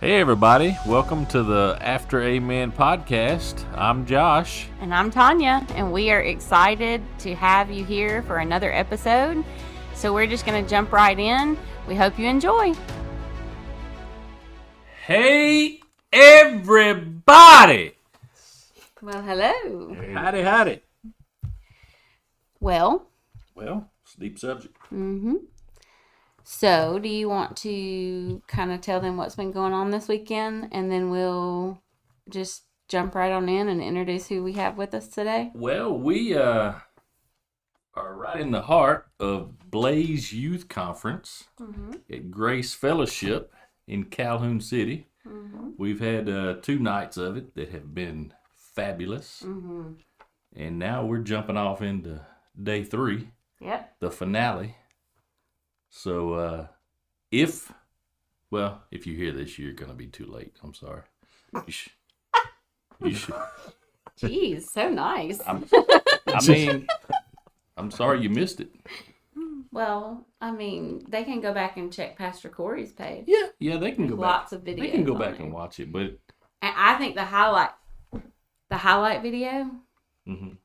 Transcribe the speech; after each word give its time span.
Hey, 0.00 0.20
everybody. 0.20 0.76
Welcome 0.86 1.26
to 1.26 1.42
the 1.42 1.76
After 1.80 2.22
Amen 2.22 2.70
podcast. 2.70 3.64
I'm 3.76 4.06
Josh. 4.06 4.68
And 4.80 4.94
I'm 4.94 5.10
Tanya, 5.10 5.66
and 5.74 5.92
we 5.92 6.10
are 6.12 6.20
excited 6.20 7.02
to 7.20 7.34
have 7.34 7.70
you 7.70 7.84
here 7.84 8.22
for 8.22 8.36
another 8.38 8.72
episode. 8.72 9.44
So 9.94 10.14
we're 10.14 10.28
just 10.28 10.46
going 10.46 10.62
to 10.62 10.68
jump 10.70 10.92
right 10.92 11.18
in. 11.18 11.58
We 11.88 11.96
hope 11.96 12.16
you 12.18 12.28
enjoy. 12.28 12.74
Hey, 15.06 15.80
everybody. 16.12 17.94
Well, 19.02 19.22
hello. 19.22 19.96
Howdy, 20.14 20.42
howdy. 20.42 20.80
Well, 22.60 23.08
Well, 23.56 23.90
it's 24.04 24.14
a 24.14 24.20
deep 24.20 24.38
subject. 24.38 24.76
mm-hmm. 24.92 25.34
So, 26.50 26.98
do 26.98 27.10
you 27.10 27.28
want 27.28 27.58
to 27.58 28.40
kind 28.48 28.72
of 28.72 28.80
tell 28.80 29.00
them 29.00 29.18
what's 29.18 29.36
been 29.36 29.52
going 29.52 29.74
on 29.74 29.90
this 29.90 30.08
weekend, 30.08 30.68
and 30.72 30.90
then 30.90 31.10
we'll 31.10 31.82
just 32.30 32.62
jump 32.88 33.14
right 33.14 33.30
on 33.30 33.50
in 33.50 33.68
and 33.68 33.82
introduce 33.82 34.28
who 34.28 34.42
we 34.42 34.54
have 34.54 34.78
with 34.78 34.94
us 34.94 35.08
today? 35.08 35.50
Well, 35.54 35.92
we 35.96 36.34
uh, 36.34 36.72
are 37.94 38.14
right 38.14 38.40
in 38.40 38.50
the 38.50 38.62
heart 38.62 39.08
of 39.20 39.70
Blaze 39.70 40.32
Youth 40.32 40.68
Conference 40.68 41.44
Mm-hmm. 41.60 41.92
at 42.10 42.30
Grace 42.30 42.72
Fellowship 42.72 43.52
in 43.86 44.04
Calhoun 44.04 44.62
City. 44.62 45.06
Mm-hmm. 45.26 45.72
We've 45.76 46.00
had 46.00 46.30
uh, 46.30 46.54
two 46.62 46.78
nights 46.78 47.18
of 47.18 47.36
it 47.36 47.54
that 47.56 47.72
have 47.72 47.94
been 47.94 48.32
fabulous. 48.56 49.42
Mm-hmm. 49.44 49.92
And 50.56 50.78
now 50.78 51.04
we're 51.04 51.18
jumping 51.18 51.58
off 51.58 51.82
into 51.82 52.22
day 52.60 52.84
three, 52.84 53.28
Yep. 53.60 53.96
the 54.00 54.10
finale. 54.10 54.76
So, 55.90 56.34
uh, 56.34 56.66
if, 57.30 57.72
well, 58.50 58.82
if 58.90 59.06
you 59.06 59.16
hear 59.16 59.32
this, 59.32 59.58
you're 59.58 59.72
going 59.72 59.90
to 59.90 59.96
be 59.96 60.06
too 60.06 60.26
late. 60.26 60.54
I'm 60.62 60.74
sorry. 60.74 61.02
You 61.66 61.72
should. 61.72 61.92
You 63.00 63.14
should. 63.14 63.34
Jeez, 64.20 64.68
so 64.68 64.88
nice. 64.88 65.40
I'm, 65.46 65.64
I 66.26 66.46
mean, 66.46 66.86
I'm 67.76 67.90
sorry 67.90 68.20
you 68.20 68.30
missed 68.30 68.60
it. 68.60 68.70
Well, 69.70 70.26
I 70.40 70.50
mean, 70.50 71.04
they 71.08 71.24
can 71.24 71.40
go 71.40 71.52
back 71.52 71.76
and 71.76 71.92
check 71.92 72.16
Pastor 72.16 72.48
Corey's 72.48 72.92
page. 72.92 73.24
Yeah, 73.26 73.46
yeah, 73.60 73.76
they 73.76 73.92
can 73.92 74.06
go 74.08 74.16
back. 74.16 74.26
Lots 74.26 74.52
of 74.52 74.64
videos. 74.64 74.80
They 74.80 74.90
can 74.90 75.04
go 75.04 75.14
back 75.14 75.36
there. 75.36 75.44
and 75.44 75.52
watch 75.52 75.78
it, 75.78 75.92
but 75.92 76.18
And 76.62 76.74
I 76.76 76.94
think 76.96 77.14
the 77.14 77.24
highlight, 77.24 77.70
the 78.70 78.76
highlight 78.76 79.22
video 79.22 79.70
mhm. 80.26 80.56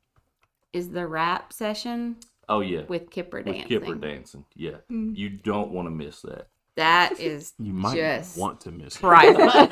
is 0.71 0.89
the 0.89 1.05
rap 1.05 1.53
session 1.53 2.17
oh 2.49 2.59
yeah, 2.61 2.81
with 2.87 3.09
Kipper 3.09 3.37
with 3.37 3.47
dancing. 3.47 3.67
Kipper 3.67 3.95
dancing. 3.95 4.45
Yeah, 4.55 4.77
Mm. 4.91 5.15
you 5.17 5.29
don't 5.29 5.71
want 5.71 5.87
to 5.87 5.91
miss 5.91 6.21
that. 6.21 6.47
That 6.75 7.19
is 7.19 7.53
You 7.59 7.73
might 7.73 7.95
just 7.95 8.37
want 8.37 8.61
to 8.61 8.71
miss 8.71 8.95
it. 8.95 9.01
private. 9.01 9.71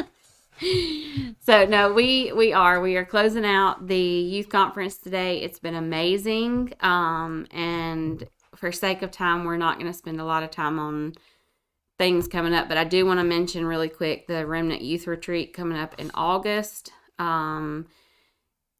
so 1.40 1.64
no, 1.66 1.92
we 1.92 2.32
we 2.32 2.52
are 2.52 2.80
we 2.80 2.96
are 2.96 3.04
closing 3.04 3.44
out 3.44 3.86
the 3.86 3.96
youth 3.96 4.48
conference 4.48 4.96
today. 4.98 5.38
It's 5.42 5.58
been 5.58 5.74
amazing, 5.76 6.72
um, 6.80 7.46
and 7.52 8.24
for 8.56 8.72
sake 8.72 9.02
of 9.02 9.10
time, 9.10 9.44
we're 9.44 9.56
not 9.56 9.78
going 9.78 9.90
to 9.90 9.96
spend 9.96 10.20
a 10.20 10.24
lot 10.24 10.42
of 10.42 10.50
time 10.50 10.78
on 10.80 11.14
things 11.96 12.26
coming 12.26 12.54
up. 12.54 12.68
But 12.68 12.76
I 12.78 12.84
do 12.84 13.06
want 13.06 13.20
to 13.20 13.24
mention 13.24 13.64
really 13.64 13.88
quick 13.88 14.26
the 14.26 14.46
Remnant 14.46 14.82
Youth 14.82 15.06
Retreat 15.06 15.52
coming 15.54 15.78
up 15.78 15.94
in 15.98 16.10
August. 16.14 16.90
Um, 17.20 17.86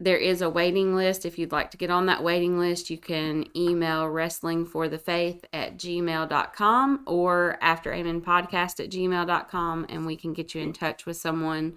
there 0.01 0.17
is 0.17 0.43
a 0.43 0.51
waiting 0.51 0.95
list. 0.95 1.27
If 1.27 1.39
you'd 1.39 1.53
like 1.53 1.73
to 1.73 1.77
get 1.77 1.91
on 1.91 2.07
that 2.07 2.23
waiting 2.23 2.59
list, 2.59 2.89
you 2.89 2.99
can 2.99 3.45
email 3.57 4.05
wrestlingforthefaith 4.05 5.45
at 5.53 5.77
gmail.com 5.77 7.03
or 7.07 7.59
after 7.61 7.93
amen 7.93 8.21
podcast 8.21 8.79
at 8.79 8.91
gmail.com 8.91 9.87
and 9.89 10.07
we 10.07 10.17
can 10.17 10.33
get 10.33 10.55
you 10.55 10.63
in 10.63 10.73
touch 10.73 11.05
with 11.05 11.17
someone. 11.17 11.75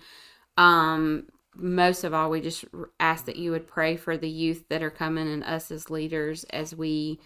Um, 0.55 1.29
most 1.55 2.03
of 2.03 2.13
all, 2.13 2.29
we 2.29 2.41
just 2.41 2.65
ask 2.99 3.25
that 3.25 3.37
you 3.37 3.51
would 3.51 3.67
pray 3.67 3.97
for 3.97 4.17
the 4.17 4.29
youth 4.29 4.65
that 4.69 4.83
are 4.83 4.91
coming 4.91 5.27
and 5.27 5.43
us 5.43 5.71
as 5.71 5.89
leaders 5.89 6.43
as 6.45 6.75
we 6.75 7.19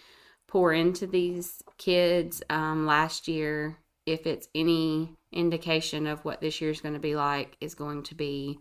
pour 0.46 0.72
into 0.72 1.06
these 1.06 1.62
kids. 1.76 2.42
Um, 2.48 2.86
last 2.86 3.28
year, 3.28 3.76
if 4.06 4.26
it's 4.26 4.48
any 4.54 5.16
indication 5.30 6.06
of 6.06 6.24
what 6.24 6.40
this 6.40 6.60
year 6.60 6.70
is 6.70 6.80
going 6.80 6.94
to 6.94 7.00
be 7.00 7.16
like, 7.16 7.56
is 7.60 7.74
going 7.74 8.02
to 8.04 8.14
be 8.14 8.58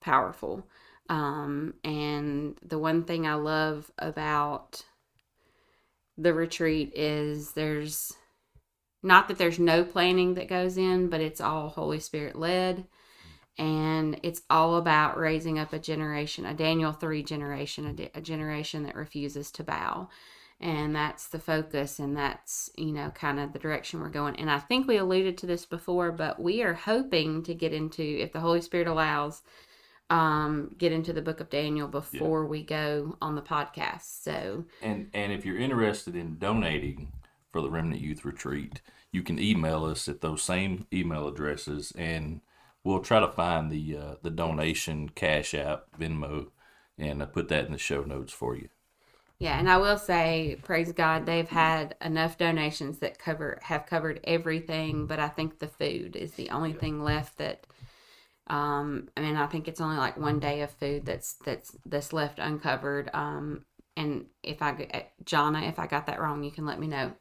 powerful. 0.00 0.64
Um, 1.08 1.74
and 1.84 2.58
the 2.62 2.78
one 2.78 3.04
thing 3.04 3.26
I 3.26 3.34
love 3.34 3.90
about 3.98 4.84
the 6.18 6.32
retreat 6.32 6.92
is 6.94 7.52
there's 7.52 8.12
not 9.02 9.28
that 9.28 9.38
there's 9.38 9.58
no 9.58 9.84
planning 9.84 10.34
that 10.34 10.48
goes 10.48 10.76
in, 10.76 11.08
but 11.08 11.20
it's 11.20 11.40
all 11.40 11.68
Holy 11.68 12.00
Spirit 12.00 12.36
led. 12.36 12.86
And 13.58 14.20
it's 14.22 14.42
all 14.50 14.76
about 14.76 15.16
raising 15.16 15.58
up 15.58 15.72
a 15.72 15.78
generation, 15.78 16.44
a 16.44 16.52
Daniel 16.52 16.92
3 16.92 17.22
generation, 17.22 17.86
a, 17.86 17.92
de- 17.92 18.10
a 18.14 18.20
generation 18.20 18.82
that 18.82 18.96
refuses 18.96 19.50
to 19.52 19.64
bow. 19.64 20.08
And 20.60 20.96
that's 20.96 21.28
the 21.28 21.38
focus, 21.38 21.98
and 21.98 22.16
that's, 22.16 22.70
you 22.76 22.92
know, 22.92 23.10
kind 23.10 23.38
of 23.38 23.52
the 23.52 23.58
direction 23.58 24.00
we're 24.00 24.08
going. 24.08 24.36
And 24.36 24.50
I 24.50 24.58
think 24.58 24.86
we 24.86 24.96
alluded 24.96 25.36
to 25.38 25.46
this 25.46 25.66
before, 25.66 26.10
but 26.12 26.40
we 26.40 26.62
are 26.62 26.74
hoping 26.74 27.42
to 27.44 27.54
get 27.54 27.74
into, 27.74 28.02
if 28.02 28.32
the 28.32 28.40
Holy 28.40 28.62
Spirit 28.62 28.86
allows, 28.86 29.42
um, 30.10 30.74
get 30.78 30.92
into 30.92 31.12
the 31.12 31.22
book 31.22 31.40
of 31.40 31.50
Daniel 31.50 31.88
before 31.88 32.46
we 32.46 32.62
go 32.62 33.16
on 33.20 33.34
the 33.34 33.42
podcast. 33.42 34.22
So, 34.22 34.64
And 34.80 35.10
and 35.14 35.32
if 35.32 35.44
you're 35.44 35.58
interested 35.58 36.14
in 36.16 36.38
donating 36.38 37.12
for 37.52 37.60
the 37.60 37.70
Remnant 37.70 38.00
Youth 38.00 38.24
Retreat, 38.24 38.80
you 39.12 39.22
can 39.22 39.38
email 39.38 39.84
us 39.84 40.08
at 40.08 40.20
those 40.20 40.42
same 40.42 40.86
email 40.92 41.26
addresses, 41.28 41.92
and 41.96 42.40
we'll 42.84 43.00
try 43.00 43.20
to 43.20 43.28
find 43.32 43.70
the 43.70 43.96
uh, 43.96 44.14
the 44.22 44.30
donation 44.30 45.08
Cash 45.10 45.54
App, 45.54 45.86
Venmo, 45.98 46.48
and 46.98 47.22
uh, 47.22 47.26
put 47.26 47.48
that 47.48 47.66
in 47.66 47.72
the 47.72 47.78
show 47.78 48.02
notes 48.04 48.32
for 48.32 48.56
you. 48.56 48.68
yeah, 49.38 49.58
and 49.58 49.68
I 49.68 49.76
will 49.76 49.98
say, 49.98 50.58
praise 50.62 50.92
God, 50.92 51.26
they've 51.26 51.48
had 51.48 51.94
enough 52.00 52.38
donations 52.38 52.98
that 52.98 53.18
cover 53.18 53.58
have 53.62 53.84
covered 53.86 54.20
everything, 54.24 55.06
but 55.06 55.18
I 55.18 55.28
think 55.28 55.58
the 55.58 55.68
food 55.68 56.16
is 56.16 56.34
the 56.34 56.50
only 56.50 56.72
thing 56.72 57.02
left 57.02 57.36
that. 57.38 57.65
Um, 58.48 59.08
I 59.16 59.20
mean, 59.20 59.36
I 59.36 59.46
think 59.46 59.68
it's 59.68 59.80
only 59.80 59.96
like 59.96 60.16
one 60.16 60.38
day 60.38 60.62
of 60.62 60.70
food 60.70 61.04
that's 61.04 61.34
that's 61.44 61.76
that's 61.84 62.12
left 62.12 62.38
uncovered. 62.38 63.10
Um, 63.12 63.64
and 63.96 64.26
if 64.42 64.60
I, 64.60 64.72
eh, 64.90 65.02
Jonna, 65.24 65.68
if 65.68 65.78
I 65.78 65.86
got 65.86 66.06
that 66.06 66.20
wrong, 66.20 66.44
you 66.44 66.50
can 66.50 66.66
let 66.66 66.78
me 66.78 66.86
know. 66.86 67.12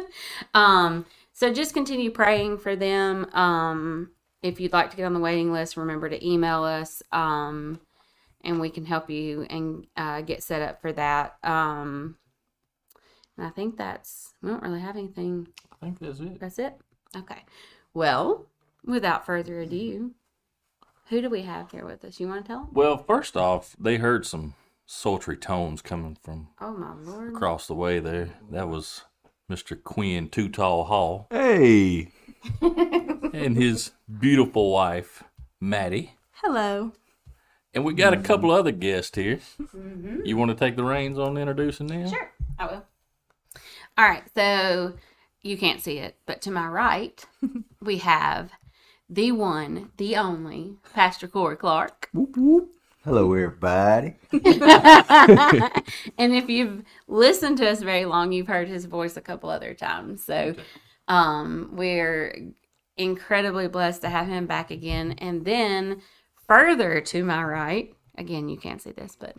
um, 0.54 1.04
so 1.32 1.52
just 1.52 1.74
continue 1.74 2.10
praying 2.10 2.58
for 2.58 2.76
them. 2.76 3.28
Um, 3.34 4.10
if 4.42 4.60
you'd 4.60 4.72
like 4.72 4.90
to 4.90 4.96
get 4.96 5.04
on 5.04 5.12
the 5.12 5.20
waiting 5.20 5.52
list, 5.52 5.76
remember 5.76 6.08
to 6.08 6.26
email 6.26 6.62
us. 6.62 7.02
Um, 7.12 7.80
and 8.42 8.60
we 8.60 8.70
can 8.70 8.86
help 8.86 9.10
you 9.10 9.46
and 9.50 9.86
uh, 9.96 10.22
get 10.22 10.42
set 10.42 10.62
up 10.62 10.80
for 10.80 10.92
that. 10.92 11.36
Um, 11.42 12.16
and 13.36 13.46
I 13.46 13.50
think 13.50 13.76
that's 13.76 14.34
we 14.42 14.50
don't 14.50 14.62
really 14.62 14.80
have 14.80 14.96
anything. 14.96 15.48
I 15.72 15.76
think 15.84 15.98
that's 15.98 16.20
it. 16.20 16.40
That's 16.40 16.58
it. 16.58 16.74
Okay. 17.16 17.42
Well, 17.92 18.46
without 18.84 19.26
further 19.26 19.60
ado, 19.60 20.12
who 21.10 21.20
do 21.20 21.28
we 21.28 21.42
have 21.42 21.70
here 21.70 21.84
with 21.84 22.04
us? 22.04 22.18
You 22.18 22.28
want 22.28 22.44
to 22.44 22.48
tell? 22.48 22.60
'em? 22.62 22.68
Well, 22.72 22.96
first 22.98 23.36
off, 23.36 23.76
they 23.78 23.96
heard 23.98 24.24
some 24.26 24.54
sultry 24.86 25.36
tones 25.36 25.82
coming 25.82 26.16
from 26.22 26.48
Oh 26.60 26.72
my 26.72 26.94
lord! 26.94 27.34
across 27.34 27.66
the 27.66 27.74
way 27.74 27.98
there. 28.00 28.30
That 28.50 28.68
was 28.68 29.02
Mr. 29.50 29.80
Quinn 29.82 30.28
Too 30.28 30.48
Tall 30.48 30.84
Hall 30.84 31.26
Hey, 31.30 32.12
and 32.60 33.56
his 33.56 33.92
beautiful 34.20 34.70
wife, 34.72 35.22
Maddie. 35.60 36.14
Hello. 36.42 36.92
And 37.74 37.84
we 37.84 37.94
got 37.94 38.14
a 38.14 38.20
couple 38.20 38.50
other 38.50 38.72
guests 38.72 39.14
here. 39.16 39.38
Mm-hmm. 39.60 40.20
You 40.24 40.36
want 40.36 40.50
to 40.50 40.56
take 40.56 40.74
the 40.74 40.82
reins 40.84 41.18
on 41.18 41.36
introducing 41.36 41.86
them? 41.86 42.08
Sure, 42.08 42.32
I 42.58 42.66
will. 42.66 42.84
All 43.98 44.08
right, 44.08 44.24
so 44.34 44.94
you 45.42 45.56
can't 45.56 45.80
see 45.80 45.98
it, 45.98 46.16
but 46.26 46.40
to 46.42 46.50
my 46.50 46.66
right, 46.66 47.24
we 47.80 47.98
have 47.98 48.50
the 49.10 49.32
one, 49.32 49.90
the 49.96 50.16
only 50.16 50.76
Pastor 50.94 51.26
Corey 51.26 51.56
Clark. 51.56 52.08
Hello, 53.04 53.32
everybody. 53.32 54.14
and 56.16 56.34
if 56.34 56.48
you've 56.48 56.84
listened 57.08 57.58
to 57.58 57.68
us 57.68 57.82
very 57.82 58.04
long, 58.04 58.30
you've 58.30 58.46
heard 58.46 58.68
his 58.68 58.84
voice 58.84 59.16
a 59.16 59.20
couple 59.20 59.50
other 59.50 59.74
times. 59.74 60.22
So 60.22 60.54
um, 61.08 61.70
we're 61.72 62.52
incredibly 62.96 63.66
blessed 63.66 64.02
to 64.02 64.08
have 64.10 64.28
him 64.28 64.46
back 64.46 64.70
again. 64.70 65.12
And 65.18 65.44
then 65.44 66.02
further 66.46 67.00
to 67.00 67.24
my 67.24 67.42
right, 67.42 67.94
again, 68.16 68.48
you 68.48 68.58
can't 68.58 68.80
see 68.80 68.92
this, 68.92 69.16
but 69.18 69.36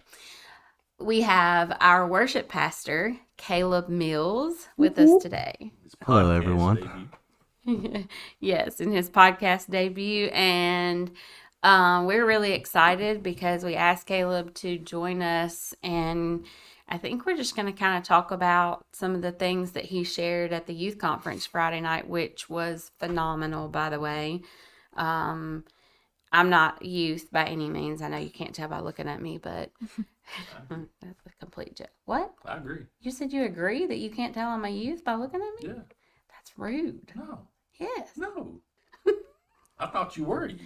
we 1.00 1.22
have 1.22 1.78
our 1.80 2.06
worship 2.06 2.50
pastor, 2.50 3.16
Caleb 3.38 3.88
Mills, 3.88 4.68
with 4.76 5.00
us 5.00 5.22
today. 5.22 5.72
Hello, 6.06 6.26
Podcast 6.26 6.36
everyone. 6.36 7.12
yes, 8.40 8.80
in 8.80 8.92
his 8.92 9.10
podcast 9.10 9.70
debut. 9.70 10.28
And 10.28 11.12
um, 11.64 12.06
we're 12.06 12.26
really 12.26 12.54
excited 12.54 13.22
because 13.22 13.64
we 13.64 13.76
asked 13.76 14.08
Caleb 14.08 14.54
to 14.56 14.78
join 14.78 15.22
us. 15.22 15.74
And 15.84 16.46
I 16.90 16.98
think 16.98 17.26
we're 17.26 17.38
just 17.38 17.56
going 17.56 17.68
to 17.72 17.80
kind 17.80 17.98
of 17.98 18.04
talk 18.04 18.32
about 18.32 18.86
some 18.94 19.16
of 19.16 19.22
the 19.22 19.32
things 19.32 19.72
that 19.72 19.86
he 19.86 20.04
shared 20.04 20.54
at 20.54 20.66
the 20.66 20.74
youth 20.74 20.98
conference 20.98 21.46
Friday 21.46 21.82
night, 21.82 22.08
which 22.08 22.50
was 22.50 22.92
phenomenal, 23.00 23.68
by 23.70 23.90
the 23.90 24.00
way. 24.00 24.42
Um, 24.96 25.64
I'm 26.32 26.50
not 26.50 26.84
youth 26.84 27.30
by 27.32 27.46
any 27.46 27.70
means. 27.70 28.02
I 28.02 28.08
know 28.08 28.18
you 28.18 28.30
can't 28.30 28.56
tell 28.56 28.70
by 28.70 28.80
looking 28.80 29.08
at 29.08 29.22
me, 29.22 29.38
but 29.38 29.72
that's 30.70 31.26
a 31.26 31.40
complete 31.40 31.76
joke. 31.76 31.90
What? 32.06 32.34
I 32.46 32.58
agree. 32.58 32.86
You 33.02 33.12
said 33.12 33.34
you 33.34 33.44
agree 33.44 33.86
that 33.86 33.98
you 33.98 34.10
can't 34.10 34.34
tell 34.34 34.50
I'm 34.50 34.66
a 34.66 34.70
youth 34.70 35.04
by 35.04 35.16
looking 35.16 35.42
at 35.42 35.64
me? 35.64 35.74
Yeah. 35.76 35.84
That's 36.30 36.58
rude. 36.58 37.12
No. 37.16 37.48
Yes. 37.82 38.12
No. 38.16 38.62
I 39.80 39.88
thought 39.88 40.16
you 40.16 40.26
were 40.26 40.48
you. 40.48 40.60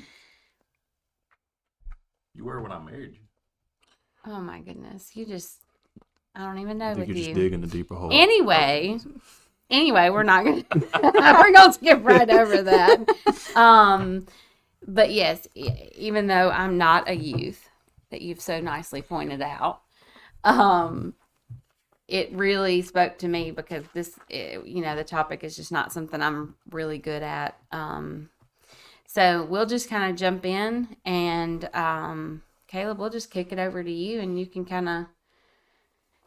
You 2.34 2.44
were 2.44 2.62
when 2.62 2.72
I 2.74 2.80
married 2.80 3.14
you. 3.14 4.32
Oh 4.32 4.42
my 4.42 4.60
goodness. 4.60 5.16
You 5.16 5.26
just, 5.26 5.60
I 6.36 6.42
don't 6.46 6.60
even 6.60 6.78
know 6.78 6.90
I 6.90 6.94
think 6.96 7.08
with 7.08 7.16
you're 7.16 7.18
you. 7.18 7.24
just 7.26 7.36
digging 7.36 7.64
a 7.64 7.68
deeper 7.68 7.96
hole. 7.96 8.10
Anyway, 8.12 9.00
anyway, 9.70 10.10
we're 10.10 10.24
not 10.24 10.44
gonna 10.44 10.64
we're 11.02 11.54
gonna 11.54 11.72
skip 11.74 12.02
right 12.04 12.30
over 12.30 12.62
that. 12.64 13.06
Um, 13.56 14.26
but 14.86 15.12
yes, 15.14 15.48
even 15.56 16.28
though 16.28 16.50
I'm 16.50 16.78
not 16.78 17.10
a 17.10 17.16
youth, 17.16 17.70
that 18.10 18.22
you've 18.22 18.42
so 18.42 18.60
nicely 18.60 19.02
pointed 19.02 19.42
out, 19.42 19.82
um, 20.44 21.14
it 22.08 22.32
really 22.34 22.82
spoke 22.82 23.18
to 23.20 23.28
me 23.28 23.52
because 23.52 23.86
this, 23.94 24.20
eh, 24.32 24.60
you 24.64 24.82
know, 24.82 24.96
the 24.96 25.04
topic 25.04 25.44
is 25.44 25.56
just 25.56 25.72
not 25.72 25.92
something 25.94 26.22
I'm 26.22 26.56
really 26.72 26.98
good 27.00 27.24
at. 27.24 27.58
Um, 27.72 28.30
so 29.08 29.46
we'll 29.46 29.66
just 29.66 29.90
kind 29.90 30.10
of 30.12 30.18
jump 30.18 30.46
in 30.46 30.98
and 31.06 31.70
um, 31.76 32.44
Caleb, 32.68 33.00
we'll 33.00 33.10
just 33.10 33.32
kick 33.32 33.52
it 33.52 33.60
over 33.60 33.84
to 33.84 33.92
you, 33.92 34.20
and 34.20 34.40
you 34.40 34.46
can 34.46 34.66
kind 34.66 34.90
of 34.90 35.06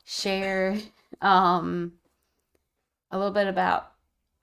share 0.05 0.77
um 1.21 1.93
a 3.11 3.19
little 3.19 3.33
bit 3.33 3.47
about 3.47 3.93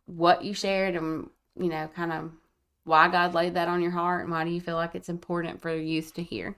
what 0.05 0.43
you 0.43 0.53
shared 0.53 0.95
and 0.95 1.29
you 1.57 1.69
know 1.69 1.89
kind 1.95 2.11
of 2.11 2.31
why 2.83 3.07
god 3.07 3.33
laid 3.33 3.53
that 3.55 3.67
on 3.67 3.81
your 3.81 3.91
heart 3.91 4.23
and 4.23 4.31
why 4.31 4.43
do 4.43 4.51
you 4.51 4.61
feel 4.61 4.75
like 4.75 4.95
it's 4.95 5.09
important 5.09 5.61
for 5.61 5.75
youth 5.75 6.13
to 6.13 6.23
hear 6.23 6.57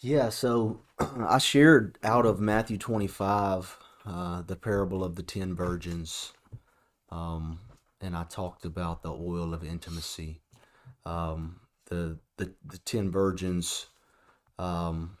Yeah, 0.00 0.30
so 0.30 0.80
I 1.00 1.38
shared 1.38 1.98
out 2.02 2.26
of 2.26 2.40
Matthew 2.40 2.76
25 2.76 3.78
uh, 4.06 4.42
the 4.42 4.56
parable 4.56 5.02
of 5.02 5.16
the 5.16 5.22
ten 5.22 5.54
virgins, 5.54 6.32
um, 7.10 7.58
and 8.00 8.16
I 8.16 8.24
talked 8.24 8.64
about 8.64 9.02
the 9.02 9.12
oil 9.12 9.54
of 9.54 9.64
intimacy. 9.64 10.40
Um, 11.06 11.60
the, 11.86 12.18
the 12.36 12.54
the 12.64 12.78
ten 12.78 13.10
virgins. 13.10 13.86
Um, 14.58 15.16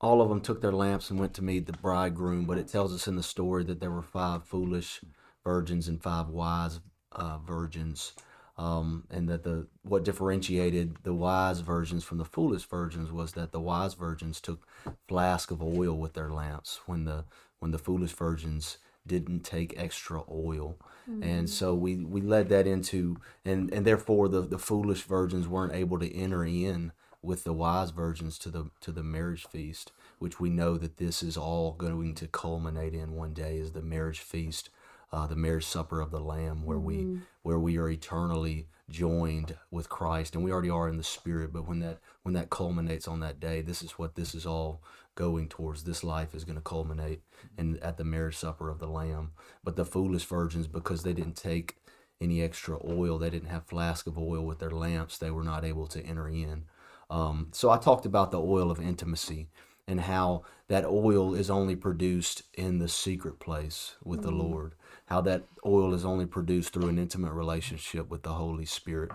all 0.00 0.22
of 0.22 0.28
them 0.28 0.40
took 0.40 0.60
their 0.60 0.72
lamps 0.72 1.10
and 1.10 1.18
went 1.18 1.34
to 1.34 1.42
meet 1.42 1.66
the 1.66 1.72
bridegroom, 1.72 2.44
but 2.44 2.58
it 2.58 2.68
tells 2.68 2.92
us 2.92 3.08
in 3.08 3.16
the 3.16 3.22
story 3.22 3.64
that 3.64 3.80
there 3.80 3.90
were 3.90 4.02
five 4.02 4.44
foolish 4.44 5.00
virgins 5.44 5.88
and 5.88 6.02
five 6.02 6.28
wise 6.28 6.80
uh, 7.12 7.38
virgins 7.38 8.12
um, 8.58 9.04
and 9.10 9.28
that 9.28 9.44
the 9.44 9.66
what 9.82 10.04
differentiated 10.04 10.96
the 11.04 11.14
wise 11.14 11.60
virgins 11.60 12.02
from 12.04 12.18
the 12.18 12.24
foolish 12.24 12.64
virgins 12.64 13.10
was 13.12 13.32
that 13.32 13.52
the 13.52 13.60
wise 13.60 13.94
virgins 13.94 14.40
took 14.40 14.66
flask 15.06 15.50
of 15.50 15.62
oil 15.62 15.96
with 15.96 16.14
their 16.14 16.30
lamps 16.30 16.80
when 16.86 17.04
the 17.04 17.24
when 17.60 17.70
the 17.70 17.78
foolish 17.78 18.12
virgins 18.12 18.78
didn't 19.06 19.40
take 19.40 19.78
extra 19.78 20.22
oil. 20.30 20.76
And 21.22 21.48
so 21.48 21.74
we 21.74 21.96
we 21.96 22.20
led 22.20 22.50
that 22.50 22.66
into 22.66 23.18
and 23.44 23.72
and 23.72 23.86
therefore 23.86 24.28
the 24.28 24.42
the 24.42 24.58
foolish 24.58 25.02
virgins 25.02 25.48
weren't 25.48 25.72
able 25.72 25.98
to 26.00 26.14
enter 26.14 26.44
in 26.44 26.92
with 27.22 27.44
the 27.44 27.52
wise 27.52 27.90
virgins 27.90 28.38
to 28.40 28.50
the 28.50 28.70
to 28.80 28.92
the 28.92 29.02
marriage 29.02 29.46
feast 29.46 29.92
which 30.18 30.38
we 30.38 30.50
know 30.50 30.76
that 30.76 30.98
this 30.98 31.22
is 31.22 31.36
all 31.36 31.72
going 31.72 32.14
to 32.14 32.26
culminate 32.26 32.94
in 32.94 33.14
one 33.14 33.32
day 33.32 33.56
is 33.56 33.72
the 33.72 33.82
marriage 33.82 34.20
feast 34.20 34.70
uh, 35.12 35.26
the 35.26 35.36
marriage 35.36 35.66
supper 35.66 36.00
of 36.00 36.10
the 36.10 36.20
lamb 36.20 36.64
where 36.64 36.78
we 36.78 37.18
where 37.42 37.58
we 37.58 37.78
are 37.78 37.88
eternally 37.88 38.68
joined 38.90 39.56
with 39.70 39.88
Christ 39.88 40.34
and 40.34 40.42
we 40.44 40.52
already 40.52 40.70
are 40.70 40.88
in 40.88 40.96
the 40.96 41.04
spirit 41.04 41.52
but 41.52 41.66
when 41.66 41.80
that 41.80 41.98
when 42.22 42.34
that 42.34 42.50
culminates 42.50 43.08
on 43.08 43.20
that 43.20 43.40
day 43.40 43.60
this 43.62 43.82
is 43.82 43.92
what 43.92 44.14
this 44.14 44.34
is 44.34 44.46
all 44.46 44.82
going 45.18 45.48
towards. 45.48 45.82
This 45.82 46.04
life 46.04 46.32
is 46.32 46.44
going 46.44 46.54
to 46.54 46.62
culminate 46.62 47.22
in 47.58 47.76
at 47.82 47.96
the 47.96 48.04
marriage 48.04 48.36
supper 48.36 48.70
of 48.70 48.78
the 48.78 48.86
lamb. 48.86 49.32
But 49.64 49.74
the 49.74 49.84
foolish 49.84 50.24
virgins 50.24 50.68
because 50.68 51.02
they 51.02 51.12
didn't 51.12 51.36
take 51.36 51.74
any 52.20 52.40
extra 52.40 52.78
oil 52.84 53.18
they 53.18 53.30
didn't 53.30 53.48
have 53.48 53.66
flask 53.66 54.06
of 54.06 54.18
oil 54.18 54.44
with 54.44 54.58
their 54.58 54.72
lamps 54.72 55.18
they 55.18 55.30
were 55.30 55.42
not 55.42 55.64
able 55.64 55.88
to 55.88 56.04
enter 56.06 56.28
in. 56.28 56.66
Um, 57.10 57.48
so 57.52 57.68
I 57.68 57.78
talked 57.78 58.06
about 58.06 58.30
the 58.30 58.40
oil 58.40 58.70
of 58.70 58.80
intimacy 58.80 59.48
and 59.88 60.02
how 60.02 60.44
that 60.68 60.84
oil 60.84 61.34
is 61.34 61.50
only 61.50 61.74
produced 61.74 62.42
in 62.54 62.78
the 62.78 62.88
secret 62.88 63.40
place 63.40 63.96
with 64.04 64.22
the 64.22 64.30
Lord. 64.30 64.74
How 65.08 65.20
that 65.22 65.44
oil 65.64 65.94
is 65.94 66.04
only 66.04 66.26
produced 66.26 66.72
through 66.72 66.88
an 66.88 66.98
intimate 66.98 67.32
relationship 67.32 68.10
with 68.10 68.22
the 68.22 68.34
Holy 68.34 68.66
Spirit. 68.66 69.10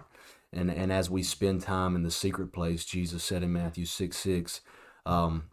And 0.52 0.70
and 0.72 0.92
as 0.92 1.10
we 1.10 1.24
spend 1.24 1.62
time 1.62 1.96
in 1.96 2.04
the 2.04 2.12
secret 2.12 2.52
place, 2.52 2.86
Jesus 2.86 3.24
said 3.24 3.44
in 3.44 3.54
Matthew 3.54 3.86
6 3.86 4.16
6, 4.16 4.62
um, 5.06 5.50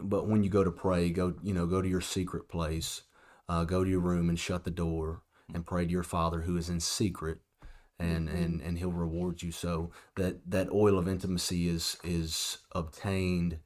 but 0.00 0.28
when 0.28 0.42
you 0.42 0.50
go 0.50 0.64
to 0.64 0.70
pray, 0.70 1.10
go 1.10 1.34
you 1.42 1.54
know, 1.54 1.66
go 1.66 1.82
to 1.82 1.88
your 1.88 2.00
secret 2.00 2.48
place, 2.48 3.02
uh, 3.48 3.64
go 3.64 3.84
to 3.84 3.90
your 3.90 4.00
room 4.00 4.28
and 4.28 4.38
shut 4.38 4.64
the 4.64 4.70
door 4.70 5.22
and 5.52 5.66
pray 5.66 5.84
to 5.84 5.90
your 5.90 6.02
Father 6.02 6.42
who 6.42 6.56
is 6.56 6.68
in 6.68 6.80
secret 6.80 7.38
and 7.98 8.28
and 8.28 8.60
and 8.60 8.78
he'll 8.78 8.92
reward 8.92 9.42
you 9.42 9.50
so 9.50 9.90
that 10.16 10.48
that 10.48 10.70
oil 10.70 10.98
of 10.98 11.08
intimacy 11.08 11.68
is 11.68 11.96
is 12.04 12.58
obtained 12.72 13.58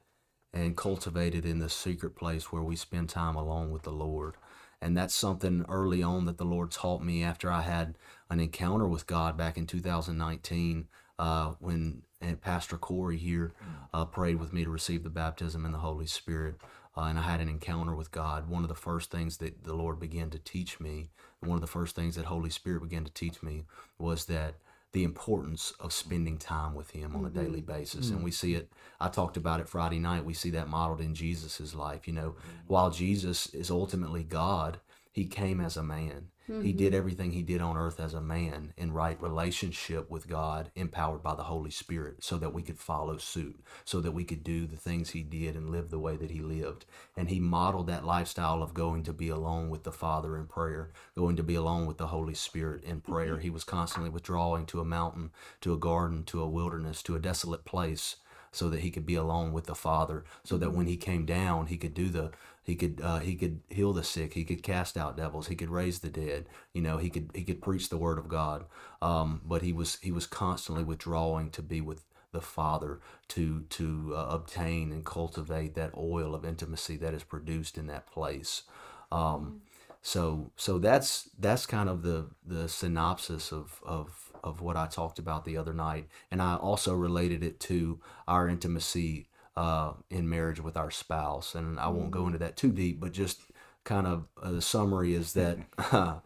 and 0.53 0.77
cultivated 0.77 1.45
in 1.45 1.59
the 1.59 1.69
secret 1.69 2.15
place 2.15 2.51
where 2.51 2.61
we 2.61 2.75
spend 2.75 3.09
time 3.09 3.35
alone 3.35 3.71
with 3.71 3.83
the 3.83 3.91
Lord. 3.91 4.35
And 4.83 4.97
that's 4.97 5.15
something 5.15 5.65
early 5.69 6.03
on 6.03 6.25
that 6.25 6.37
the 6.37 6.43
Lord 6.43 6.69
taught 6.69 7.01
me 7.01 7.23
after 7.23 7.49
I 7.49 7.61
had 7.61 7.97
an 8.29 8.41
encounter 8.41 8.85
with 8.85 9.07
God 9.07 9.37
back 9.37 9.57
in 9.57 9.65
2019 9.65 10.89
uh, 11.17 11.53
when 11.59 12.01
uh, 12.21 12.33
Pastor 12.41 12.77
Corey 12.77 13.15
here 13.15 13.53
uh, 13.93 14.03
prayed 14.03 14.41
with 14.41 14.51
me 14.51 14.65
to 14.65 14.69
receive 14.69 15.03
the 15.03 15.09
baptism 15.09 15.65
in 15.65 15.71
the 15.71 15.77
Holy 15.77 16.05
Spirit. 16.05 16.55
Uh, 16.97 17.03
and 17.03 17.17
I 17.17 17.21
had 17.21 17.39
an 17.39 17.47
encounter 17.47 17.95
with 17.95 18.11
God. 18.11 18.49
One 18.49 18.63
of 18.63 18.67
the 18.67 18.75
first 18.75 19.09
things 19.09 19.37
that 19.37 19.63
the 19.63 19.73
Lord 19.73 20.01
began 20.01 20.29
to 20.31 20.37
teach 20.37 20.81
me, 20.81 21.11
one 21.39 21.55
of 21.55 21.61
the 21.61 21.67
first 21.67 21.95
things 21.95 22.17
that 22.17 22.25
Holy 22.25 22.49
Spirit 22.49 22.83
began 22.83 23.05
to 23.05 23.13
teach 23.13 23.41
me 23.41 23.63
was 23.97 24.25
that 24.25 24.55
the 24.93 25.03
importance 25.03 25.73
of 25.79 25.91
spending 25.91 26.37
time 26.37 26.75
with 26.75 26.91
him 26.91 27.15
on 27.15 27.25
a 27.25 27.29
daily 27.29 27.61
mm-hmm. 27.61 27.73
basis. 27.73 28.07
And 28.07 28.17
mm-hmm. 28.17 28.25
we 28.25 28.31
see 28.31 28.53
it 28.53 28.71
i 28.99 29.09
talked 29.09 29.37
about 29.37 29.59
it 29.59 29.67
friday 29.67 29.99
night 29.99 30.23
we 30.23 30.33
see 30.33 30.51
that 30.51 30.69
modeled 30.69 31.01
in 31.01 31.13
jesus' 31.13 31.75
life 31.75 32.07
you 32.07 32.13
know. 32.13 32.29
Mm-hmm. 32.29 32.67
While 32.67 32.91
jesus 32.91 33.47
is 33.47 33.69
ultimately 33.69 34.23
god 34.23 34.79
he 35.11 35.25
came 35.25 35.59
as 35.59 35.77
a 35.77 35.83
man 35.83 36.27
he 36.47 36.73
did 36.73 36.87
mm-hmm. 36.87 36.95
everything 36.95 37.31
he 37.31 37.41
did 37.41 37.61
on 37.61 37.77
earth 37.77 37.99
as 37.99 38.13
a 38.13 38.21
man 38.21 38.73
in 38.77 38.91
right 38.91 39.21
relationship 39.21 40.09
with 40.09 40.27
god 40.27 40.71
empowered 40.75 41.23
by 41.23 41.35
the 41.35 41.43
holy 41.43 41.71
spirit 41.71 42.23
so 42.23 42.37
that 42.37 42.53
we 42.53 42.61
could 42.61 42.77
follow 42.77 43.17
suit 43.17 43.59
so 43.85 43.99
that 43.99 44.11
we 44.11 44.23
could 44.23 44.43
do 44.43 44.65
the 44.65 44.77
things 44.77 45.11
he 45.11 45.23
did 45.23 45.55
and 45.55 45.69
live 45.69 45.89
the 45.89 45.99
way 45.99 46.15
that 46.15 46.31
he 46.31 46.41
lived. 46.41 46.85
And 47.15 47.29
he 47.29 47.39
modeled 47.39 47.87
that 47.87 48.05
lifestyle 48.05 48.61
of 48.61 48.73
going 48.73 49.03
to 49.03 49.13
be 49.13 49.29
alone 49.29 49.69
with 49.69 49.83
the 49.83 49.91
father 49.91 50.37
in 50.37 50.47
prayer 50.47 50.91
going 51.15 51.35
to 51.35 51.43
be 51.43 51.55
alone 51.55 51.85
with 51.85 51.97
the 51.97 52.07
holy 52.07 52.33
spirit 52.33 52.83
in 52.83 53.01
prayer. 53.01 53.33
Mm-hmm. 53.33 53.41
He 53.41 53.49
was 53.49 53.63
constantly 53.63 54.09
withdrawing 54.09 54.65
to 54.67 54.81
a 54.81 54.85
mountain 54.85 55.31
to 55.61 55.73
a 55.73 55.77
garden 55.77 56.23
to 56.25 56.41
a 56.41 56.49
wilderness 56.49 57.03
to 57.03 57.15
a 57.15 57.19
desolate 57.19 57.65
place 57.65 58.17
so 58.53 58.69
that 58.69 58.79
he 58.79 58.91
could 58.91 59.05
be 59.05 59.15
alone 59.15 59.51
with 59.51 59.65
the 59.65 59.75
father 59.75 60.23
so 60.45 60.57
that 60.57 60.73
when 60.73 60.87
he 60.87 60.97
came 60.97 61.25
down 61.25 61.67
he 61.67 61.77
could 61.77 61.93
do 61.93 62.07
the 62.09 62.31
he 62.63 62.75
could 62.75 63.01
uh, 63.03 63.19
he 63.19 63.35
could 63.35 63.59
heal 63.69 63.91
the 63.91 64.03
sick 64.05 64.33
he 64.33 64.45
could 64.45 64.63
cast 64.63 64.95
out 64.97 65.17
devils 65.17 65.47
he 65.47 65.55
could 65.55 65.69
raise 65.69 65.99
the 65.99 66.09
dead 66.09 66.45
you 66.73 66.81
know 66.81 66.97
he 66.97 67.09
could 67.09 67.29
he 67.33 67.43
could 67.43 67.61
preach 67.61 67.89
the 67.89 67.97
word 67.97 68.17
of 68.17 68.29
god. 68.29 68.65
Um, 69.01 69.41
but 69.45 69.61
he 69.61 69.73
was 69.73 69.97
he 70.01 70.11
was 70.11 70.25
constantly 70.25 70.83
withdrawing 70.83 71.49
to 71.51 71.61
be 71.61 71.81
with 71.81 72.03
the 72.31 72.41
father 72.41 72.99
to 73.29 73.61
to 73.69 74.13
uh, 74.15 74.27
obtain 74.29 74.91
and 74.91 75.05
cultivate 75.05 75.75
that 75.75 75.91
oil 75.97 76.33
of 76.33 76.45
intimacy 76.45 76.97
that 76.97 77.13
is 77.13 77.23
produced 77.23 77.77
in 77.77 77.87
that 77.87 78.07
place. 78.07 78.63
Um, 79.11 79.61
so 80.01 80.51
so 80.55 80.79
that's 80.79 81.29
that's 81.39 81.65
kind 81.65 81.89
of 81.89 82.01
the 82.03 82.27
the 82.45 82.67
synopsis 82.69 83.51
of 83.51 83.81
of 83.85 84.22
of 84.43 84.61
what 84.61 84.75
I 84.77 84.87
talked 84.87 85.19
about 85.19 85.45
the 85.45 85.57
other 85.57 85.73
night, 85.73 86.07
and 86.31 86.41
I 86.41 86.55
also 86.55 86.93
related 86.95 87.43
it 87.43 87.59
to 87.61 87.99
our 88.27 88.47
intimacy 88.49 89.27
uh, 89.55 89.93
in 90.09 90.29
marriage 90.29 90.59
with 90.59 90.75
our 90.77 90.91
spouse. 90.91 91.55
And 91.55 91.79
I 91.79 91.87
won't 91.87 92.11
go 92.11 92.25
into 92.27 92.39
that 92.39 92.57
too 92.57 92.71
deep, 92.71 92.99
but 92.99 93.11
just 93.11 93.41
kind 93.83 94.07
of 94.07 94.25
uh, 94.41 94.51
the 94.51 94.61
summary 94.61 95.13
is 95.13 95.33
that 95.33 95.57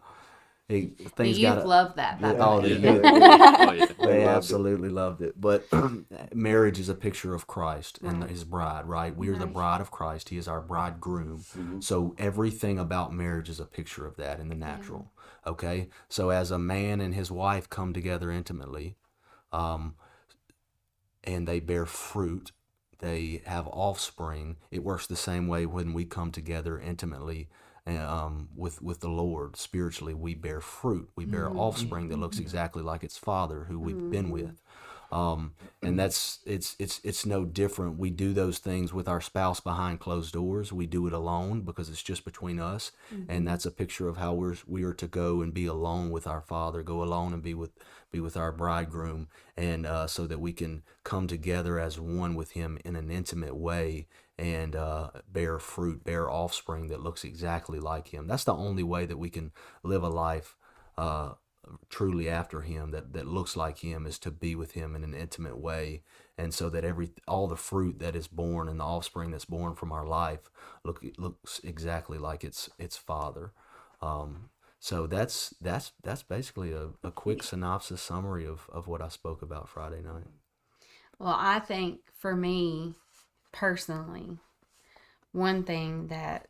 it, 0.70 0.98
the 0.98 1.10
things 1.10 1.40
youth 1.40 1.56
got 1.56 1.68
love 1.68 1.96
that 1.96 2.22
by 2.22 2.34
the 2.34 2.44
Oh, 2.46 2.62
way. 2.62 2.74
the 2.74 2.80
Yeah. 2.80 3.58
Oh, 3.68 3.72
yeah. 3.72 3.88
They 4.06 4.24
absolutely 4.26 4.90
loved 4.90 5.22
it. 5.22 5.40
But 5.40 5.68
marriage 6.34 6.80
is 6.80 6.90
a 6.90 6.96
picture 6.96 7.34
of 7.34 7.48
Christ 7.48 8.00
and 8.04 8.24
his 8.26 8.44
bride, 8.44 8.86
right? 8.86 9.16
We 9.16 9.30
are 9.30 9.38
the 9.38 9.48
bride 9.48 9.82
of 9.82 9.92
Christ. 9.92 10.30
He 10.30 10.38
is 10.38 10.48
our 10.48 10.62
bridegroom. 10.62 11.44
So 11.80 12.16
everything 12.18 12.80
about 12.80 13.14
marriage 13.14 13.50
is 13.50 13.60
a 13.60 13.66
picture 13.66 14.06
of 14.06 14.16
that 14.18 14.40
in 14.40 14.50
the 14.50 14.56
natural. 14.56 15.12
Okay? 15.48 15.90
So 16.10 16.30
as 16.30 16.52
a 16.52 16.60
man 16.60 17.02
and 17.02 17.16
his 17.16 17.32
wife 17.32 17.70
come 17.70 17.94
together 17.94 18.30
intimately, 18.30 18.98
um, 19.52 19.96
and 21.24 21.48
they 21.48 21.60
bear 21.60 21.86
fruit 21.86 22.52
they 23.00 23.42
have 23.46 23.68
offspring. 23.68 24.58
It 24.72 24.84
works 24.84 25.08
the 25.08 25.16
same 25.16 25.48
way 25.48 25.66
when 25.66 25.94
we 25.94 26.06
come 26.06 26.32
together 26.32 26.80
intimately 26.80 27.48
um, 27.86 28.50
with 28.56 28.82
with 28.82 29.00
the 29.00 29.10
Lord 29.10 29.56
spiritually. 29.56 30.14
We 30.14 30.34
bear 30.34 30.62
fruit. 30.62 31.10
We 31.16 31.26
bear 31.26 31.50
offspring 31.50 32.10
that 32.10 32.18
looks 32.18 32.40
exactly 32.40 32.84
like 32.84 33.04
its 33.04 33.18
father, 33.18 33.66
who 33.66 33.80
we've 33.80 34.10
been 34.10 34.30
with. 34.30 34.62
Um, 35.12 35.54
and 35.82 35.98
that's 35.98 36.40
it's 36.46 36.76
it's 36.80 37.00
it's 37.04 37.26
no 37.26 37.46
different. 37.46 37.98
We 37.98 38.10
do 38.10 38.34
those 38.34 38.60
things 38.60 38.94
with 38.94 39.08
our 39.08 39.22
spouse 39.22 39.60
behind 39.60 40.00
closed 40.00 40.34
doors. 40.34 40.74
We 40.74 40.86
do 40.86 41.08
it 41.08 41.14
alone 41.14 41.62
because 41.62 41.90
it's 41.90 42.04
just 42.04 42.26
between 42.26 42.60
us, 42.60 42.92
and 43.30 43.48
that's 43.48 43.66
a 43.66 43.72
picture 43.72 44.10
of 44.10 44.18
how 44.18 44.34
we're 44.34 44.56
we 44.68 44.84
are 44.84 44.94
to 44.94 45.08
go 45.08 45.42
and 45.42 45.54
be 45.54 45.66
alone 45.66 46.12
with 46.12 46.28
our 46.28 46.42
Father, 46.42 46.84
go 46.84 47.04
alone 47.04 47.34
and 47.34 47.42
be 47.42 47.54
with 47.54 47.72
be 48.12 48.20
with 48.20 48.36
our 48.36 48.52
bridegroom, 48.52 49.30
and 49.56 49.86
uh, 49.86 50.08
so 50.08 50.28
that 50.28 50.40
we 50.40 50.52
can 50.52 50.84
come 51.04 51.28
together 51.28 51.80
as 51.80 52.00
one 52.00 52.36
with 52.36 52.52
Him 52.52 52.78
in 52.84 52.96
an 52.96 53.10
intimate 53.10 53.56
way 53.56 54.08
and 54.38 54.76
uh, 54.76 55.10
bear 55.32 55.58
fruit, 55.58 56.04
bear 56.04 56.30
offspring 56.30 56.88
that 56.90 57.02
looks 57.02 57.24
exactly 57.24 57.80
like 57.80 58.10
Him. 58.10 58.28
That's 58.28 58.44
the 58.44 58.54
only 58.54 58.84
way 58.84 59.06
that 59.06 59.18
we 59.18 59.30
can 59.30 59.52
live 59.84 60.04
a 60.04 60.10
life. 60.10 60.58
Uh, 60.98 61.34
truly 61.90 62.30
after 62.30 62.62
him 62.62 62.92
that 62.92 63.14
that 63.14 63.28
looks 63.28 63.56
like 63.56 63.80
him 63.80 64.06
is 64.06 64.20
to 64.20 64.32
be 64.32 64.56
with 64.56 64.72
him 64.72 64.96
in 64.96 65.04
an 65.04 65.14
intimate 65.14 65.58
way 65.58 66.02
and 66.38 66.54
so 66.54 66.70
that 66.70 66.86
every 66.86 67.12
all 67.28 67.48
the 67.48 67.56
fruit 67.56 68.00
that 68.00 68.16
is 68.16 68.28
born 68.28 68.68
and 68.70 68.80
the 68.80 68.84
offspring 68.84 69.32
that's 69.32 69.46
born 69.46 69.76
from 69.76 69.92
our 69.92 70.06
life 70.06 70.50
look 70.84 71.04
looks 71.18 71.60
exactly 71.64 72.18
like 72.18 72.44
its 72.44 72.70
its 72.80 72.98
father 72.98 73.52
um, 74.02 74.50
so 74.80 75.08
that's 75.08 75.54
that's 75.62 75.94
that's 76.04 76.24
basically 76.24 76.72
a, 76.72 76.90
a 77.04 77.12
quick 77.12 77.44
synopsis 77.44 78.02
summary 78.02 78.46
of, 78.46 78.70
of 78.72 78.88
what 78.88 79.02
I 79.02 79.10
spoke 79.10 79.42
about 79.42 79.70
Friday 79.70 80.02
night. 80.02 80.28
Well, 81.20 81.36
I 81.38 81.60
think 81.60 82.02
for 82.16 82.36
me 82.36 82.94
personally, 83.52 84.38
one 85.32 85.64
thing 85.64 86.08
that 86.08 86.48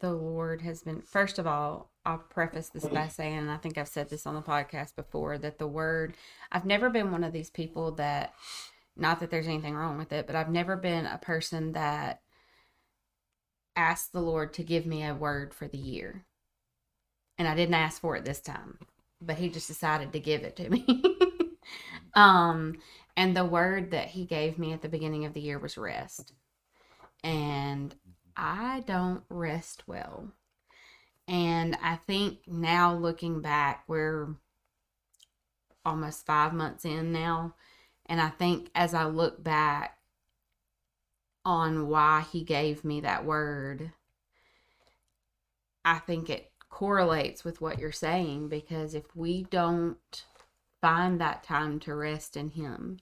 the 0.00 0.12
Lord 0.12 0.60
has 0.62 0.82
been, 0.82 1.00
first 1.00 1.38
of 1.38 1.46
all, 1.46 1.90
I'll 2.04 2.18
preface 2.18 2.68
this 2.68 2.84
by 2.86 3.08
saying, 3.08 3.38
and 3.38 3.50
I 3.50 3.56
think 3.56 3.78
I've 3.78 3.88
said 3.88 4.10
this 4.10 4.26
on 4.26 4.34
the 4.34 4.42
podcast 4.42 4.96
before, 4.96 5.38
that 5.38 5.58
the 5.58 5.68
word, 5.68 6.14
I've 6.50 6.64
never 6.64 6.90
been 6.90 7.12
one 7.12 7.22
of 7.22 7.32
these 7.32 7.50
people 7.50 7.92
that, 7.92 8.34
not 8.96 9.20
that 9.20 9.30
there's 9.30 9.46
anything 9.46 9.74
wrong 9.74 9.98
with 9.98 10.12
it, 10.12 10.26
but 10.26 10.34
I've 10.34 10.50
never 10.50 10.76
been 10.76 11.06
a 11.06 11.18
person 11.18 11.72
that 11.72 12.20
asked 13.76 14.12
the 14.12 14.20
Lord 14.20 14.52
to 14.54 14.64
give 14.64 14.84
me 14.84 15.04
a 15.04 15.14
word 15.14 15.54
for 15.54 15.68
the 15.68 15.78
year. 15.78 16.26
And 17.38 17.46
I 17.46 17.54
didn't 17.54 17.74
ask 17.74 18.00
for 18.00 18.16
it 18.16 18.24
this 18.24 18.40
time, 18.40 18.78
but 19.20 19.36
He 19.36 19.48
just 19.48 19.68
decided 19.68 20.12
to 20.12 20.20
give 20.20 20.42
it 20.42 20.56
to 20.56 20.68
me. 20.68 21.04
um, 22.14 22.78
and 23.16 23.36
the 23.36 23.44
word 23.44 23.92
that 23.92 24.08
He 24.08 24.24
gave 24.24 24.58
me 24.58 24.72
at 24.72 24.82
the 24.82 24.88
beginning 24.88 25.24
of 25.24 25.34
the 25.34 25.40
year 25.40 25.58
was 25.58 25.78
rest. 25.78 26.32
And 27.22 27.94
I 28.36 28.82
don't 28.86 29.22
rest 29.28 29.84
well. 29.86 30.32
And 31.28 31.76
I 31.82 31.96
think 31.96 32.40
now 32.46 32.94
looking 32.94 33.40
back, 33.40 33.84
we're 33.86 34.28
almost 35.84 36.26
five 36.26 36.52
months 36.52 36.84
in 36.84 37.12
now. 37.12 37.54
And 38.06 38.20
I 38.20 38.28
think 38.28 38.70
as 38.74 38.94
I 38.94 39.04
look 39.04 39.42
back 39.42 39.98
on 41.44 41.88
why 41.88 42.24
he 42.32 42.44
gave 42.44 42.84
me 42.84 43.00
that 43.00 43.24
word, 43.24 43.92
I 45.84 45.98
think 45.98 46.30
it 46.30 46.52
correlates 46.68 47.44
with 47.44 47.60
what 47.60 47.78
you're 47.78 47.92
saying 47.92 48.48
because 48.48 48.94
if 48.94 49.14
we 49.14 49.42
don't 49.44 50.24
find 50.80 51.20
that 51.20 51.44
time 51.44 51.78
to 51.80 51.94
rest 51.94 52.36
in 52.36 52.50
him 52.50 52.98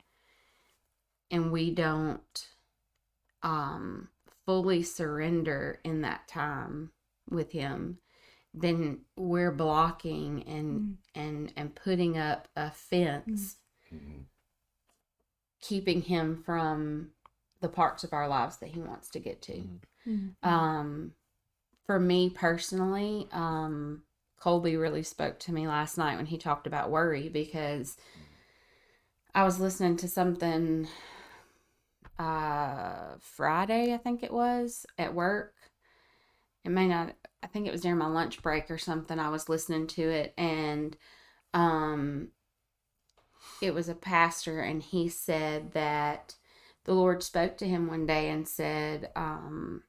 and 1.30 1.52
we 1.52 1.70
don't 1.70 2.48
um 3.42 4.08
fully 4.44 4.82
surrender 4.82 5.78
in 5.84 6.02
that 6.02 6.26
time 6.26 6.90
with 7.30 7.52
him 7.52 7.98
then 8.52 9.00
we're 9.16 9.52
blocking 9.52 10.42
and 10.46 10.80
mm. 10.80 10.94
and 11.14 11.52
and 11.56 11.74
putting 11.74 12.18
up 12.18 12.48
a 12.56 12.70
fence 12.70 13.56
mm-hmm. 13.94 14.22
keeping 15.60 16.02
him 16.02 16.42
from 16.44 17.10
the 17.60 17.68
parts 17.68 18.02
of 18.02 18.12
our 18.12 18.28
lives 18.28 18.56
that 18.56 18.70
he 18.70 18.80
wants 18.80 19.08
to 19.10 19.20
get 19.20 19.40
to 19.42 19.62
mm-hmm. 20.06 20.48
um 20.48 21.12
for 21.86 22.00
me 22.00 22.28
personally 22.28 23.28
um 23.32 24.02
colby 24.38 24.76
really 24.76 25.02
spoke 25.02 25.38
to 25.38 25.52
me 25.52 25.68
last 25.68 25.96
night 25.96 26.16
when 26.16 26.26
he 26.26 26.38
talked 26.38 26.66
about 26.66 26.90
worry 26.90 27.28
because 27.28 27.96
i 29.34 29.44
was 29.44 29.60
listening 29.60 29.96
to 29.96 30.08
something 30.08 30.88
uh 32.18 33.14
friday 33.20 33.94
i 33.94 33.96
think 33.96 34.22
it 34.24 34.32
was 34.32 34.86
at 34.98 35.14
work 35.14 35.54
it 36.64 36.70
may 36.70 36.88
not 36.88 37.14
I 37.42 37.46
think 37.46 37.66
it 37.66 37.72
was 37.72 37.80
during 37.80 37.98
my 37.98 38.06
lunch 38.06 38.42
break 38.42 38.70
or 38.70 38.78
something. 38.78 39.18
I 39.18 39.30
was 39.30 39.48
listening 39.48 39.86
to 39.88 40.02
it 40.02 40.34
and 40.36 40.96
um 41.54 42.28
it 43.60 43.74
was 43.74 43.88
a 43.88 43.94
pastor 43.94 44.60
and 44.60 44.82
he 44.82 45.08
said 45.08 45.72
that 45.72 46.34
the 46.84 46.94
Lord 46.94 47.22
spoke 47.22 47.56
to 47.58 47.68
him 47.68 47.88
one 47.88 48.06
day 48.06 48.30
and 48.30 48.48
said, 48.48 49.10
um, 49.14 49.82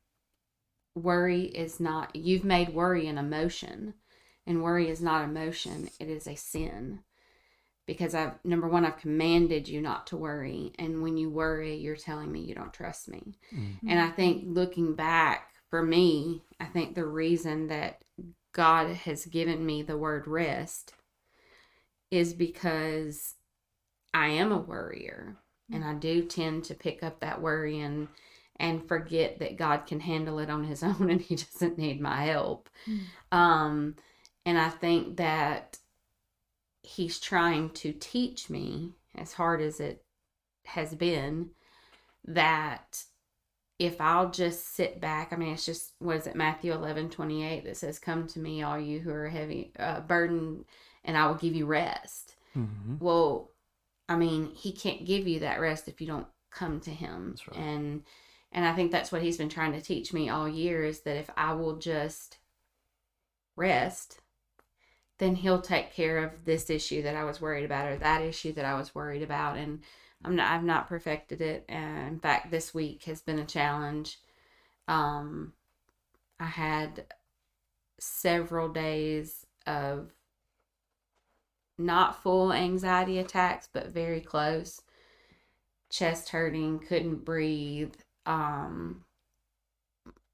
worry 0.93 1.43
is 1.43 1.79
not 1.79 2.15
you've 2.15 2.43
made 2.43 2.73
worry 2.73 3.07
an 3.07 3.17
emotion 3.17 3.93
and 4.45 4.61
worry 4.61 4.89
is 4.89 5.01
not 5.01 5.23
emotion, 5.23 5.89
it 5.99 6.09
is 6.09 6.27
a 6.27 6.35
sin. 6.35 6.99
Because 7.87 8.13
I've 8.13 8.33
number 8.43 8.67
one, 8.67 8.85
I've 8.85 8.97
commanded 8.97 9.67
you 9.67 9.81
not 9.81 10.07
to 10.07 10.17
worry. 10.17 10.71
And 10.77 11.01
when 11.01 11.17
you 11.17 11.29
worry, 11.29 11.75
you're 11.75 11.95
telling 11.95 12.31
me 12.31 12.41
you 12.41 12.55
don't 12.55 12.73
trust 12.73 13.09
me. 13.09 13.37
Mm-hmm. 13.53 13.89
And 13.89 13.99
I 13.99 14.09
think 14.09 14.43
looking 14.47 14.95
back, 14.95 15.50
for 15.71 15.81
me, 15.81 16.43
I 16.59 16.65
think 16.65 16.93
the 16.93 17.05
reason 17.05 17.67
that 17.67 18.03
God 18.51 18.89
has 18.89 19.25
given 19.25 19.65
me 19.65 19.81
the 19.81 19.97
word 19.97 20.27
rest 20.27 20.93
is 22.11 22.33
because 22.33 23.35
I 24.13 24.27
am 24.27 24.51
a 24.51 24.57
worrier 24.57 25.37
and 25.71 25.85
I 25.85 25.93
do 25.93 26.23
tend 26.25 26.65
to 26.65 26.75
pick 26.75 27.01
up 27.01 27.21
that 27.21 27.41
worry 27.41 27.79
and 27.79 28.09
and 28.57 28.87
forget 28.87 29.39
that 29.39 29.57
God 29.57 29.87
can 29.87 30.01
handle 30.01 30.37
it 30.37 30.49
on 30.49 30.65
his 30.65 30.83
own 30.83 31.09
and 31.09 31.21
he 31.21 31.35
doesn't 31.35 31.77
need 31.77 32.01
my 32.01 32.25
help. 32.25 32.69
Mm. 32.85 33.35
Um 33.35 33.95
and 34.45 34.59
I 34.59 34.69
think 34.69 35.17
that 35.17 35.77
he's 36.83 37.19
trying 37.19 37.69
to 37.69 37.93
teach 37.93 38.49
me 38.49 38.91
as 39.15 39.33
hard 39.33 39.61
as 39.61 39.79
it 39.79 40.03
has 40.65 40.93
been 40.93 41.51
that 42.25 43.03
if 43.81 43.99
I'll 43.99 44.29
just 44.29 44.75
sit 44.75 45.01
back, 45.01 45.33
I 45.33 45.35
mean, 45.35 45.53
it's 45.53 45.65
just, 45.65 45.93
what 45.97 46.17
is 46.17 46.27
it, 46.27 46.35
Matthew 46.35 46.71
11, 46.71 47.09
28 47.09 47.65
that 47.65 47.75
says, 47.75 47.97
Come 47.97 48.27
to 48.27 48.37
me, 48.37 48.61
all 48.61 48.79
you 48.79 48.99
who 48.99 49.09
are 49.09 49.27
heavy, 49.27 49.71
uh, 49.79 50.01
burdened, 50.01 50.65
and 51.03 51.17
I 51.17 51.25
will 51.25 51.33
give 51.33 51.55
you 51.55 51.65
rest. 51.65 52.35
Mm-hmm. 52.55 52.97
Well, 52.99 53.49
I 54.07 54.17
mean, 54.17 54.51
he 54.53 54.71
can't 54.71 55.03
give 55.03 55.27
you 55.27 55.39
that 55.39 55.59
rest 55.59 55.87
if 55.87 55.99
you 55.99 56.05
don't 56.05 56.27
come 56.51 56.79
to 56.81 56.91
him. 56.91 57.35
Right. 57.47 57.59
And, 57.59 58.03
and 58.51 58.65
I 58.65 58.75
think 58.75 58.91
that's 58.91 59.11
what 59.11 59.23
he's 59.23 59.37
been 59.37 59.49
trying 59.49 59.73
to 59.73 59.81
teach 59.81 60.13
me 60.13 60.29
all 60.29 60.47
year 60.47 60.83
is 60.83 60.99
that 61.01 61.17
if 61.17 61.31
I 61.35 61.53
will 61.53 61.77
just 61.77 62.37
rest, 63.55 64.19
then 65.17 65.33
he'll 65.33 65.61
take 65.61 65.91
care 65.91 66.19
of 66.23 66.45
this 66.45 66.69
issue 66.69 67.01
that 67.01 67.15
I 67.15 67.23
was 67.23 67.41
worried 67.41 67.65
about 67.65 67.87
or 67.87 67.97
that 67.97 68.21
issue 68.21 68.53
that 68.53 68.65
I 68.65 68.75
was 68.75 68.93
worried 68.93 69.23
about. 69.23 69.57
And, 69.57 69.79
I'm 70.23 70.35
not 70.35 70.51
I've 70.51 70.63
not 70.63 70.87
perfected 70.87 71.41
it. 71.41 71.65
And 71.67 72.07
in 72.07 72.19
fact, 72.19 72.51
this 72.51 72.73
week 72.73 73.03
has 73.03 73.21
been 73.21 73.39
a 73.39 73.45
challenge. 73.45 74.19
Um, 74.87 75.53
I 76.39 76.45
had 76.45 77.05
several 77.99 78.69
days 78.69 79.45
of 79.67 80.11
not 81.77 82.21
full 82.21 82.53
anxiety 82.53 83.17
attacks, 83.17 83.67
but 83.71 83.87
very 83.87 84.21
close. 84.21 84.81
Chest 85.89 86.29
hurting, 86.29 86.79
couldn't 86.79 87.25
breathe. 87.25 87.95
Um, 88.25 89.03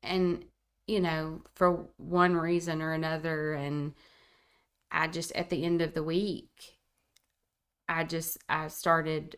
and 0.03 0.45
you 0.87 1.01
know, 1.01 1.41
for 1.55 1.87
one 1.97 2.35
reason 2.35 2.81
or 2.81 2.93
another, 2.93 3.53
and 3.53 3.93
I 4.91 5.07
just 5.07 5.31
at 5.33 5.49
the 5.49 5.63
end 5.63 5.81
of 5.81 5.93
the 5.93 6.03
week, 6.03 6.77
I 7.89 8.03
just 8.03 8.37
I 8.47 8.67
started 8.69 9.37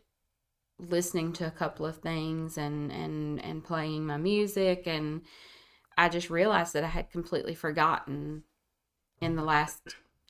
listening 0.79 1.33
to 1.33 1.47
a 1.47 1.51
couple 1.51 1.85
of 1.85 1.97
things 1.97 2.57
and 2.57 2.91
and 2.91 3.43
and 3.43 3.63
playing 3.63 4.05
my 4.05 4.17
music 4.17 4.83
and 4.87 5.21
I 5.97 6.07
just 6.07 6.29
realized 6.29 6.73
that 6.73 6.83
I 6.85 6.87
had 6.87 7.11
completely 7.11 7.55
forgotten 7.55 8.43
in 9.19 9.35
the 9.35 9.43
last 9.43 9.81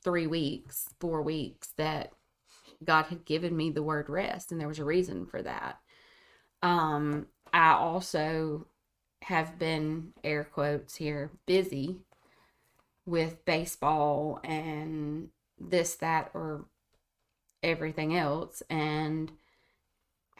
3 0.04 0.26
weeks, 0.26 0.90
4 1.00 1.22
weeks 1.22 1.74
that 1.78 2.14
God 2.84 3.06
had 3.06 3.26
given 3.26 3.56
me 3.56 3.70
the 3.70 3.84
word 3.84 4.10
rest 4.10 4.52
and 4.52 4.60
there 4.60 4.68
was 4.68 4.80
a 4.80 4.86
reason 4.86 5.26
for 5.26 5.42
that. 5.44 5.80
Um 6.64 7.28
I 7.54 7.74
also 7.74 8.68
have 9.24 9.60
been 9.60 10.14
air 10.24 10.44
quotes 10.44 10.96
here 10.96 11.32
busy 11.46 11.98
with 13.06 13.44
baseball 13.46 14.40
and 14.44 15.30
this 15.60 15.96
that 15.96 16.32
or 16.34 16.66
everything 17.62 18.16
else 18.16 18.64
and 18.70 19.32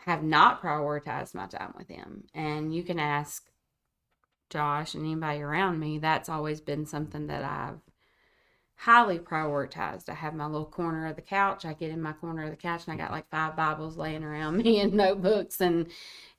have 0.06 0.24
not 0.24 0.62
prioritized 0.62 1.36
my 1.36 1.48
time 1.48 1.74
with 1.78 1.88
him. 1.88 2.26
And 2.34 2.74
you 2.74 2.84
can 2.84 3.00
ask 3.00 3.50
Josh 4.50 4.94
and 4.96 5.04
anybody 5.04 5.42
around 5.42 5.80
me, 5.80 6.00
that's 6.00 6.30
always 6.30 6.62
been 6.62 6.86
something 6.86 7.28
that 7.28 7.44
I've 7.44 7.80
highly 8.76 9.20
prioritized. 9.20 10.08
I 10.08 10.14
have 10.14 10.34
my 10.34 10.46
little 10.46 10.66
corner 10.66 11.06
of 11.08 11.18
the 11.18 11.22
couch. 11.22 11.66
I 11.66 11.74
get 11.74 11.92
in 11.92 12.02
my 12.02 12.14
corner 12.14 12.46
of 12.46 12.52
the 12.52 12.56
couch 12.56 12.84
and 12.88 12.94
I 12.94 13.04
got 13.04 13.12
like 13.12 13.30
five 13.30 13.58
Bibles 13.58 13.98
laying 13.98 14.24
around 14.24 14.58
me 14.64 14.80
and 14.80 14.94
notebooks 14.94 15.60
and 15.60 15.88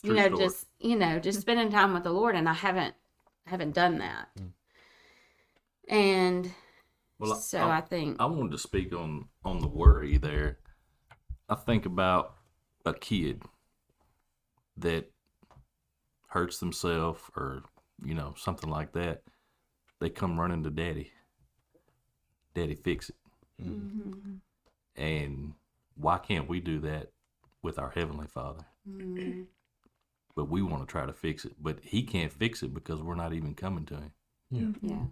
you 0.02 0.10
True 0.10 0.16
know 0.16 0.26
story. 0.28 0.44
just 0.44 0.66
you 0.78 0.96
know 0.96 1.18
just 1.18 1.36
mm-hmm. 1.36 1.42
spending 1.42 1.70
time 1.70 1.92
with 1.92 2.02
the 2.02 2.12
Lord 2.12 2.34
and 2.34 2.48
I 2.48 2.54
haven't 2.54 2.94
haven't 3.46 3.74
done 3.74 3.98
that. 3.98 4.28
Mm. 4.38 4.52
And 5.88 6.50
Well, 7.18 7.34
so 7.34 7.58
I- 7.58 7.78
I 7.78 7.80
think 7.82 8.16
I 8.18 8.24
wanted 8.24 8.52
to 8.52 8.58
speak 8.58 8.94
on 8.94 9.28
on 9.44 9.60
the 9.60 9.68
worry 9.68 10.16
there. 10.16 10.60
I 11.48 11.56
think 11.56 11.84
about 11.84 12.36
a 12.84 12.94
kid 12.94 13.42
that 14.76 15.10
hurts 16.28 16.58
themselves 16.58 17.20
or 17.36 17.62
you 18.04 18.14
know 18.14 18.34
something 18.36 18.70
like 18.70 18.92
that. 18.92 19.22
They 20.00 20.08
come 20.10 20.40
running 20.40 20.62
to 20.64 20.70
daddy. 20.70 21.12
Daddy, 22.54 22.74
fix 22.74 23.10
it. 23.10 23.16
mm-hmm, 23.62 24.36
And 24.96 25.54
why 25.94 26.18
can't 26.18 26.48
we 26.48 26.60
do 26.60 26.80
that 26.80 27.10
with 27.62 27.78
our 27.78 27.90
heavenly 27.90 28.26
Father? 28.26 28.64
mm, 28.88 29.46
But 30.34 30.48
we 30.48 30.62
want 30.62 30.82
to 30.86 30.90
try 30.90 31.06
to 31.06 31.12
fix 31.12 31.44
it, 31.44 31.54
but 31.60 31.78
he 31.82 32.02
can't 32.02 32.32
fix 32.32 32.62
it 32.62 32.72
because 32.74 33.02
we're 33.02 33.14
not 33.14 33.32
even 33.32 33.54
coming 33.54 33.84
to 33.86 33.94
him. 34.50 34.76
Yeah. 34.82 35.04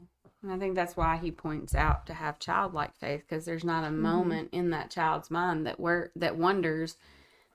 And 0.43 0.53
I 0.53 0.59
think 0.59 0.75
that's 0.75 0.97
why 0.97 1.17
he 1.17 1.31
points 1.31 1.75
out 1.75 2.07
to 2.07 2.15
have 2.15 2.39
childlike 2.39 2.97
faith 2.97 3.23
because 3.29 3.45
there's 3.45 3.65
not 3.65 3.85
a 3.85 3.91
moment 3.91 4.51
in 4.53 4.71
that 4.71 4.91
child's 4.91 5.31
mind 5.31 5.67
that 5.67 5.81
wor- 5.81 6.13
that 6.17 6.37
wonders 6.37 6.97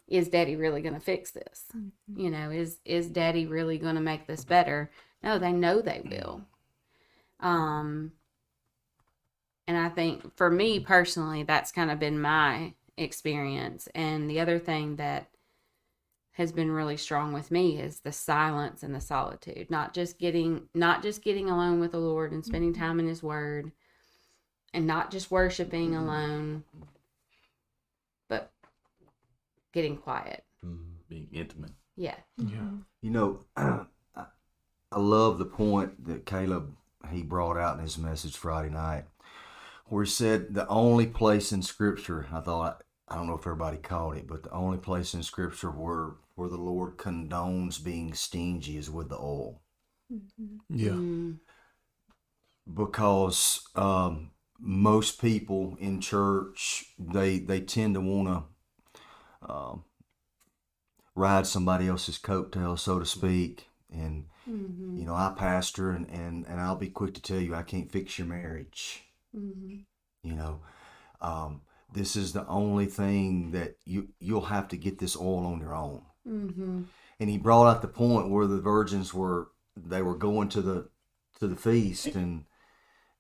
is 0.08 0.30
daddy 0.30 0.56
really 0.56 0.82
going 0.82 0.94
to 0.94 1.00
fix 1.00 1.32
this? 1.32 1.66
Mm-hmm. 1.76 2.20
You 2.20 2.30
know, 2.30 2.52
is 2.52 2.80
is 2.86 3.08
daddy 3.08 3.46
really 3.46 3.78
going 3.78 3.96
to 3.96 4.02
make 4.02 4.28
this 4.28 4.46
better? 4.46 4.92
No, 5.22 5.40
they 5.40 5.52
know 5.52 5.82
they 5.82 6.02
will. 6.04 6.42
Mm-hmm. 7.42 7.48
Um 7.48 8.12
and 9.68 9.78
I 9.78 9.90
think 9.90 10.36
for 10.36 10.50
me 10.50 10.80
personally 10.80 11.44
that's 11.44 11.72
kind 11.72 11.92
of 11.92 12.00
been 12.00 12.22
my 12.22 12.74
experience 12.98 13.88
and 13.96 14.30
the 14.30 14.40
other 14.40 14.60
thing 14.60 14.98
that 14.98 15.30
has 16.34 16.52
been 16.52 16.72
really 16.72 16.98
strong 16.98 17.32
with 17.32 17.52
me 17.52 17.80
is 17.80 18.00
the 18.00 18.12
silence 18.12 18.84
and 18.84 18.94
the 18.94 19.02
solitude 19.02 19.70
not 19.72 19.94
just 19.94 20.20
getting 20.20 20.68
not 20.76 21.02
just 21.02 21.24
getting 21.24 21.50
alone 21.50 21.80
with 21.80 21.92
the 21.92 21.98
lord 21.98 22.32
and 22.32 22.46
spending 22.46 22.72
mm-hmm. 22.72 22.82
time 22.82 23.00
in 23.00 23.08
his 23.08 23.24
word 23.24 23.72
and 24.74 24.86
not 24.86 25.10
just 25.10 25.32
worshiping 25.32 25.96
alone 25.96 26.64
but 26.80 26.93
getting 29.74 29.98
quiet 29.98 30.44
Being 31.10 31.28
intimate. 31.34 31.72
yeah 31.96 32.16
Yeah. 32.38 32.70
You 33.02 33.10
know, 33.12 33.40
I, 33.58 33.86
I 34.92 35.00
love 35.00 35.38
the 35.38 35.46
point 35.46 36.06
that 36.06 36.26
Caleb 36.26 36.76
he 37.12 37.22
brought 37.22 37.58
out 37.58 37.78
in 37.78 37.84
his 37.84 37.98
message 37.98 38.38
Friday 38.38 38.70
night, 38.70 39.06
where 39.88 40.04
he 40.06 40.10
said 40.10 40.54
the 40.54 40.68
only 40.68 41.06
place 41.08 41.52
in 41.52 41.62
Scripture. 41.62 42.28
I 42.32 42.40
thought 42.40 42.82
I 43.10 43.16
don't 43.16 43.28
know 43.28 43.36
if 43.36 43.42
everybody 43.42 43.78
caught 43.78 44.18
it, 44.18 44.28
but 44.28 44.44
the 44.44 44.52
only 44.52 44.78
place 44.78 45.14
in 45.14 45.24
Scripture 45.24 45.70
where 45.70 46.12
where 46.36 46.50
the 46.50 46.58
Lord 46.58 46.98
condones 46.98 47.84
being 47.84 48.14
stingy 48.14 48.78
is 48.78 48.90
with 48.90 49.10
the 49.10 49.18
oil, 49.18 49.62
Yeah. 50.70 50.92
Mm, 50.92 51.40
because 52.74 53.68
um, 53.76 54.32
most 54.60 55.20
people 55.22 55.76
in 55.80 56.00
church 56.00 56.86
they 56.98 57.40
they 57.40 57.60
tend 57.60 57.96
to 57.96 58.02
want 58.02 58.28
to 58.30 58.44
um, 59.50 59.84
ride 61.16 61.46
somebody 61.48 61.88
else's 61.88 62.18
coattail, 62.18 62.78
so 62.78 63.00
to 63.00 63.06
speak, 63.06 63.68
and 63.92 64.26
mhm, 64.50 64.98
you 64.98 65.06
know 65.06 65.14
i 65.16 65.34
pastor 65.36 65.92
and, 65.92 66.10
and 66.10 66.46
and 66.48 66.60
i'll 66.60 66.76
be 66.76 66.90
quick 66.90 67.14
to 67.14 67.22
tell 67.22 67.40
you 67.40 67.54
i 67.56 67.64
can't 67.64 67.92
fix 67.92 68.18
your 68.18 68.28
marriage. 68.28 69.04
Mhm, 69.36 69.86
you 70.24 70.34
know 70.34 70.60
um, 71.22 71.62
this 71.94 72.16
is 72.16 72.34
the 72.34 72.46
only 72.48 72.86
thing 72.86 73.52
that 73.52 73.78
you 73.86 74.10
you'll 74.20 74.42
have 74.46 74.68
to 74.70 74.78
get 74.78 75.00
this 75.00 75.16
oil 75.16 75.46
on 75.46 75.60
your 75.60 75.74
own. 75.76 76.02
Mhm, 76.28 76.86
and 77.20 77.30
he 77.30 77.38
brought 77.38 77.68
out 77.68 77.82
the 77.82 77.88
point 77.88 78.30
where 78.30 78.48
the 78.48 78.60
virgins 78.62 79.14
were 79.14 79.50
they 79.76 80.02
were 80.02 80.18
going 80.18 80.50
to 80.50 80.62
the 80.62 80.90
to 81.40 81.48
the 81.48 81.56
feast 81.56 82.08
and 82.16 82.46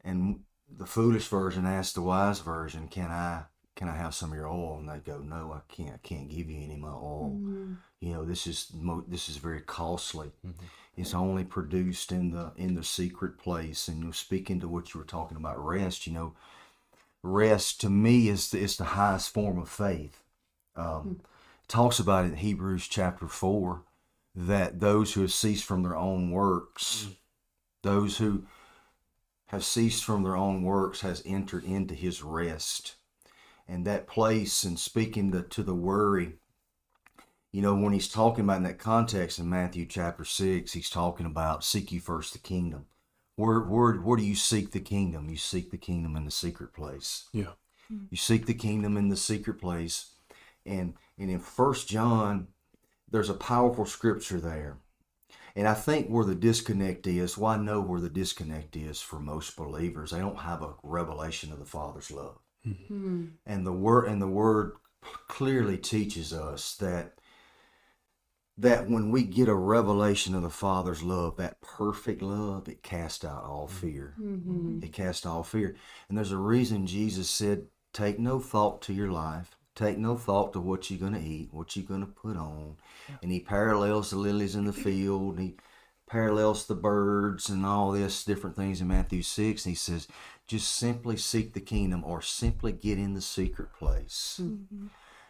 and 0.03 0.41
the 0.69 0.85
foolish 0.85 1.27
version 1.27 1.65
asked 1.65 1.95
the 1.95 2.01
wise 2.01 2.39
version 2.39 2.87
can 2.87 3.11
i 3.11 3.43
can 3.75 3.87
i 3.87 3.95
have 3.95 4.13
some 4.15 4.31
of 4.31 4.37
your 4.37 4.47
oil? 4.47 4.77
And 4.79 4.89
they 4.89 4.99
go 4.99 5.19
no 5.19 5.53
i 5.53 5.61
can't 5.73 5.93
i 5.95 6.07
can't 6.07 6.29
give 6.29 6.49
you 6.49 6.61
any 6.63 6.73
of 6.75 6.79
my 6.79 6.89
oil. 6.89 7.39
Mhm, 7.41 7.77
you 7.99 8.13
know 8.13 8.25
this 8.25 8.47
is 8.47 8.71
mo- 8.73 9.05
this 9.07 9.29
is 9.29 9.37
very 9.37 9.61
costly. 9.61 10.31
It's 10.95 11.13
only 11.13 11.43
produced 11.43 12.11
in 12.11 12.31
the 12.31 12.51
in 12.57 12.75
the 12.75 12.83
secret 12.83 13.37
place. 13.37 13.87
And 13.87 13.99
you 13.99 14.05
know 14.05 14.11
speaking 14.11 14.59
to 14.61 14.67
what 14.67 14.93
you 14.93 14.99
were 14.99 15.05
talking 15.05 15.37
about 15.37 15.63
rest 15.63 16.07
you 16.07 16.13
know 16.13 16.35
rest 17.23 17.79
to 17.81 17.89
me 17.89 18.29
is 18.29 18.51
the, 18.51 18.59
is 18.59 18.77
the 18.77 18.83
highest 18.83 19.33
form 19.33 19.57
of 19.57 19.69
faith. 19.69 20.23
Um, 20.75 21.21
it 21.63 21.69
talks 21.69 21.99
about 21.99 22.25
it 22.25 22.29
in 22.29 22.37
hebrews 22.37 22.87
chapter 22.87 23.27
4 23.27 23.83
that 24.35 24.79
those 24.79 25.13
who 25.13 25.21
have 25.21 25.31
ceased 25.33 25.63
from 25.63 25.83
their 25.83 25.95
own 25.95 26.31
works 26.31 27.07
those 27.83 28.17
who 28.17 28.45
have 29.47 29.63
ceased 29.63 30.03
from 30.03 30.23
their 30.23 30.35
own 30.35 30.63
works 30.63 31.01
has 31.01 31.21
entered 31.25 31.63
into 31.63 31.93
his 31.93 32.23
rest 32.23 32.95
and 33.67 33.85
that 33.85 34.07
place 34.07 34.63
and 34.63 34.77
speaking 34.77 35.31
to, 35.31 35.41
to 35.43 35.63
the 35.63 35.75
worry 35.75 36.37
you 37.53 37.61
know, 37.61 37.75
when 37.75 37.93
he's 37.93 38.09
talking 38.09 38.43
about 38.43 38.57
in 38.57 38.63
that 38.63 38.79
context 38.79 39.37
in 39.37 39.47
Matthew 39.47 39.85
chapter 39.85 40.25
six, 40.25 40.73
he's 40.73 40.89
talking 40.89 41.27
about 41.27 41.63
seek 41.63 41.91
you 41.91 41.99
first 41.99 42.33
the 42.33 42.39
kingdom. 42.39 42.87
Where 43.35 43.59
where 43.59 43.93
where 43.93 44.17
do 44.17 44.25
you 44.25 44.35
seek 44.35 44.71
the 44.71 44.79
kingdom? 44.79 45.29
You 45.29 45.37
seek 45.37 45.69
the 45.69 45.77
kingdom 45.77 46.15
in 46.15 46.25
the 46.25 46.31
secret 46.31 46.73
place. 46.73 47.29
Yeah. 47.31 47.53
Hmm. 47.87 48.05
You 48.09 48.17
seek 48.17 48.47
the 48.47 48.55
kingdom 48.55 48.97
in 48.97 49.09
the 49.09 49.15
secret 49.15 49.61
place. 49.61 50.15
And 50.65 50.95
and 51.19 51.29
in 51.29 51.39
first 51.39 51.87
John, 51.87 52.47
there's 53.11 53.29
a 53.29 53.35
powerful 53.35 53.85
scripture 53.85 54.39
there. 54.39 54.79
And 55.55 55.67
I 55.67 55.75
think 55.75 56.07
where 56.07 56.25
the 56.25 56.33
disconnect 56.33 57.05
is, 57.05 57.37
well, 57.37 57.51
I 57.51 57.57
know 57.57 57.81
where 57.81 58.01
the 58.01 58.09
disconnect 58.09 58.75
is 58.75 58.99
for 58.99 59.19
most 59.19 59.55
believers. 59.55 60.09
They 60.09 60.17
don't 60.17 60.39
have 60.39 60.63
a 60.63 60.73
revelation 60.81 61.51
of 61.51 61.59
the 61.59 61.65
Father's 61.65 62.09
love 62.09 62.39
mhm, 62.65 63.31
and 63.45 63.65
the 63.65 63.73
word 63.73 64.05
and 64.07 64.21
the 64.21 64.27
word 64.27 64.73
clearly 65.27 65.77
teaches 65.77 66.33
us 66.33 66.75
that 66.77 67.19
that 68.57 68.87
when 68.89 69.09
we 69.11 69.23
get 69.23 69.47
a 69.47 69.55
revelation 69.55 70.35
of 70.35 70.43
the 70.43 70.49
father's 70.49 71.01
love 71.01 71.37
that 71.37 71.59
perfect 71.61 72.21
love 72.21 72.67
it 72.67 72.83
casts 72.83 73.25
out 73.25 73.43
all 73.43 73.67
fear. 73.67 74.15
Mhm, 74.19 74.83
it 74.83 74.93
casts 74.93 75.25
all 75.25 75.43
fear. 75.43 75.75
And 76.07 76.17
there's 76.17 76.31
a 76.31 76.37
reason 76.37 76.85
jesus 76.85 77.29
said 77.29 77.67
take 77.93 78.19
no 78.19 78.39
thought 78.39 78.81
to 78.83 78.93
your 78.93 79.11
life. 79.11 79.57
Take 79.75 79.97
no 79.97 80.15
thought 80.17 80.53
to 80.53 80.59
what 80.59 80.89
you're 80.91 80.99
going 80.99 81.13
to 81.13 81.19
eat 81.19 81.49
what 81.51 81.75
you're 81.75 81.85
going 81.85 82.01
to 82.01 82.07
put 82.07 82.37
on. 82.37 82.77
And 83.23 83.31
he 83.31 83.39
parallels 83.39 84.11
the 84.11 84.17
lilies 84.17 84.55
in 84.55 84.65
the 84.65 84.73
field 84.73 85.37
and 85.37 85.39
he 85.49 85.55
parallels 86.09 86.65
the 86.65 86.75
birds 86.75 87.49
and 87.49 87.65
all 87.65 87.91
this 87.91 88.23
different 88.23 88.55
things 88.55 88.81
in 88.81 88.87
matthew 88.87 89.21
6 89.21 89.65
and 89.65 89.71
he 89.71 89.75
says 89.75 90.07
just 90.47 90.71
simply 90.75 91.17
seek 91.17 91.53
the 91.53 91.61
kingdom 91.61 92.03
or 92.03 92.21
simply 92.21 92.71
get 92.71 92.97
in 92.99 93.13
the 93.13 93.21
secret 93.21 93.73
place 93.73 94.39
mhm, 94.41 94.89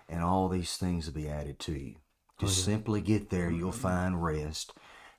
and 0.10 0.24
all 0.24 0.50
these 0.50 0.78
things 0.78 1.06
will 1.06 1.14
be 1.14 1.30
added 1.30 1.60
to 1.60 1.74
you. 1.74 1.96
Just 2.40 2.66
simply 2.66 3.02
get 3.02 3.30
there, 3.30 3.50
you'll 3.50 3.72
find 3.72 4.24
rest. 4.24 4.74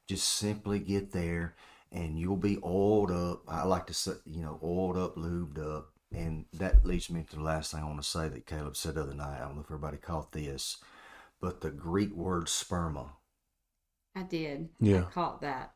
Just 0.06 0.28
simply 0.28 0.78
get 0.78 1.12
there, 1.12 1.54
and 1.90 2.18
you'll 2.18 2.36
be 2.36 2.58
oiled 2.62 3.10
up. 3.10 3.42
I 3.48 3.64
like 3.64 3.86
to 3.86 3.94
say, 3.94 4.12
you 4.26 4.42
know, 4.42 4.60
oiled 4.62 4.96
up, 4.96 5.16
lubed 5.16 5.58
up. 5.58 5.90
And 6.12 6.44
that 6.52 6.84
leads 6.84 7.10
me 7.10 7.24
to 7.30 7.36
the 7.36 7.42
last 7.42 7.72
thing 7.72 7.80
I 7.80 7.86
want 7.86 8.02
to 8.02 8.08
say 8.08 8.28
that 8.28 8.46
Caleb 8.46 8.76
said 8.76 8.94
the 8.94 9.02
other 9.02 9.14
night. 9.14 9.38
I 9.38 9.46
don't 9.46 9.54
know 9.54 9.62
if 9.62 9.66
everybody 9.66 9.96
caught 9.96 10.32
this, 10.32 10.76
but 11.40 11.60
the 11.60 11.70
Greek 11.70 12.12
word 12.14 12.46
sperma, 12.46 13.10
I 14.14 14.22
did. 14.22 14.68
Yeah. 14.80 15.00
I 15.08 15.12
caught 15.12 15.40
that. 15.42 15.72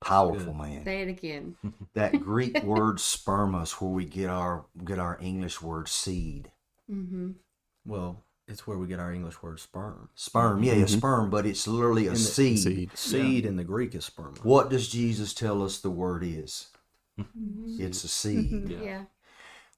powerful 0.00 0.54
man. 0.54 0.84
Say 0.84 1.02
it 1.02 1.08
again. 1.08 1.56
That 1.94 2.20
Greek 2.20 2.62
word 2.62 2.96
sperma 2.98 3.62
is 3.64 3.72
where 3.72 3.90
we 3.90 4.04
get 4.04 4.30
our 4.30 4.66
get 4.84 4.98
our 4.98 5.18
English 5.20 5.60
word 5.62 5.88
seed. 5.88 6.50
Mm-hmm. 6.90 7.32
Well, 7.86 8.22
it's 8.46 8.66
where 8.66 8.78
we 8.78 8.86
get 8.86 9.00
our 9.00 9.12
English 9.12 9.42
word 9.42 9.58
sperm. 9.60 10.10
Sperm, 10.14 10.62
yeah, 10.62 10.74
yeah, 10.74 10.84
Mhm. 10.84 10.98
sperm, 10.98 11.30
but 11.30 11.46
it's 11.46 11.66
literally 11.66 12.06
a 12.06 12.10
the- 12.10 12.16
seed. 12.16 12.58
Seed. 12.60 12.90
Seed 12.96 13.44
in 13.46 13.56
the 13.56 13.64
Greek 13.64 13.94
is 13.94 14.08
sperma. 14.08 14.42
What 14.44 14.70
does 14.70 14.88
Jesus 14.88 15.34
tell 15.34 15.62
us 15.62 15.78
the 15.80 15.90
word 15.90 16.22
is? 16.24 16.68
Mm-hmm. 17.18 17.76
It's 17.80 18.04
a 18.04 18.08
seed. 18.08 18.52
Yeah. 18.70 18.80
Yeah. 18.82 19.02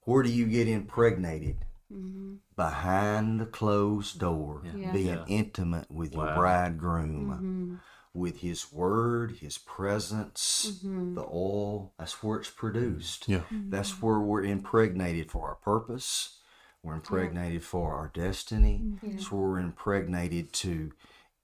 Where 0.04 0.22
do 0.22 0.30
you 0.30 0.46
get 0.46 0.66
impregnated? 0.68 1.56
Mm-hmm. 1.92 2.34
Behind 2.56 3.40
the 3.40 3.46
closed 3.46 4.18
door, 4.20 4.62
Yeah. 4.64 4.76
Yeah. 4.76 4.92
being 4.92 5.06
Yeah. 5.08 5.24
intimate 5.28 5.90
with 5.90 6.14
your 6.14 6.34
bridegroom, 6.34 7.30
Mm-hmm. 7.30 7.74
with 8.12 8.38
his 8.40 8.72
word, 8.72 9.32
his 9.38 9.58
presence, 9.58 10.80
Mhm. 10.84 11.14
the 11.14 11.22
oil. 11.26 11.92
That's 11.98 12.22
where 12.22 12.38
it's 12.40 12.50
produced. 12.50 13.28
Yeah. 13.28 13.42
That's 13.50 14.00
where 14.02 14.18
we're 14.20 14.44
impregnated 14.44 15.30
for 15.30 15.48
our 15.48 15.56
purpose, 15.56 16.36
We're 16.82 16.94
impregnated 16.94 17.62
for 17.62 17.92
our 17.94 18.08
destiny. 18.08 18.98
It's 19.02 19.30
where 19.30 19.42
we're 19.42 19.58
impregnated 19.58 20.50
to 20.64 20.92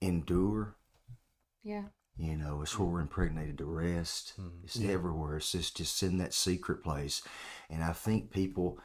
endure. 0.01 0.75
Yeah. 1.63 1.89
You 2.17 2.37
know, 2.39 2.63
it's 2.63 2.79
where 2.79 2.89
we're 2.89 3.01
impregnated 3.03 3.59
to 3.59 3.67
rest. 3.67 4.33
It's 4.65 4.81
everywhere. 4.81 5.37
It's 5.37 5.53
just 5.53 5.77
just 5.77 6.03
in 6.03 6.17
that 6.19 6.33
secret 6.33 6.83
place. 6.83 7.23
And 7.69 7.85
I 7.85 7.93
think 7.93 8.31
people 8.31 8.79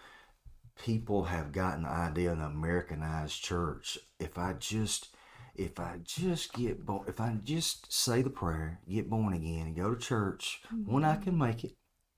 people 0.83 1.25
have 1.25 1.51
gotten 1.51 1.83
the 1.83 1.89
idea 1.89 2.31
in 2.31 2.39
the 2.39 2.45
Americanized 2.45 3.41
church. 3.41 3.99
If 4.19 4.37
I 4.37 4.53
just 4.53 5.09
if 5.55 5.79
I 5.79 5.99
just 6.03 6.53
get 6.53 6.85
born, 6.85 7.05
if 7.07 7.19
I 7.19 7.37
just 7.43 7.91
say 7.91 8.21
the 8.21 8.29
prayer, 8.29 8.79
get 8.89 9.09
born 9.09 9.33
again, 9.33 9.67
and 9.67 9.75
go 9.75 9.93
to 9.93 9.99
church 9.99 10.61
when 10.85 11.03
I 11.03 11.13
mm-hmm. 11.13 11.23
can 11.23 11.37
make 11.37 11.63
it, 11.63 11.73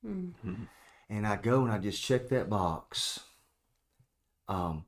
mm-hmm. 0.06 0.63
and 1.10 1.28
I 1.28 1.36
go 1.36 1.63
and 1.63 1.71
I 1.71 1.80
just 1.80 2.02
check 2.04 2.30
that 2.30 2.49
box. 2.49 3.19
Um, 4.47 4.86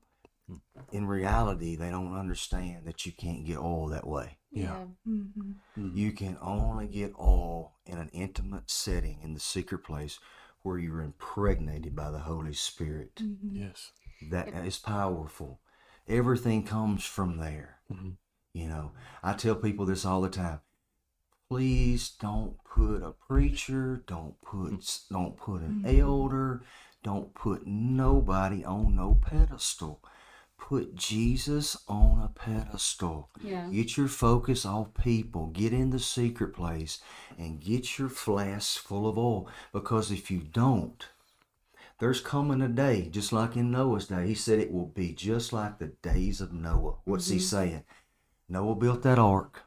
in 0.92 1.06
reality, 1.06 1.74
they 1.74 1.90
don't 1.90 2.16
understand 2.16 2.86
that 2.86 3.04
you 3.04 3.12
can't 3.12 3.44
get 3.44 3.58
oil 3.58 3.88
that 3.88 4.06
way. 4.06 4.38
Yeah. 4.52 4.84
Mm-hmm. 5.06 5.96
You 5.96 6.12
can 6.12 6.38
only 6.40 6.86
get 6.86 7.14
oil 7.18 7.72
in 7.84 7.98
an 7.98 8.10
intimate 8.12 8.70
setting 8.70 9.18
in 9.22 9.34
the 9.34 9.40
secret 9.40 9.80
place 9.80 10.20
where 10.66 10.78
you're 10.78 11.00
impregnated 11.00 11.94
by 11.94 12.10
the 12.10 12.18
Holy 12.18 12.52
Spirit. 12.52 13.14
Mm-hmm. 13.16 13.56
Yes. 13.56 13.92
That 14.30 14.48
is 14.66 14.78
powerful. 14.78 15.60
Everything 16.08 16.64
comes 16.64 17.04
from 17.04 17.38
there. 17.38 17.78
Mm-hmm. 17.92 18.10
You 18.52 18.68
know, 18.68 18.90
I 19.22 19.34
tell 19.34 19.54
people 19.54 19.86
this 19.86 20.04
all 20.04 20.20
the 20.20 20.28
time. 20.28 20.60
Please 21.48 22.08
don't 22.08 22.56
put 22.64 23.02
a 23.02 23.12
preacher, 23.12 24.02
don't 24.08 24.34
put 24.42 24.72
mm. 24.72 25.08
don't 25.08 25.36
put 25.36 25.60
an 25.60 25.84
mm-hmm. 25.84 26.00
elder, 26.00 26.62
don't 27.04 27.32
put 27.34 27.64
nobody 27.66 28.64
on 28.64 28.96
no 28.96 29.14
pedestal. 29.14 30.02
Put 30.58 30.94
Jesus 30.96 31.76
on 31.86 32.20
a 32.22 32.28
pedestal. 32.28 33.28
Yeah. 33.42 33.68
Get 33.70 33.96
your 33.96 34.08
focus 34.08 34.64
off 34.66 34.88
people. 34.94 35.46
Get 35.48 35.72
in 35.72 35.90
the 35.90 35.98
secret 35.98 36.54
place 36.54 37.00
and 37.38 37.60
get 37.60 37.98
your 37.98 38.08
flask 38.08 38.78
full 38.82 39.06
of 39.08 39.16
oil. 39.16 39.48
Because 39.72 40.10
if 40.10 40.30
you 40.30 40.40
don't, 40.40 41.06
there's 41.98 42.20
coming 42.20 42.60
a 42.62 42.68
day, 42.68 43.08
just 43.10 43.32
like 43.32 43.56
in 43.56 43.70
Noah's 43.70 44.08
day. 44.08 44.26
He 44.26 44.34
said 44.34 44.58
it 44.58 44.72
will 44.72 44.86
be 44.86 45.12
just 45.12 45.52
like 45.52 45.78
the 45.78 45.88
days 46.02 46.40
of 46.40 46.52
Noah. 46.52 46.94
What's 47.04 47.28
he 47.28 47.38
saying? 47.38 47.84
Noah 48.48 48.74
built 48.74 49.02
that 49.02 49.18
ark, 49.18 49.62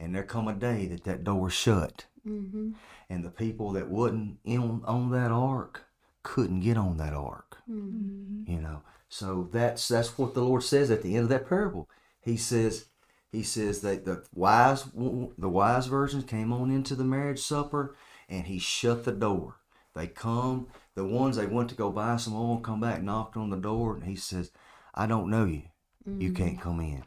and 0.00 0.14
there 0.14 0.22
come 0.24 0.48
a 0.48 0.54
day 0.54 0.86
that 0.86 1.04
that 1.04 1.24
door 1.24 1.48
shut, 1.50 2.06
Mm-hmm. 2.26 2.72
and 3.08 3.24
the 3.24 3.30
people 3.30 3.72
that 3.72 3.88
wasn't 3.88 4.38
in 4.44 4.82
on 4.84 5.10
that 5.12 5.30
ark 5.30 5.84
couldn't 6.22 6.60
get 6.60 6.76
on 6.76 6.98
that 6.98 7.14
ark. 7.14 7.56
Mm-hmm. 7.70 8.50
You 8.52 8.60
know, 8.60 8.82
so 9.08 9.48
that's 9.52 9.88
that's 9.88 10.18
what 10.18 10.34
the 10.34 10.42
Lord 10.42 10.62
says 10.62 10.90
at 10.90 11.02
the 11.02 11.14
end 11.14 11.24
of 11.24 11.28
that 11.30 11.48
parable. 11.48 11.88
He 12.20 12.36
says, 12.36 12.86
He 13.32 13.42
says 13.42 13.80
that 13.80 14.04
the 14.04 14.24
wise 14.34 14.84
the 14.84 15.48
wise 15.48 15.86
virgins 15.86 16.24
came 16.24 16.52
on 16.52 16.70
into 16.70 16.94
the 16.94 17.04
marriage 17.04 17.40
supper, 17.40 17.96
and 18.28 18.46
He 18.46 18.58
shut 18.58 19.04
the 19.04 19.12
door. 19.12 19.56
They 19.94 20.06
come, 20.06 20.68
the 20.94 21.04
ones 21.04 21.36
they 21.36 21.46
went 21.46 21.70
to 21.70 21.74
go 21.74 21.90
buy 21.90 22.16
some 22.18 22.36
oil, 22.36 22.58
come 22.58 22.80
back, 22.80 23.02
knocked 23.02 23.36
on 23.36 23.50
the 23.50 23.56
door, 23.56 23.94
and 23.94 24.04
He 24.04 24.16
says, 24.16 24.50
"I 24.94 25.06
don't 25.06 25.30
know 25.30 25.44
you. 25.44 25.62
You 26.06 26.30
mm. 26.30 26.36
can't 26.36 26.60
come 26.60 26.80
in." 26.80 27.04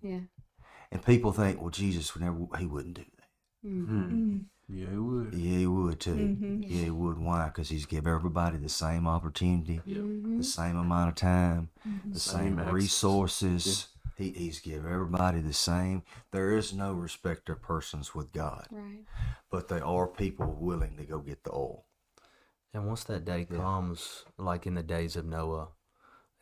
Yeah. 0.00 0.20
And 0.90 1.04
people 1.04 1.32
think, 1.32 1.60
well, 1.60 1.70
Jesus 1.70 2.14
would 2.14 2.22
never, 2.22 2.46
He 2.58 2.66
wouldn't 2.66 2.94
do 2.94 3.04
that. 3.16 3.68
Hmm. 3.68 3.84
Mm. 3.84 4.44
Yeah, 4.72 4.86
he 4.90 4.96
would. 4.96 5.34
Yeah, 5.34 5.58
He 5.58 5.66
would 5.66 6.00
too. 6.00 6.14
Mm-hmm. 6.14 6.62
Yeah, 6.62 6.84
He 6.84 6.90
would. 6.90 7.18
Why? 7.18 7.46
Because 7.46 7.68
He's 7.68 7.86
give 7.86 8.06
everybody 8.06 8.56
the 8.56 8.68
same 8.68 9.06
opportunity, 9.06 9.80
mm-hmm. 9.86 10.38
the 10.38 10.44
same 10.44 10.76
amount 10.76 11.10
of 11.10 11.14
time, 11.16 11.68
mm-hmm. 11.86 12.12
the 12.12 12.20
same, 12.20 12.38
Same 12.42 12.58
access. 12.58 12.72
resources. 12.72 13.86
He, 14.16 14.30
he's 14.30 14.60
give 14.60 14.84
everybody 14.84 15.40
the 15.40 15.54
same. 15.54 16.02
There 16.32 16.56
is 16.56 16.72
no 16.72 16.92
respect 16.92 17.48
of 17.48 17.62
persons 17.62 18.14
with 18.14 18.30
God, 18.32 18.66
Right. 18.70 19.04
but 19.50 19.68
there 19.68 19.84
are 19.84 20.06
people 20.06 20.54
willing 20.60 20.96
to 20.98 21.04
go 21.04 21.18
get 21.18 21.44
the 21.44 21.52
oil. 21.52 21.86
And 22.74 22.86
once 22.86 23.04
that 23.04 23.24
day 23.24 23.44
comes, 23.46 24.24
like 24.38 24.66
in 24.66 24.74
the 24.74 24.82
days 24.82 25.16
of 25.16 25.24
Noah, 25.24 25.68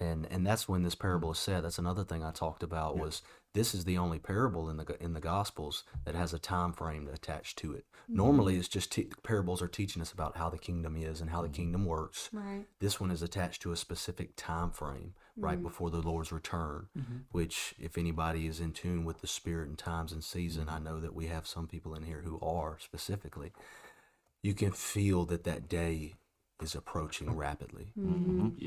and 0.00 0.26
and 0.30 0.46
that's 0.46 0.68
when 0.68 0.82
this 0.82 0.94
parable 0.94 1.32
is 1.32 1.38
said. 1.38 1.64
That's 1.64 1.78
another 1.78 2.04
thing 2.04 2.24
I 2.24 2.32
talked 2.32 2.62
about 2.62 2.96
was 2.98 3.22
this 3.52 3.74
is 3.74 3.84
the 3.84 3.98
only 3.98 4.18
parable 4.18 4.68
in 4.68 4.76
the 4.76 5.02
in 5.02 5.12
the 5.12 5.20
Gospels 5.20 5.84
that 6.04 6.14
has 6.14 6.32
a 6.32 6.38
time 6.38 6.72
frame 6.72 7.08
attached 7.12 7.58
to 7.58 7.72
it. 7.72 7.84
Mm-hmm. 8.04 8.16
Normally, 8.16 8.56
it's 8.56 8.68
just 8.68 8.92
te- 8.92 9.10
parables 9.22 9.60
are 9.60 9.68
teaching 9.68 10.00
us 10.00 10.12
about 10.12 10.36
how 10.36 10.48
the 10.50 10.58
kingdom 10.58 10.96
is 10.96 11.20
and 11.20 11.30
how 11.30 11.42
the 11.42 11.48
mm-hmm. 11.48 11.54
kingdom 11.54 11.84
works. 11.84 12.30
Right. 12.32 12.66
This 12.78 13.00
one 13.00 13.10
is 13.10 13.22
attached 13.22 13.62
to 13.62 13.72
a 13.72 13.76
specific 13.76 14.36
time 14.36 14.70
frame 14.70 15.14
right 15.36 15.54
mm-hmm. 15.54 15.64
before 15.64 15.90
the 15.90 16.02
Lord's 16.02 16.32
return, 16.32 16.86
which 17.32 17.74
if 17.78 17.98
anybody 17.98 18.46
is 18.46 18.60
in 18.60 18.72
tune 18.72 19.04
with 19.04 19.20
the 19.20 19.26
spirit 19.26 19.68
and 19.68 19.78
times 19.78 20.12
and 20.12 20.22
season, 20.22 20.68
I 20.68 20.78
know 20.78 21.00
that 21.00 21.14
we 21.14 21.26
have 21.26 21.46
some 21.46 21.66
people 21.66 21.94
in 21.94 22.04
here 22.04 22.22
who 22.24 22.38
are 22.40 22.78
specifically. 22.80 23.52
You 24.42 24.54
can 24.54 24.72
feel 24.72 25.24
that 25.26 25.44
that 25.44 25.68
day 25.68 26.14
is 26.62 26.74
approaching 26.74 27.34
rapidly. 27.36 27.92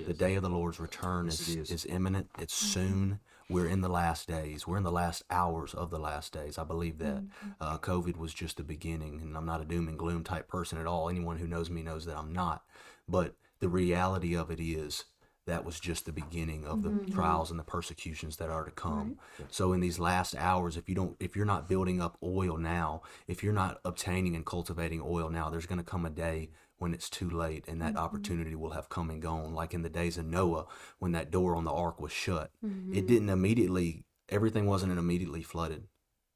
The 0.08 0.14
day 0.14 0.36
of 0.36 0.44
the 0.44 0.50
Lord's 0.50 0.80
return 0.80 1.28
is, 1.28 1.50
it 1.50 1.60
is. 1.60 1.72
is 1.72 1.86
imminent. 1.86 2.30
It's 2.40 2.54
soon. 2.54 3.20
We're 3.54 3.68
in 3.68 3.82
the 3.82 3.90
last 3.90 4.28
days. 4.28 4.66
We're 4.68 4.78
in 4.78 4.84
the 4.84 4.92
last 4.92 5.24
hours 5.30 5.74
of 5.74 5.92
the 5.92 6.00
last 6.00 6.34
days. 6.34 6.58
I 6.58 6.64
believe 6.64 6.98
that. 6.98 7.24
Uh, 7.62 7.78
COVID 7.78 8.18
was 8.18 8.34
just 8.34 8.58
the 8.58 8.64
beginning, 8.64 9.22
and 9.22 9.38
I'm 9.38 9.46
not 9.46 9.62
a 9.62 9.66
doom 9.66 9.88
and 9.88 9.98
gloom 9.98 10.24
type 10.24 10.48
person 10.48 10.80
at 10.80 10.88
all. 10.88 11.08
Anyone 11.10 11.38
who 11.38 11.48
knows 11.48 11.70
me 11.70 11.84
knows 11.84 12.06
that 12.06 12.18
I'm 12.18 12.34
not. 12.34 12.64
But 13.08 13.36
the 13.60 13.70
reality 13.70 14.36
of 14.36 14.50
it 14.50 14.60
is 14.60 15.06
that 15.46 15.66
was 15.66 15.80
just 15.80 16.06
the 16.06 16.14
beginning 16.14 16.66
of 16.66 16.84
the 16.84 16.90
trials 17.12 17.52
and 17.52 17.60
the 17.60 17.64
persecutions 17.66 18.38
that 18.38 18.50
are 18.50 18.64
to 18.64 18.72
come. 18.72 19.18
So 19.50 19.74
in 19.74 19.82
these 19.82 20.00
last 20.00 20.36
hours, 20.36 20.78
if 20.78 20.88
you 20.88 20.96
don't, 20.96 21.16
if 21.20 21.36
you're 21.36 21.46
not 21.46 21.68
building 21.68 22.02
up 22.02 22.18
oil 22.24 22.58
now, 22.58 23.02
if 23.28 23.44
you're 23.44 23.54
not 23.54 23.80
obtaining 23.86 24.36
and 24.36 24.46
cultivating 24.46 25.02
oil 25.06 25.30
now, 25.30 25.50
there's 25.50 25.66
going 25.66 25.80
to 25.80 25.84
come 25.84 26.06
a 26.06 26.10
day 26.10 26.50
when 26.78 26.94
it's 26.94 27.10
too 27.10 27.30
late 27.30 27.66
and 27.68 27.82
that 27.82 27.94
mm-hmm. 27.94 28.04
opportunity 28.04 28.56
will 28.56 28.72
have 28.72 28.90
come 28.90 29.10
and 29.10 29.22
gone 29.22 29.54
like 29.54 29.74
in 29.74 29.82
the 29.82 29.90
days 29.90 30.18
of 30.18 30.26
noah 30.26 30.66
when 31.00 31.12
that 31.14 31.32
door 31.32 31.56
on 31.56 31.64
the 31.64 31.72
ark 31.72 32.02
was 32.02 32.12
shut. 32.12 32.52
It 32.62 32.68
mm-hmm. 32.68 33.06
didn't 33.06 33.30
immediately 33.30 34.06
everything 34.30 34.66
wasn't 34.66 34.98
immediately 34.98 35.44
flooded 35.44 35.84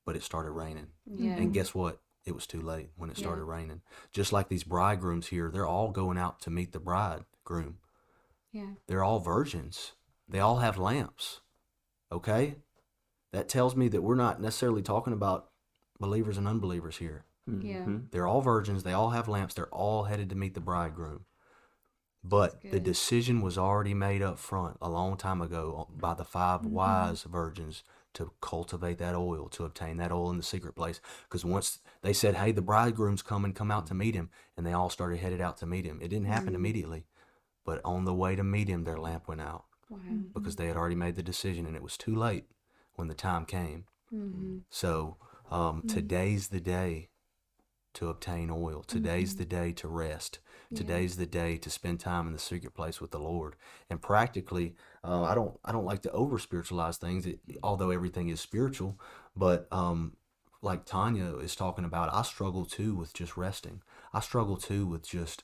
but 0.05 0.15
it 0.15 0.23
started 0.23 0.51
raining. 0.51 0.87
Yeah. 1.05 1.33
and 1.33 1.53
guess 1.53 1.75
what? 1.75 1.99
It 2.25 2.35
was 2.35 2.47
too 2.47 2.61
late 2.61 2.89
when 2.95 3.09
it 3.09 3.17
started 3.17 3.43
raining. 3.43 3.81
Just 4.11 4.33
like 4.33 4.49
these 4.49 4.63
bridegrooms 4.63 5.27
here 5.27 5.49
they're 5.51 5.67
all 5.67 5.91
going 5.91 6.17
out 6.17 6.41
to 6.41 6.49
meet 6.49 6.71
the 6.71 6.79
bridegroom. 6.79 7.79
Yeah. 8.51 8.73
they're 8.87 9.03
all 9.03 9.19
virgins. 9.19 9.93
They 10.29 10.39
all 10.39 10.57
have 10.57 10.77
lamps 10.77 11.41
okay? 12.11 12.55
That 13.31 13.49
tells 13.49 13.75
me 13.75 13.87
that 13.89 14.01
we're 14.01 14.15
not 14.15 14.41
necessarily 14.41 14.81
talking 14.81 15.13
about 15.13 15.49
believers 15.99 16.37
and 16.37 16.47
unbelievers 16.47 16.97
here 16.97 17.25
Yeah. 17.47 17.85
they're 18.11 18.27
all 18.27 18.41
virgins. 18.41 18.83
They 18.83 18.93
all 18.93 19.11
have 19.11 19.27
lamps. 19.27 19.53
They're 19.53 19.73
all 19.73 20.03
headed 20.03 20.29
to 20.29 20.35
meet 20.35 20.53
the 20.53 20.59
bridegroom. 20.61 21.25
But 22.23 22.61
the 22.61 22.79
decision 22.79 23.41
was 23.41 23.57
already 23.57 23.93
made 23.93 24.21
up 24.21 24.37
front 24.37 24.77
a 24.81 24.89
long 24.89 25.15
time 25.17 25.41
ago 25.41 25.87
by 25.97 26.13
the 26.13 26.25
5 26.25 26.61
Mm-hmm. 26.61 26.71
wise 26.73 27.23
virgins 27.23 27.83
to 28.15 28.31
cultivate 28.41 28.97
that 28.97 29.15
oil, 29.15 29.47
to 29.49 29.63
obtain 29.63 29.97
that 29.97 30.11
oil 30.11 30.31
in 30.31 30.37
the 30.37 30.43
secret 30.43 30.75
place. 30.75 30.99
Because 31.23 31.45
once 31.45 31.79
they 32.01 32.13
said, 32.13 32.35
hey, 32.35 32.51
the 32.51 32.61
bridegroom's 32.61 33.21
coming, 33.21 33.53
come 33.53 33.71
out 33.71 33.85
to 33.87 33.93
meet 33.93 34.15
him, 34.15 34.29
and 34.57 34.65
they 34.65 34.73
all 34.73 34.89
started 34.89 35.19
headed 35.19 35.39
out 35.39 35.57
to 35.57 35.65
meet 35.65 35.85
him. 35.85 35.99
It 36.01 36.07
didn't 36.09 36.25
happen 36.27 36.47
Mm-hmm. 36.47 36.55
immediately. 36.55 37.05
But 37.63 37.79
on 37.85 38.05
the 38.05 38.13
way 38.13 38.35
to 38.35 38.43
meet 38.43 38.67
him, 38.67 38.83
their 38.83 38.97
lamp 38.97 39.27
went 39.27 39.41
out 39.41 39.65
Wow. 39.89 39.99
because 40.33 40.55
they 40.57 40.67
had 40.67 40.75
already 40.75 40.95
made 40.95 41.15
the 41.15 41.23
decision 41.23 41.65
and 41.65 41.75
it 41.75 41.83
was 41.83 41.95
too 41.97 42.15
late 42.15 42.45
when 42.95 43.07
the 43.07 43.13
time 43.13 43.45
came. 43.45 43.85
Mm-hmm. 44.13 44.57
So 44.69 45.17
um, 45.51 45.83
today's 45.87 46.47
the 46.49 46.59
day 46.59 47.09
to 47.97 48.09
obtain 48.09 48.49
oil. 48.51 48.83
Today's 48.85 49.35
the 49.37 49.45
day 49.45 49.71
to 49.73 49.87
rest. 49.87 50.39
Today's 50.75 51.15
the 51.17 51.25
day 51.25 51.57
to 51.57 51.69
spend 51.69 51.99
time 51.99 52.27
in 52.27 52.33
the 52.33 52.39
secret 52.39 52.73
place 52.73 52.99
with 52.99 53.11
the 53.11 53.19
Lord. 53.19 53.55
And 53.89 54.01
practically, 54.01 54.75
uh, 55.03 55.23
I 55.23 55.33
don't 55.33 55.57
I 55.63 55.71
don't 55.71 55.85
like 55.85 56.01
to 56.03 56.11
over 56.11 56.37
spiritualize 56.37 56.97
things, 56.97 57.25
it, 57.25 57.39
although 57.63 57.89
everything 57.89 58.29
is 58.29 58.41
spiritual. 58.41 58.99
But 59.35 59.67
um, 59.71 60.17
like 60.61 60.85
Tanya 60.85 61.37
is 61.37 61.55
talking 61.55 61.85
about, 61.85 62.13
I 62.13 62.21
struggle 62.21 62.65
too 62.65 62.95
with 62.95 63.13
just 63.13 63.37
resting. 63.37 63.81
I 64.13 64.19
struggle 64.19 64.57
too 64.57 64.85
with 64.85 65.07
just 65.07 65.43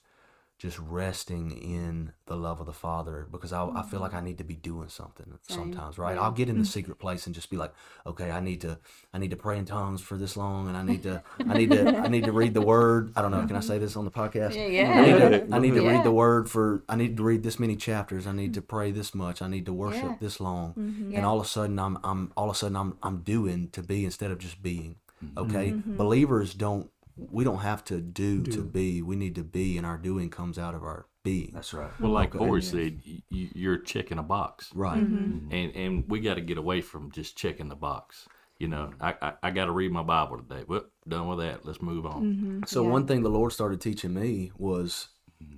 just 0.63 0.79
resting 0.79 1.51
in 1.51 2.13
the 2.25 2.37
love 2.37 2.61
of 2.61 2.65
the 2.65 2.71
Father 2.73 3.27
because 3.29 3.51
I, 3.51 3.67
I 3.67 3.83
feel 3.83 3.99
like 3.99 4.13
I 4.13 4.21
need 4.21 4.37
to 4.37 4.45
be 4.45 4.55
doing 4.55 4.87
something 4.87 5.37
sometimes, 5.41 5.97
right? 5.97 6.17
I'll 6.17 6.31
get 6.31 6.47
in 6.47 6.57
the 6.57 6.63
secret 6.65 6.99
place 6.99 7.25
and 7.25 7.35
just 7.35 7.49
be 7.49 7.57
like, 7.57 7.73
okay, 8.07 8.31
I 8.31 8.39
need 8.39 8.61
to 8.61 8.79
I 9.13 9.17
need 9.17 9.31
to 9.31 9.35
pray 9.35 9.57
in 9.57 9.65
tongues 9.65 9.99
for 10.01 10.15
this 10.15 10.37
long, 10.37 10.69
and 10.69 10.77
I 10.77 10.81
need 10.83 11.03
to 11.03 11.21
I 11.47 11.53
need 11.57 11.69
to 11.71 11.97
I 11.97 12.07
need 12.07 12.23
to 12.23 12.31
read 12.31 12.53
the 12.53 12.61
Word. 12.61 13.11
I 13.17 13.21
don't 13.21 13.31
know. 13.31 13.45
Can 13.45 13.57
I 13.57 13.59
say 13.59 13.77
this 13.77 13.97
on 13.97 14.05
the 14.05 14.11
podcast? 14.11 14.55
Yeah, 14.55 14.89
I 14.89 15.01
need 15.05 15.19
to 15.49 15.55
I 15.55 15.59
need 15.59 15.73
to 15.75 15.83
Yeah. 15.83 15.91
read 15.91 16.03
the 16.05 16.13
Word 16.13 16.49
for 16.49 16.83
I 16.87 16.95
need 16.95 17.17
to 17.17 17.23
read 17.23 17.43
this 17.43 17.59
many 17.59 17.75
chapters. 17.75 18.25
I 18.25 18.31
need 18.31 18.53
to 18.53 18.61
pray 18.61 18.91
this 18.91 19.13
much. 19.13 19.41
I 19.41 19.49
need 19.49 19.65
to 19.65 19.73
worship 19.73 20.03
Yeah. 20.03 20.15
this 20.21 20.39
long, 20.39 20.73
Yeah. 21.09 21.17
and 21.17 21.25
all 21.25 21.41
of 21.41 21.45
a 21.45 21.49
sudden 21.49 21.77
I'm 21.77 21.97
I'm 22.05 22.31
all 22.37 22.49
of 22.49 22.55
a 22.55 22.57
sudden 22.57 22.77
I'm 22.77 22.97
I'm 23.03 23.17
doing 23.17 23.67
to 23.71 23.83
be 23.83 24.05
instead 24.05 24.31
of 24.31 24.37
just 24.39 24.63
being. 24.63 24.95
Okay, 25.37 25.71
believers 25.85 26.53
don't 26.53 26.89
we 27.15 27.43
don't 27.43 27.59
have 27.59 27.83
to 27.85 28.01
do, 28.01 28.43
to 28.43 28.63
be. 28.63 29.01
We 29.01 29.15
need 29.15 29.35
to 29.35 29.43
be, 29.43 29.77
and 29.77 29.85
our 29.85 29.97
doing 29.97 30.29
comes 30.29 30.57
out 30.57 30.73
of 30.75 30.83
our 30.83 31.05
being. 31.23 31.51
That's 31.53 31.73
right. 31.73 31.91
Well, 31.99 32.11
like 32.11 32.29
Okay. 32.35 32.39
Corey 32.45 32.61
said, 32.61 33.01
y- 33.07 33.21
y- 33.31 33.49
you're 33.53 33.77
checking 33.77 34.17
a 34.19 34.23
box, 34.23 34.71
Right. 34.73 34.99
Mm-hmm. 35.01 35.51
and 35.53 35.75
and 35.75 36.03
we 36.09 36.19
got 36.19 36.35
to 36.35 36.41
get 36.41 36.57
away 36.57 36.81
from 36.81 37.11
just 37.11 37.37
checking 37.37 37.69
the 37.69 37.75
box. 37.75 38.27
You 38.59 38.67
know, 38.67 38.91
I 38.99 39.15
I, 39.21 39.33
I 39.43 39.51
got 39.51 39.65
to 39.65 39.71
read 39.71 39.91
my 39.91 40.03
Bible 40.03 40.37
today. 40.37 40.63
Well, 40.67 40.85
done 41.07 41.27
with 41.27 41.39
that. 41.39 41.65
Let's 41.65 41.81
move 41.81 42.05
on. 42.05 42.23
Mm-hmm. 42.23 42.59
So 42.65 42.83
one 42.83 43.05
thing 43.07 43.21
the 43.23 43.29
Lord 43.29 43.51
started 43.53 43.79
teaching 43.81 44.13
me 44.13 44.51
was 44.57 45.09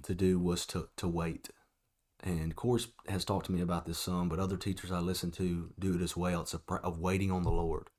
to 0.03 0.13
do 0.15 0.39
was 0.39 0.65
to 0.67 0.89
to 0.97 1.07
wait. 1.07 1.49
And 2.23 2.55
course 2.55 2.87
has 3.07 3.23
talked 3.23 3.45
to 3.47 3.51
me 3.51 3.61
about 3.61 3.85
this 3.85 3.99
some, 3.99 4.29
but 4.29 4.39
other 4.39 4.57
teachers 4.57 4.91
I 4.91 4.99
listen 4.99 5.29
to 5.31 5.71
do 5.77 5.93
it 5.95 6.01
as 6.01 6.17
well. 6.17 6.41
It's 6.41 6.53
a 6.55 6.59
pr- 6.59 6.77
of 6.77 6.99
waiting 6.99 7.31
on 7.31 7.43
the 7.43 7.51
Lord. 7.51 7.89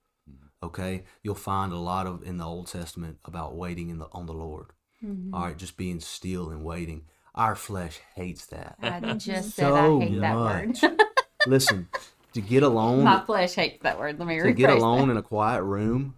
Okay, 0.63 1.05
you'll 1.23 1.35
find 1.35 1.73
a 1.73 1.77
lot 1.79 2.07
of 2.07 2.23
in 2.23 2.39
the 2.39 2.45
Old 2.47 2.67
Testament 2.69 3.19
about 3.25 3.55
waiting 3.57 3.91
in 3.91 3.99
the 3.99 4.07
on 4.13 4.27
the 4.27 4.33
Lord. 4.33 4.67
All 5.33 5.45
right, 5.45 5.57
just 5.57 5.77
being 5.77 6.01
still 6.01 6.51
and 6.51 6.65
waiting. 6.65 7.03
Our 7.35 7.55
flesh 7.55 8.01
hates 8.17 8.47
that. 8.47 8.77
I 8.83 9.13
just 9.15 9.51
said 9.57 9.71
I 9.73 9.99
hate 10.01 10.21
that 10.21 10.35
much. 10.35 10.83
word. 10.83 11.01
Listen, 11.47 11.89
to 12.33 12.41
get 12.41 12.63
alone, 12.65 13.05
My 13.05 13.21
flesh 13.21 13.55
hates 13.55 13.79
that 13.83 13.99
word. 14.01 14.19
Let 14.19 14.27
me 14.27 14.39
to 14.39 14.45
rephrase 14.47 14.57
get 14.57 14.67
that. 14.69 14.79
alone 14.79 15.11
in 15.11 15.17
a 15.17 15.23
quiet 15.23 15.63
room 15.63 16.17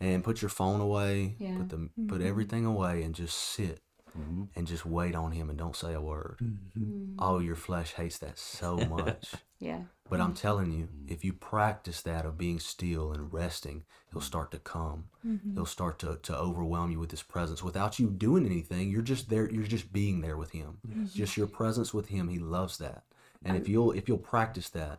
and 0.00 0.24
put 0.24 0.40
your 0.40 0.48
phone 0.48 0.80
away, 0.80 1.34
Yeah. 1.38 1.58
put 1.58 1.68
the 1.68 1.90
put 2.08 2.22
everything 2.22 2.64
away 2.64 3.02
and 3.02 3.14
just 3.14 3.36
sit 3.36 3.80
Mm-hmm. 4.18 4.44
and 4.56 4.66
just 4.66 4.84
wait 4.84 5.14
on 5.14 5.30
him 5.30 5.50
and 5.50 5.56
don't 5.58 5.76
say 5.76 5.92
a 5.94 6.00
word. 6.00 6.38
Mm-hmm. 6.42 7.14
Oh, 7.20 7.38
your 7.38 7.54
flesh 7.54 7.92
hates 7.92 8.18
that 8.18 8.40
so 8.40 8.76
much. 8.88 9.34
Yeah. 9.60 9.82
But 10.10 10.20
I'm 10.20 10.34
telling 10.34 10.72
you, 10.72 10.88
if 11.06 11.24
you 11.24 11.32
practice 11.32 12.02
that 12.02 12.26
of 12.26 12.36
being 12.36 12.58
still 12.58 13.12
and 13.12 13.32
resting, 13.32 13.84
he'll 14.12 14.20
start 14.20 14.50
to 14.50 14.58
come. 14.58 15.04
Mm-hmm. 15.26 15.54
He'll 15.54 15.66
start 15.66 15.98
to, 16.00 16.18
to 16.22 16.36
overwhelm 16.36 16.90
you 16.90 16.98
with 16.98 17.12
his 17.12 17.22
presence 17.22 17.62
without 17.62 17.98
you 17.98 18.08
doing 18.10 18.44
anything. 18.44 18.90
You're 18.90 19.02
just 19.02 19.30
there, 19.30 19.48
you're 19.50 19.62
just 19.62 19.92
being 19.92 20.20
there 20.20 20.36
with 20.36 20.50
him. 20.50 20.78
Just 21.14 21.36
your 21.36 21.46
presence 21.46 21.94
with 21.94 22.08
him. 22.08 22.28
He 22.28 22.38
loves 22.38 22.78
that. 22.78 23.04
And 23.44 23.56
if 23.56 23.68
you'll 23.68 23.92
if 23.92 24.08
you'll 24.08 24.18
practice 24.18 24.68
that, 24.70 24.98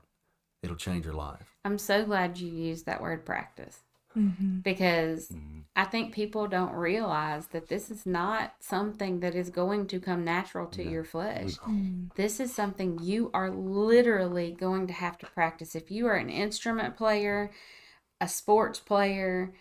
it'll 0.64 0.76
change 0.76 1.06
your 1.06 1.14
life. 1.14 1.56
I'm 1.64 1.78
so 1.78 2.06
glad 2.06 2.40
you 2.40 2.52
used 2.52 2.86
that 2.88 3.02
word 3.02 3.26
practice 3.26 3.82
Mm-hmm. 4.18 4.60
because 4.60 5.30
mm-hmm. 5.30 5.60
I 5.76 5.86
think 5.86 6.14
people 6.14 6.48
don't 6.48 6.74
realize 6.74 7.48
that 7.48 7.70
this 7.70 7.90
is 7.90 8.06
not 8.06 8.56
something 8.60 9.22
that 9.22 9.36
is 9.36 9.50
going 9.50 9.88
to 9.88 10.02
come 10.02 10.26
natural 10.26 10.68
to 10.68 10.84
your 10.84 11.06
flesh. 11.06 11.56
Mm-hmm. 11.56 12.08
This 12.16 12.42
is 12.42 12.54
something 12.54 13.00
you 13.02 13.32
are 13.34 13.50
literally 13.50 14.52
going 14.52 14.88
to 14.88 14.94
have 14.94 15.18
to 15.20 15.28
practice. 15.28 15.76
If 15.76 15.90
you 15.90 16.08
are 16.08 16.16
an 16.16 16.30
instrument 16.30 16.98
player, 16.98 17.52
a 18.20 18.28
sports 18.28 18.82
player, 18.82 19.54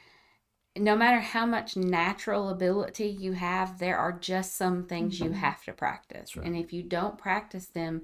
no 0.76 0.96
matter 0.96 1.20
how 1.20 1.46
much 1.46 1.76
natural 1.76 2.48
ability 2.48 3.06
you 3.06 3.32
have, 3.32 3.78
there 3.78 3.96
are 3.96 4.12
just 4.12 4.56
some 4.56 4.86
things 4.86 5.20
you 5.20 5.30
have 5.32 5.62
to 5.64 5.72
practice. 5.72 6.36
And 6.36 6.56
if 6.56 6.72
you 6.72 6.82
don't 6.82 7.18
practice 7.18 7.66
them, 7.66 8.02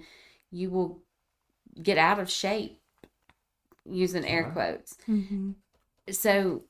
you 0.50 0.70
will 0.70 1.02
get 1.82 1.98
out 1.98 2.18
of 2.18 2.30
shape 2.30 2.80
using 3.84 4.24
air 4.24 4.50
quotes. 4.52 4.96
So 6.10 6.64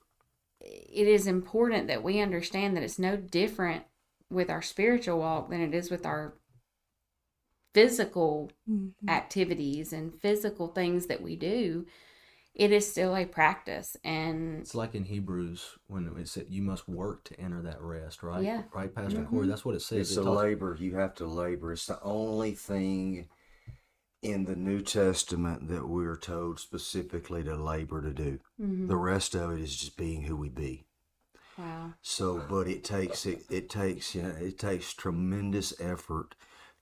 it 0.60 1.06
is 1.06 1.26
important 1.26 1.88
that 1.88 2.02
we 2.02 2.20
understand 2.20 2.76
that 2.76 2.82
it's 2.82 2.98
no 2.98 3.16
different 3.16 3.84
with 4.30 4.50
our 4.50 4.62
spiritual 4.62 5.18
walk 5.18 5.50
than 5.50 5.60
it 5.60 5.74
is 5.74 5.90
with 5.90 6.04
our 6.04 6.34
physical 7.74 8.50
mm-hmm. 8.68 9.08
activities 9.08 9.92
and 9.92 10.18
physical 10.20 10.68
things 10.68 11.06
that 11.06 11.22
we 11.22 11.36
do. 11.36 11.86
It 12.54 12.72
is 12.72 12.90
still 12.90 13.14
a 13.14 13.26
practice 13.26 13.98
and 14.02 14.60
It's 14.60 14.74
like 14.74 14.94
in 14.94 15.04
Hebrews 15.04 15.76
when 15.88 16.10
it 16.18 16.26
said 16.26 16.46
you 16.48 16.62
must 16.62 16.88
work 16.88 17.24
to 17.24 17.38
enter 17.38 17.60
that 17.62 17.82
rest, 17.82 18.22
right? 18.22 18.42
Yeah. 18.42 18.62
Right, 18.74 18.92
Pastor 18.92 19.24
Corey? 19.24 19.42
Mm-hmm. 19.42 19.50
That's 19.50 19.64
what 19.66 19.74
it 19.74 19.82
says. 19.82 20.08
It's 20.08 20.16
It 20.16 20.22
a 20.22 20.24
talks- 20.24 20.38
labor. 20.38 20.76
You 20.80 20.96
have 20.96 21.14
to 21.16 21.26
labor. 21.26 21.72
It's 21.74 21.86
the 21.86 22.02
only 22.02 22.52
thing 22.52 23.28
in 24.22 24.44
the 24.44 24.56
New 24.56 24.80
Testament 24.82 25.68
that 25.68 25.88
we're 25.88 26.16
told 26.16 26.58
specifically 26.58 27.44
to 27.44 27.54
labor 27.54 28.02
to 28.02 28.12
do. 28.12 28.40
The 28.58 28.64
mm-hmm. 28.64 28.92
rest 28.92 29.34
of 29.34 29.52
it 29.52 29.60
is 29.60 29.76
just 29.76 29.96
being 29.96 30.22
who 30.22 30.36
we 30.36 30.48
be. 30.48 30.84
wow. 31.58 31.92
So, 32.02 32.42
but 32.48 32.66
it 32.66 32.82
takes 32.84 33.26
it. 33.26 33.44
It 33.50 33.68
takes 33.68 34.14
you 34.14 34.22
know, 34.22 34.34
it 34.40 34.58
takes 34.58 34.92
tremendous 34.92 35.78
effort 35.80 36.34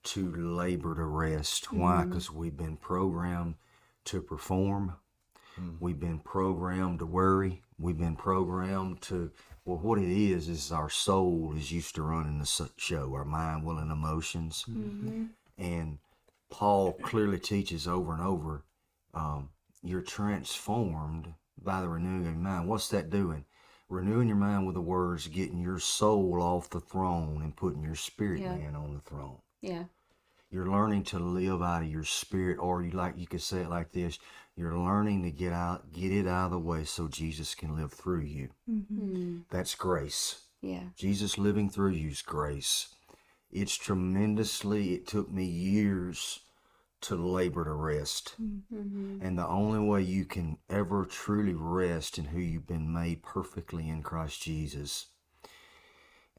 to 0.05 0.35
labor 0.35 0.94
to 0.94 1.05
rest. 1.05 1.73
Why? 1.73 1.97
Mm-hmm. 1.97 2.11
Because 2.11 2.31
we've 2.31 2.57
been 2.57 2.77
programmed 2.77 3.57
to 4.07 4.23
perform. 4.23 4.94
Mm-hmm. 5.59 5.77
We've 5.81 6.01
been 6.01 6.20
programmed 6.20 7.01
to 7.01 7.07
worry. 7.07 7.62
We've 7.79 7.99
been 7.99 8.16
programmed 8.16 9.03
to. 9.03 9.31
Well, 9.64 9.79
what 9.79 9.99
it 9.99 10.11
is 10.11 10.49
is 10.49 10.70
our 10.70 10.90
soul 10.90 11.55
is 11.57 11.73
used 11.73 11.94
to 11.94 12.03
running 12.03 12.38
the 12.38 12.70
show. 12.77 13.14
Our 13.14 13.25
mind, 13.25 13.64
will, 13.64 13.79
and 13.79 13.90
emotions. 13.90 14.64
And 15.57 15.99
Paul 16.59 16.93
clearly 17.03 17.40
teaches 17.40 17.88
over 17.88 18.12
and 18.12 18.23
over. 18.23 18.62
Um, 19.12 19.49
you're 19.83 20.03
transformed 20.03 21.35
by 21.61 21.81
the 21.81 21.88
renewing 21.88 22.21
of 22.21 22.27
your 22.27 22.35
mind. 22.35 22.69
What's 22.69 22.88
that 22.90 23.11
doing? 23.11 23.45
renewing 23.90 24.27
your 24.27 24.37
mind 24.37 24.67
with 24.67 24.75
the 24.75 24.81
words, 24.81 25.29
getting 25.29 25.61
your 25.61 25.79
soul 25.79 26.40
off 26.43 26.71
the 26.71 26.81
throne 26.81 27.43
and 27.43 27.55
putting 27.55 27.83
your 27.83 27.95
spirit 27.95 28.40
Yeah. 28.40 28.57
man 28.57 28.75
on 28.75 28.95
the 28.95 29.01
throne. 29.01 29.38
Yeah. 29.61 29.85
You're 30.51 30.67
learning 30.71 31.05
to 31.05 31.19
live 31.19 31.61
out 31.62 31.83
of 31.83 31.88
your 31.90 32.03
spirit, 32.03 32.59
or 32.59 32.83
you 32.83 32.90
like 32.93 33.19
you 33.19 33.27
could 33.27 33.43
say 33.43 33.61
it 33.61 33.69
like 33.69 33.93
this: 33.93 34.19
You're 34.57 34.77
learning 34.77 35.23
to 35.25 35.31
get 35.31 35.53
out, 35.53 35.93
get 35.93 36.12
it 36.12 36.27
out 36.27 36.47
of 36.47 36.51
the 36.53 36.59
way, 36.59 36.85
so 36.85 37.09
Jesus 37.09 37.55
can 37.55 37.77
live 37.77 37.93
through 37.93 38.23
you. 38.23 38.49
Mm. 38.69 39.43
That's 39.51 39.75
grace. 39.75 40.40
Yeah. 40.62 40.85
Jesus 40.97 41.37
living 41.38 41.69
through 41.69 41.93
you 41.93 42.09
is 42.09 42.23
grace. 42.23 42.94
It's 43.55 43.77
tremendously. 43.77 44.95
It 44.95 45.07
took 45.07 45.31
me 45.31 45.45
years 45.45 46.40
to 47.03 47.14
labor 47.14 47.64
to 47.64 47.73
rest. 47.73 48.35
Mm-hmm. 48.43 49.19
And 49.21 49.38
the 49.38 49.47
only 49.47 49.79
way 49.79 50.03
you 50.03 50.25
can 50.25 50.59
ever 50.69 51.05
truly 51.05 51.55
rest 51.55 52.19
in 52.19 52.25
who 52.25 52.40
you've 52.40 52.67
been 52.67 52.93
made 52.93 53.23
perfectly 53.23 53.88
in 53.88 54.03
Christ 54.03 54.43
Jesus, 54.43 55.07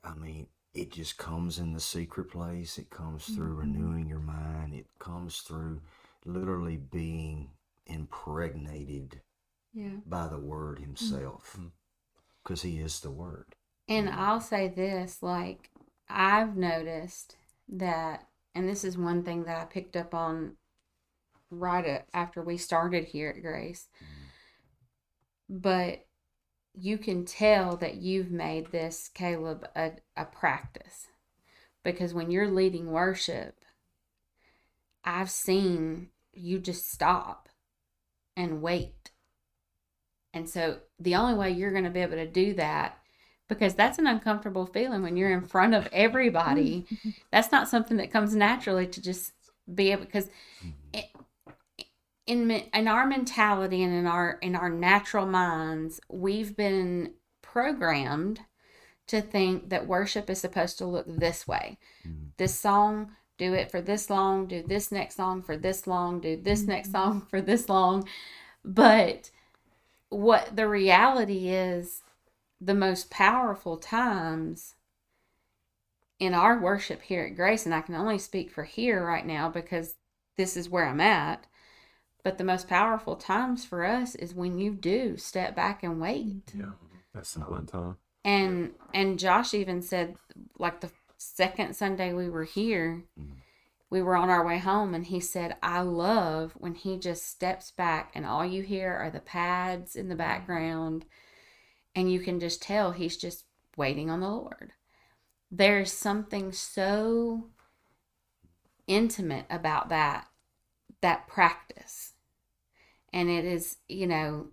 I 0.03 0.13
mean, 0.15 0.47
it 0.73 0.91
just 0.91 1.17
comes 1.17 1.57
in 1.57 1.71
the 1.71 1.79
secret 1.79 2.31
place. 2.31 2.77
It 2.77 2.89
comes 2.89 3.25
through 3.25 3.55
mm-hmm. 3.57 3.59
renewing 3.59 4.09
your 4.09 4.19
mind. 4.19 4.73
It 4.73 4.87
comes 4.99 5.37
through 5.37 5.81
literally 6.25 6.77
being 6.77 7.51
impregnated 7.85 9.21
Yeah. 9.73 9.99
by 10.05 10.27
the 10.27 10.39
Word 10.39 10.77
mm-hmm. 10.77 10.87
Himself. 10.87 11.57
Because 12.43 12.63
He 12.63 12.79
is 12.79 12.99
the 12.99 13.11
Word. 13.11 13.55
And 13.87 14.09
I'll 14.09 14.41
say 14.41 14.67
this 14.67 15.21
like, 15.21 15.69
I've 16.09 16.55
noticed 16.55 17.35
that, 17.69 18.27
and 18.53 18.67
this 18.67 18.83
is 18.83 18.97
one 18.97 19.23
thing 19.23 19.43
that 19.45 19.61
I 19.61 19.65
picked 19.65 19.95
up 19.95 20.13
on 20.13 20.57
right 21.49 22.03
after 22.13 22.41
we 22.41 22.57
started 22.57 23.05
here 23.05 23.29
at 23.35 23.41
Grace, 23.41 23.87
but 25.49 26.05
you 26.73 26.97
can 26.97 27.25
tell 27.25 27.77
that 27.77 27.95
you've 27.95 28.31
made 28.31 28.71
this, 28.71 29.09
Caleb, 29.13 29.67
a, 29.75 29.93
a 30.17 30.25
practice. 30.25 31.07
Because 31.83 32.13
when 32.13 32.31
you're 32.31 32.49
leading 32.49 32.91
worship, 32.91 33.63
I've 35.03 35.29
seen 35.29 36.09
you 36.33 36.59
just 36.59 36.91
stop 36.91 37.47
and 38.35 38.61
wait. 38.61 39.11
And 40.33 40.49
so 40.49 40.79
the 40.99 41.15
only 41.15 41.35
way 41.35 41.51
you're 41.51 41.71
going 41.71 41.85
to 41.85 41.89
be 41.89 42.01
able 42.01 42.17
to 42.17 42.27
do 42.27 42.53
that 42.55 42.97
because 43.47 43.75
that's 43.75 43.99
an 43.99 44.07
uncomfortable 44.07 44.65
feeling 44.65 45.01
when 45.01 45.17
you're 45.17 45.31
in 45.31 45.41
front 45.41 45.73
of 45.73 45.87
everybody. 45.91 46.85
that's 47.31 47.51
not 47.51 47.67
something 47.69 47.97
that 47.97 48.11
comes 48.11 48.35
naturally 48.35 48.87
to 48.87 49.01
just 49.01 49.33
be 49.73 49.91
able 49.91 50.05
because 50.05 50.25
mm-hmm. 50.25 50.69
it, 50.93 51.05
in 52.27 52.49
in 52.49 52.87
our 52.87 53.05
mentality 53.05 53.83
and 53.83 53.93
in 53.93 54.07
our 54.07 54.37
in 54.41 54.55
our 54.55 54.69
natural 54.69 55.25
minds, 55.25 55.99
we've 56.09 56.55
been 56.55 57.11
programmed 57.41 58.41
to 59.07 59.21
think 59.21 59.69
that 59.69 59.87
worship 59.87 60.29
is 60.29 60.39
supposed 60.39 60.77
to 60.79 60.85
look 60.85 61.05
this 61.07 61.47
way. 61.47 61.77
Mm-hmm. 62.07 62.27
This 62.37 62.55
song, 62.55 63.11
do 63.37 63.53
it 63.53 63.69
for 63.69 63.81
this 63.81 64.09
long, 64.09 64.47
do 64.47 64.63
this 64.63 64.91
next 64.91 65.15
song 65.15 65.43
for 65.43 65.55
this 65.55 65.85
long, 65.85 66.19
do 66.19 66.35
this 66.35 66.63
next 66.63 66.89
mm-hmm. 66.91 67.19
song 67.19 67.27
for 67.29 67.41
this 67.41 67.69
long. 67.69 68.07
But 68.63 69.29
what 70.09 70.55
the 70.55 70.67
reality 70.67 71.49
is, 71.49 72.01
the 72.65 72.73
most 72.73 73.09
powerful 73.09 73.77
times 73.77 74.75
in 76.19 76.33
our 76.33 76.59
worship 76.59 77.01
here 77.01 77.25
at 77.25 77.35
Grace, 77.35 77.65
and 77.65 77.75
I 77.75 77.81
can 77.81 77.95
only 77.95 78.17
speak 78.17 78.49
for 78.49 78.63
here 78.63 79.05
right 79.05 79.25
now 79.25 79.49
because 79.49 79.95
this 80.37 80.57
is 80.57 80.69
where 80.69 80.87
I'm 80.87 81.01
at. 81.01 81.45
But 82.23 82.37
the 82.37 82.43
most 82.43 82.67
powerful 82.67 83.15
times 83.15 83.65
for 83.65 83.85
us 83.85 84.15
is 84.15 84.33
when 84.33 84.57
you 84.57 84.71
do 84.73 85.15
step 85.17 85.55
back 85.55 85.83
and 85.83 86.01
wait. 86.01 86.53
Yeah, 86.57 86.71
that's 87.13 87.29
silent 87.29 87.69
time. 87.69 87.97
And 88.23 88.71
and 88.93 89.19
Josh 89.19 89.53
even 89.53 89.83
said 89.83 90.15
like 90.57 90.81
the 90.81 90.89
second 91.17 91.75
Sunday 91.75 92.13
we 92.13 92.29
were 92.29 92.43
here, 92.43 93.03
we 93.91 94.01
were 94.01 94.15
on 94.15 94.29
our 94.29 94.43
way 94.43 94.57
home 94.57 94.95
and 94.95 95.05
he 95.05 95.19
said, 95.19 95.55
I 95.61 95.81
love 95.81 96.53
when 96.57 96.73
he 96.73 96.97
just 96.97 97.29
steps 97.29 97.69
back 97.69 98.11
and 98.15 98.25
all 98.25 98.43
you 98.43 98.63
hear 98.63 98.91
are 98.91 99.11
the 99.11 99.19
pads 99.19 99.95
in 99.95 100.09
the 100.09 100.15
background 100.15 101.05
and 101.95 102.11
you 102.11 102.19
can 102.19 102.39
just 102.39 102.61
tell 102.61 102.91
he's 102.91 103.17
just 103.17 103.45
waiting 103.77 104.09
on 104.09 104.19
the 104.19 104.29
Lord. 104.29 104.71
There's 105.49 105.91
something 105.91 106.51
so 106.51 107.49
intimate 108.87 109.45
about 109.49 109.89
that 109.89 110.27
that 111.01 111.27
practice. 111.27 112.13
And 113.13 113.29
it 113.29 113.45
is, 113.45 113.77
you 113.87 114.07
know, 114.07 114.47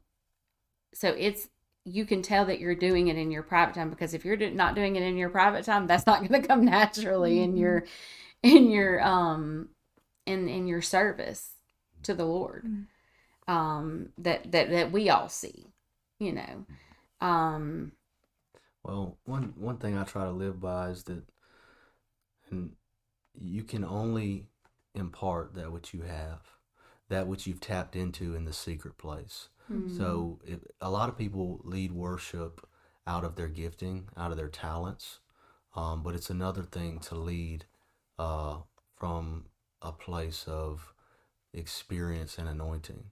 so 0.95 1.15
it's 1.19 1.49
you 1.85 2.05
can 2.05 2.23
tell 2.23 2.45
that 2.45 2.61
you're 2.61 2.75
doing 2.77 3.09
it 3.09 3.17
in 3.17 3.31
your 3.31 3.43
private 3.43 3.75
time 3.75 3.91
because 3.91 4.15
if 4.15 4.25
you're 4.25 4.37
not 4.51 4.77
doing 4.77 4.95
it 4.97 5.03
in 5.03 5.17
your 5.17 5.31
private 5.31 5.65
time, 5.65 5.87
that's 5.87 6.07
not 6.07 6.21
going 6.29 6.41
to 6.41 6.47
come 6.47 6.65
naturally 6.65 7.41
in 7.43 7.57
your 7.57 7.85
in 8.43 8.71
your 8.71 9.03
um 9.03 9.69
in 10.27 10.49
in 10.49 10.67
your 10.67 10.83
service 10.83 11.53
to 12.05 12.15
the 12.15 12.25
Lord. 12.25 12.65
Um 13.49 14.11
that 14.19 14.53
that 14.53 14.71
that 14.71 14.93
we 14.93 15.11
all 15.11 15.29
see, 15.29 15.73
you 16.19 16.33
know. 16.33 16.67
Um 17.23 17.93
Well, 18.83 19.17
one 19.25 19.55
one 19.57 19.79
thing 19.79 19.97
I 19.97 20.05
try 20.05 20.25
to 20.25 20.33
live 20.33 20.61
by 20.61 20.91
is 20.91 21.05
that, 21.05 21.23
and 22.51 22.73
you 23.35 23.63
can 23.63 23.85
only 23.85 24.47
impart 24.95 25.55
that 25.55 25.73
which 25.73 25.95
you 25.95 26.03
have, 26.03 26.41
that 27.09 27.27
which 27.29 27.47
you've 27.47 27.61
tapped 27.61 27.97
into 27.97 28.35
in 28.35 28.45
the 28.45 28.53
secret 28.53 28.99
place. 28.99 29.49
So, 29.97 30.39
if, 30.45 30.59
a 30.83 30.91
lot 30.91 31.09
of 31.09 31.17
people 31.17 31.61
lead 31.65 31.93
worship 31.93 32.67
out 33.07 33.25
of 33.25 33.37
their 33.37 33.49
gifting, 33.49 34.09
out 34.17 34.31
of 34.31 34.37
their 34.37 34.49
talents, 34.51 35.21
um, 35.75 36.03
but 36.03 36.15
it's 36.15 36.29
another 36.29 36.63
thing 36.63 36.99
to 37.01 37.15
lead 37.15 37.65
uh, 38.19 38.57
from 38.97 39.47
a 39.81 39.93
place 39.93 40.45
of 40.47 40.93
experience 41.55 42.37
and 42.39 42.49
anointing. 42.49 43.05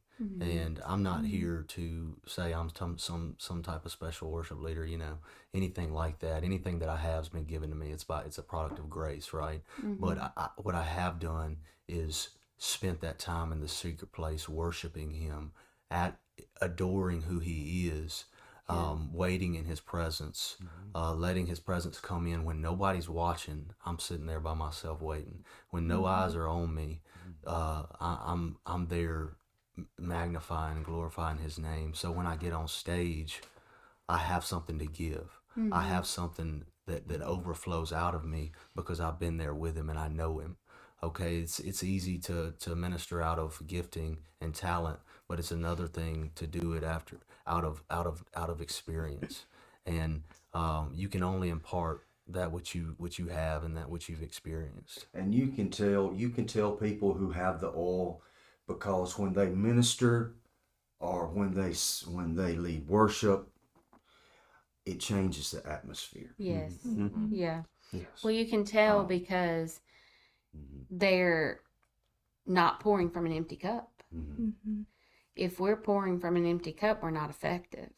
And 0.42 0.80
I'm 0.86 1.02
not 1.02 1.24
here 1.24 1.64
to 1.68 2.16
say 2.26 2.52
I'm 2.52 2.70
some, 2.76 2.98
some 2.98 3.36
some 3.38 3.62
type 3.62 3.86
of 3.86 3.92
special 3.92 4.30
worship 4.30 4.60
leader, 4.60 4.84
you 4.84 4.98
know, 4.98 5.18
anything 5.54 5.92
like 5.92 6.18
that. 6.20 6.44
Anything 6.44 6.78
that 6.80 6.88
I 6.90 6.96
have 6.96 7.16
has 7.16 7.28
been 7.28 7.44
given 7.44 7.70
to 7.70 7.76
me. 7.76 7.90
It's 7.90 8.04
by 8.04 8.22
it's 8.22 8.38
a 8.38 8.42
product 8.42 8.78
of 8.78 8.90
grace, 8.90 9.32
right? 9.32 9.62
But 10.00 10.18
I, 10.18 10.30
I, 10.36 10.48
what 10.58 10.74
I 10.74 10.82
have 10.82 11.18
done 11.18 11.58
is 11.88 12.30
spent 12.58 13.00
that 13.00 13.18
time 13.18 13.52
in 13.52 13.60
the 13.60 13.68
secret 13.68 14.12
place, 14.12 14.48
worshiping 14.48 15.12
Him, 15.12 15.52
at 15.90 16.18
adoring 16.60 17.22
who 17.22 17.38
He 17.38 17.88
is, 17.88 18.26
um, 18.68 19.10
waiting 19.12 19.54
in 19.54 19.64
His 19.64 19.80
presence, 19.80 20.56
uh, 20.94 21.14
letting 21.14 21.46
His 21.46 21.60
presence 21.60 21.98
come 21.98 22.26
in 22.26 22.44
when 22.44 22.60
nobody's 22.60 23.08
watching. 23.08 23.70
I'm 23.86 23.98
sitting 23.98 24.26
there 24.26 24.40
by 24.40 24.54
myself 24.54 25.00
waiting. 25.00 25.44
When 25.70 25.88
no 25.88 26.04
eyes 26.04 26.34
are 26.34 26.46
on 26.46 26.74
me, 26.74 27.00
uh, 27.46 27.84
I, 27.98 28.18
I'm 28.26 28.58
I'm 28.66 28.86
there 28.88 29.36
magnifying 29.98 30.78
and 30.78 30.86
glorifying 30.86 31.38
his 31.38 31.58
name. 31.58 31.94
So 31.94 32.10
when 32.12 32.26
I 32.26 32.36
get 32.36 32.52
on 32.52 32.68
stage, 32.68 33.42
I 34.08 34.18
have 34.18 34.44
something 34.44 34.78
to 34.80 34.86
give. 34.86 35.40
I 35.72 35.82
have 35.84 36.06
something 36.06 36.64
that, 36.86 37.08
that 37.08 37.22
overflows 37.22 37.92
out 37.92 38.14
of 38.14 38.24
me 38.24 38.52
because 38.76 39.00
I've 39.00 39.20
been 39.20 39.38
there 39.38 39.54
with 39.54 39.76
him 39.76 39.90
and 39.90 39.98
I 39.98 40.08
know 40.08 40.38
him. 40.40 40.56
Okay, 41.02 41.38
it's 41.38 41.60
it's 41.60 41.84
easy 41.84 42.18
to, 42.20 42.54
to 42.60 42.76
minister 42.76 43.22
out 43.22 43.38
of 43.38 43.60
gifting 43.66 44.18
and 44.40 44.54
talent, 44.54 45.00
but 45.28 45.38
it's 45.38 45.52
another 45.52 45.86
thing 45.88 46.32
to 46.36 46.46
do 46.46 46.74
it 46.74 46.84
after 46.84 47.18
out 47.46 47.64
of 47.64 47.82
out 47.90 48.06
of 48.06 48.24
out 48.36 48.50
of 48.50 48.60
experience. 48.62 49.46
And 49.86 50.22
um, 50.54 50.92
you 50.94 51.08
can 51.08 51.22
only 51.22 51.50
impart 51.50 52.06
that 52.28 52.52
which 52.52 52.74
you 52.74 52.94
which 52.98 53.18
you 53.18 53.28
have 53.28 53.64
and 53.64 53.76
that 53.76 53.90
which 53.90 54.08
you've 54.08 54.22
experienced. 54.22 55.06
and 55.14 55.34
you 55.34 55.48
can 55.48 55.70
tell 55.70 56.12
you 56.16 56.30
can 56.30 56.46
tell 56.46 56.72
people 56.72 57.14
who 57.14 57.30
have 57.30 57.60
the 57.60 57.68
oil 57.76 58.22
because 58.72 59.18
when 59.18 59.32
they 59.32 59.48
minister 59.48 60.34
or 61.00 61.26
when 61.28 61.54
they 61.54 61.72
when 62.16 62.34
they 62.34 62.54
lead 62.56 62.86
worship 62.88 63.48
it 64.86 64.98
changes 65.00 65.50
the 65.50 65.66
atmosphere 65.76 66.30
yes. 66.38 66.72
Mhm. 66.86 67.28
Yeah. 67.32 67.62
Yes. 67.92 68.22
Well, 68.22 68.32
you 68.32 68.46
can 68.46 68.64
tell 68.64 69.00
Oh. 69.00 69.04
because 69.04 69.80
they're 70.90 71.60
not 72.46 72.80
pouring 72.80 73.10
from 73.10 73.26
an 73.26 73.32
empty 73.32 73.56
cup. 73.56 74.02
Mm-hmm. 74.14 74.82
If 75.36 75.60
we're 75.60 75.76
pouring 75.76 76.18
from 76.20 76.36
an 76.36 76.46
empty 76.46 76.72
cup, 76.72 77.02
we're 77.02 77.10
not 77.10 77.30
effective. 77.30 77.90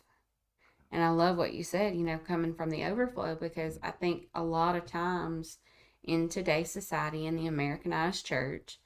And 0.91 1.03
I 1.03 1.09
love 1.11 1.37
what 1.39 1.55
you 1.55 1.65
said, 1.65 1.95
you 1.97 2.05
know, 2.05 2.19
coming 2.19 2.55
from 2.55 2.71
the 2.71 2.85
overflow, 2.85 3.35
because 3.35 3.79
I 3.83 3.91
think 3.93 4.29
a 4.35 4.43
lot 4.43 4.77
of 4.77 4.85
times 4.87 5.59
in 6.03 6.29
today's 6.29 6.71
society, 6.71 7.27
in 7.27 7.37
the 7.37 7.47
Americanized 7.47 8.27
church, 8.27 8.79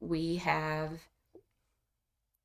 we 0.00 0.36
have 0.36 0.90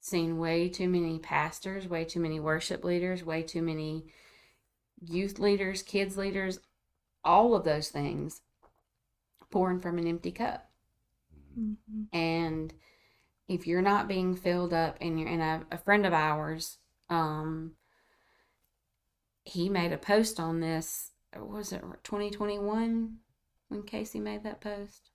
seen 0.01 0.39
way 0.39 0.67
too 0.67 0.89
many 0.89 1.19
pastors, 1.19 1.87
way 1.87 2.03
too 2.03 2.19
many 2.19 2.39
worship 2.39 2.83
leaders, 2.83 3.23
way 3.23 3.43
too 3.43 3.61
many 3.61 4.07
youth 4.99 5.39
leaders, 5.39 5.83
kids 5.83 6.17
leaders, 6.17 6.59
all 7.23 7.55
of 7.55 7.63
those 7.63 7.89
things 7.89 8.41
pouring 9.51 9.79
from 9.79 9.97
an 9.99 10.07
empty 10.07 10.31
cup. 10.31 10.69
Mm-hmm. 11.57 12.17
And 12.17 12.73
if 13.47 13.67
you're 13.67 13.81
not 13.81 14.07
being 14.07 14.35
filled 14.35 14.73
up 14.73 14.97
and 14.99 15.19
you're 15.19 15.29
and 15.29 15.41
a, 15.41 15.75
a 15.75 15.77
friend 15.77 16.05
of 16.05 16.13
ours, 16.13 16.77
um, 17.09 17.73
he 19.43 19.69
made 19.69 19.93
a 19.93 19.97
post 19.97 20.39
on 20.39 20.61
this. 20.61 21.11
Was 21.37 21.71
it 21.71 21.81
2021 22.03 23.17
when 23.69 23.83
Casey 23.83 24.19
made 24.19 24.43
that 24.43 24.61
post? 24.61 25.11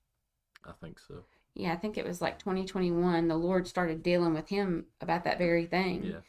I 0.65 0.73
think 0.81 0.99
so. 0.99 1.25
Yeah, 1.57 1.73
I 1.73 1.77
think 1.77 1.97
it 1.97 2.07
was 2.07 2.21
like 2.21 2.39
2021. 2.39 3.29
The 3.29 3.37
Lord 3.37 3.67
started 3.67 4.03
dealing 4.03 4.35
with 4.35 4.49
him 4.49 4.87
about 5.01 5.25
that 5.25 5.39
very 5.39 5.67
thing 5.67 6.05
Yeah. 6.05 6.21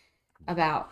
about 0.47 0.91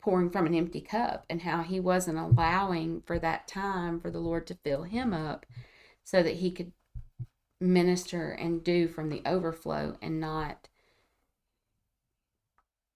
pouring 0.00 0.30
from 0.30 0.46
an 0.46 0.54
empty 0.54 0.80
cup 0.80 1.24
and 1.28 1.42
how 1.42 1.62
he 1.62 1.78
wasn't 1.80 2.18
allowing 2.18 3.02
for 3.02 3.18
that 3.18 3.46
time 3.46 4.00
for 4.00 4.10
the 4.10 4.18
Lord 4.18 4.46
to 4.48 4.54
fill 4.54 4.84
him 4.84 5.12
up 5.12 5.46
so 6.04 6.22
that 6.22 6.36
he 6.36 6.50
could 6.50 6.72
minister 7.60 8.30
and 8.30 8.64
do 8.64 8.88
from 8.88 9.08
the 9.10 9.22
overflow 9.26 9.96
and 10.02 10.20
not 10.20 10.68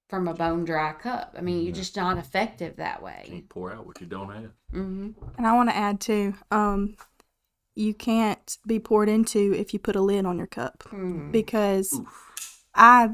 from 0.09 0.27
a 0.29 0.35
bone 0.35 0.65
dry 0.65 0.93
cup. 0.93 1.35
I 1.37 1.43
mean, 1.43 1.65
you're 1.65 1.75
just 1.75 1.97
not 1.97 2.17
effective 2.19 2.77
that 2.77 3.03
way. 3.03 3.25
Can't 3.27 3.49
pour 3.49 3.73
out 3.73 3.87
what 3.87 4.01
you 4.01 4.07
don't 4.07 4.31
have. 4.33 4.53
hmm 4.71 5.11
And 5.37 5.47
I 5.47 5.53
want 5.55 5.69
to 5.69 5.77
add 5.77 6.01
too, 6.01 6.35
um, 6.51 6.97
you 7.79 7.95
can't 7.95 8.59
be 8.67 8.79
poured 8.79 9.09
into 9.09 9.53
if 9.55 9.73
you 9.73 9.79
put 9.79 9.97
a 9.97 10.01
lid 10.01 10.27
on 10.27 10.37
your 10.37 10.47
cup 10.47 10.85
Mm. 10.93 11.31
because 11.33 12.01
I 12.75 13.11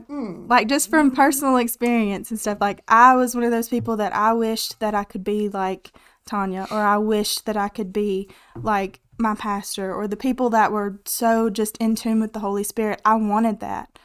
like 0.48 0.68
just 0.68 0.90
from 0.90 1.11
personal 1.11 1.57
experience 1.59 2.31
and 2.31 2.40
stuff. 2.40 2.59
Like 2.61 2.83
I 2.88 3.14
was 3.14 3.35
one 3.35 3.44
of 3.44 3.50
those 3.50 3.68
people 3.68 3.96
that 3.98 4.14
I 4.14 4.33
wished 4.33 4.81
that 4.81 4.94
I 4.94 5.05
could 5.05 5.24
be 5.24 5.48
like 5.48 5.92
Tanya, 6.27 6.66
or 6.70 6.81
I 6.81 6.96
wished 6.98 7.46
that 7.46 7.57
I 7.57 7.68
could 7.68 7.92
be 7.92 8.29
like 8.57 9.00
my 9.18 9.35
pastor, 9.35 9.94
or 9.94 10.09
the 10.09 10.16
people 10.16 10.50
that 10.50 10.72
were 10.72 10.98
so 11.05 11.50
just 11.50 11.77
in 11.79 11.94
tune 11.94 12.20
with 12.20 12.33
the 12.33 12.40
Holy 12.40 12.64
Spirit. 12.64 13.00
I 13.05 13.14
wanted 13.14 13.61
that, 13.61 13.98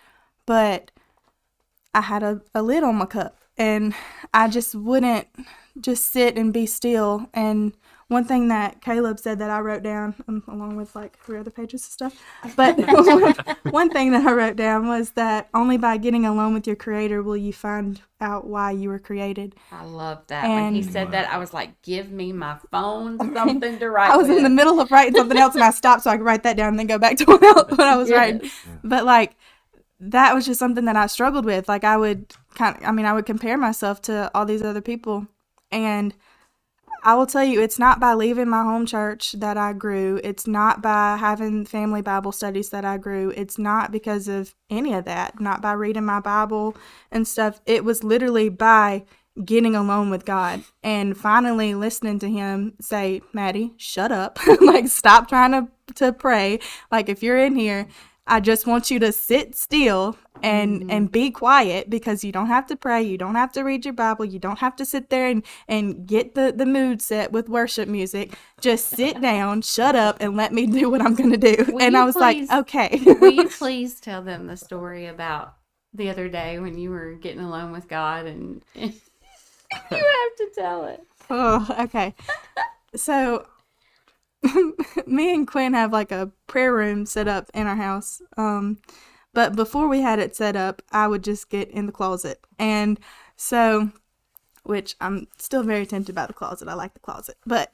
but 0.46 0.92
I 1.96 2.02
had 2.02 2.22
a, 2.24 2.42
a 2.54 2.62
lid 2.62 2.84
on 2.84 2.96
my 2.96 3.06
cup 3.06 3.38
and 3.58 3.94
I 4.34 4.48
just 4.48 4.76
wouldn't 4.76 5.28
just 5.82 6.12
sit 6.12 6.38
and 6.38 6.54
be 6.54 6.66
still. 6.66 7.28
And 7.34 7.74
one 8.10 8.26
thing 8.26 8.48
that 8.50 8.82
Caleb 8.82 9.20
said 9.20 9.40
that 9.40 9.50
I 9.50 9.60
wrote 9.60 9.84
down, 9.84 10.16
um, 10.28 10.44
along 10.48 10.76
with 10.76 10.96
like 10.96 11.18
three 11.20 11.38
other 11.40 11.52
pages 11.52 11.86
of 11.86 11.92
stuff, 11.92 12.22
but 12.56 12.76
one 13.72 13.90
thing 13.90 14.12
that 14.12 14.26
I 14.26 14.34
wrote 14.34 14.56
down 14.56 14.88
was 14.88 15.12
that 15.12 15.48
only 15.54 15.78
by 15.78 15.98
getting 15.98 16.26
alone 16.26 16.54
with 16.54 16.66
your 16.68 16.76
Creator 16.76 17.24
will 17.24 17.38
you 17.38 17.54
find 17.54 18.02
out 18.20 18.46
why 18.48 18.72
you 18.72 18.90
were 18.90 19.00
created. 19.00 19.56
I 19.72 19.86
love 19.86 20.24
that. 20.28 20.44
when 20.44 20.74
he 20.74 20.82
And- 20.82 20.92
said 20.92 21.12
that, 21.12 21.32
I 21.32 21.38
was 21.38 21.54
like, 21.54 21.82
give 21.84 22.12
me 22.12 22.34
my 22.34 22.58
phone, 22.72 23.18
something 23.34 23.80
to 23.80 23.90
write 23.90 24.12
I 24.12 24.18
was 24.18 24.28
in 24.28 24.44
the 24.44 24.50
middle 24.50 24.80
of 24.82 24.92
writing 24.92 25.16
something 25.16 25.38
else 25.38 25.54
and 25.56 25.64
I 25.64 25.72
stopped 25.72 26.04
so 26.04 26.10
I 26.10 26.18
could 26.18 26.26
write 26.26 26.44
that 26.44 26.58
down 26.58 26.70
and 26.70 26.80
then 26.80 26.88
go 26.88 26.98
back 26.98 27.16
to 27.18 27.26
what, 27.26 27.42
else, 27.44 27.70
what 27.72 27.80
I 27.82 27.96
was 27.96 28.12
writing. 28.12 28.42
Yes. 28.44 28.52
But 28.84 29.06
like 29.06 29.36
that 30.00 30.34
was 30.34 30.46
just 30.46 30.60
something 30.60 30.86
that 30.86 30.96
I 30.96 31.08
struggled 31.08 31.46
with. 31.46 31.70
Like 31.70 31.84
I 31.84 31.96
would 31.96 32.34
kind 32.56 32.76
of, 32.76 32.84
I 32.84 32.92
mean, 32.92 33.06
I 33.06 33.14
would 33.14 33.26
compare 33.26 33.58
myself 33.58 34.02
to 34.04 34.32
all 34.34 34.46
these 34.46 34.64
other 34.64 34.82
people. 34.82 35.28
And 35.72 36.16
I 37.04 37.16
will 37.16 37.26
tell 37.26 37.44
you, 37.44 37.62
it's 37.62 37.80
not 37.80 38.00
by 38.00 38.14
leaving 38.14 38.50
my 38.50 38.64
home 38.64 38.86
church 38.86 39.34
that 39.34 39.58
I 39.58 39.74
grew. 39.74 40.20
It's 40.24 40.48
not 40.48 40.82
by 40.82 41.18
having 41.18 41.66
family 41.66 42.02
Bible 42.02 42.32
studies 42.32 42.70
that 42.70 42.86
I 42.86 42.98
grew. 42.98 43.32
It's 43.36 43.58
not 43.58 43.92
because 43.92 44.28
of 44.28 44.56
any 44.70 44.94
of 44.94 45.06
that, 45.06 45.40
not 45.40 45.62
by 45.62 45.74
reading 45.74 46.06
my 46.06 46.20
Bible 46.20 46.76
and 47.12 47.28
stuff. 47.28 47.62
It 47.66 47.84
was 47.84 48.04
literally 48.04 48.50
by 48.50 49.06
getting 49.46 49.76
alone 49.76 50.10
with 50.10 50.26
God 50.26 50.64
and 50.84 51.18
finally 51.18 51.74
listening 51.74 52.20
to 52.20 52.30
him 52.30 52.74
say, 52.82 53.22
Maddie, 53.34 53.74
shut 53.78 54.12
up. 54.12 54.40
like 54.62 54.88
stop 54.88 55.28
trying 55.30 55.52
to 55.52 55.68
to 55.96 56.14
pray. 56.14 56.60
Like 56.92 57.10
if 57.10 57.24
you're 57.24 57.38
in 57.38 57.56
here, 57.56 57.88
I 58.30 58.40
just 58.40 58.68
want 58.68 58.92
you 58.92 59.00
to 59.00 59.12
sit 59.12 59.56
still 59.56 60.16
and 60.42 60.82
mm-hmm. 60.82 60.90
and 60.90 61.12
be 61.12 61.32
quiet 61.32 61.90
because 61.90 62.24
you 62.24 62.32
don't 62.32 62.48
have 62.48 62.68
to 62.68 62.76
pray, 62.76 63.02
you 63.02 63.18
don't 63.18 63.36
have 63.36 63.52
to 63.54 63.64
read 63.64 63.84
your 63.84 63.94
Bible, 63.94 64.26
you 64.26 64.40
don't 64.40 64.60
have 64.60 64.76
to 64.78 64.86
sit 64.86 65.10
there 65.10 65.28
and 65.28 65.44
and 65.68 66.08
get 66.08 66.36
the 66.36 66.54
the 66.56 66.66
mood 66.66 67.02
set 67.02 67.32
with 67.32 67.50
worship 67.50 67.90
music. 67.90 68.34
Just 68.62 68.90
sit 68.90 69.20
down, 69.30 69.62
shut 69.62 69.96
up 69.96 70.18
and 70.20 70.38
let 70.38 70.54
me 70.54 70.66
do 70.66 70.90
what 70.90 71.02
I'm 71.02 71.16
going 71.16 71.32
to 71.32 71.38
do. 71.38 71.66
Will 71.68 71.82
and 71.82 71.98
I 71.98 72.06
was 72.06 72.16
please- 72.16 72.50
like, 72.50 72.60
okay. 72.60 73.02
Will 73.20 73.32
you 73.32 73.50
please 73.58 74.00
tell 74.00 74.22
them 74.22 74.48
the 74.48 74.58
story 74.58 75.08
about 75.08 75.56
the 75.94 76.10
other 76.10 76.30
day 76.30 76.60
when 76.60 76.78
you 76.78 76.92
were 76.92 77.14
getting 77.14 77.42
alone 77.42 77.72
with 77.72 77.88
God 77.88 78.26
and, 78.26 78.62
and 78.76 78.94
you 79.92 79.98
have 79.98 80.36
to 80.38 80.50
tell 80.54 80.86
it. 80.86 81.04
oh, 81.30 81.76
okay. 81.80 82.14
So, 82.96 83.46
me 85.08 85.34
and 85.34 85.48
Quinn 85.48 85.74
have 85.74 85.92
like 85.92 86.12
a 86.12 86.32
prayer 86.48 86.74
room 86.74 87.06
set 87.06 87.28
up 87.28 87.50
in 87.54 87.68
our 87.68 87.76
house. 87.76 88.22
Um, 88.38 88.80
but 89.34 89.56
before 89.56 89.88
we 89.88 90.02
had 90.02 90.20
it 90.20 90.36
set 90.36 90.56
up, 90.56 90.82
I 90.92 91.08
would 91.08 91.24
just 91.24 91.50
get 91.50 91.70
in 91.70 91.86
the 91.86 91.92
closet, 91.92 92.40
and 92.58 93.00
so, 93.36 93.92
which 94.64 94.96
I'm 95.00 95.28
still 95.38 95.64
very 95.64 95.86
tempted 95.86 96.16
by 96.16 96.26
the 96.26 96.34
closet. 96.34 96.68
I 96.68 96.74
like 96.74 96.94
the 96.94 97.00
closet, 97.00 97.38
but 97.46 97.72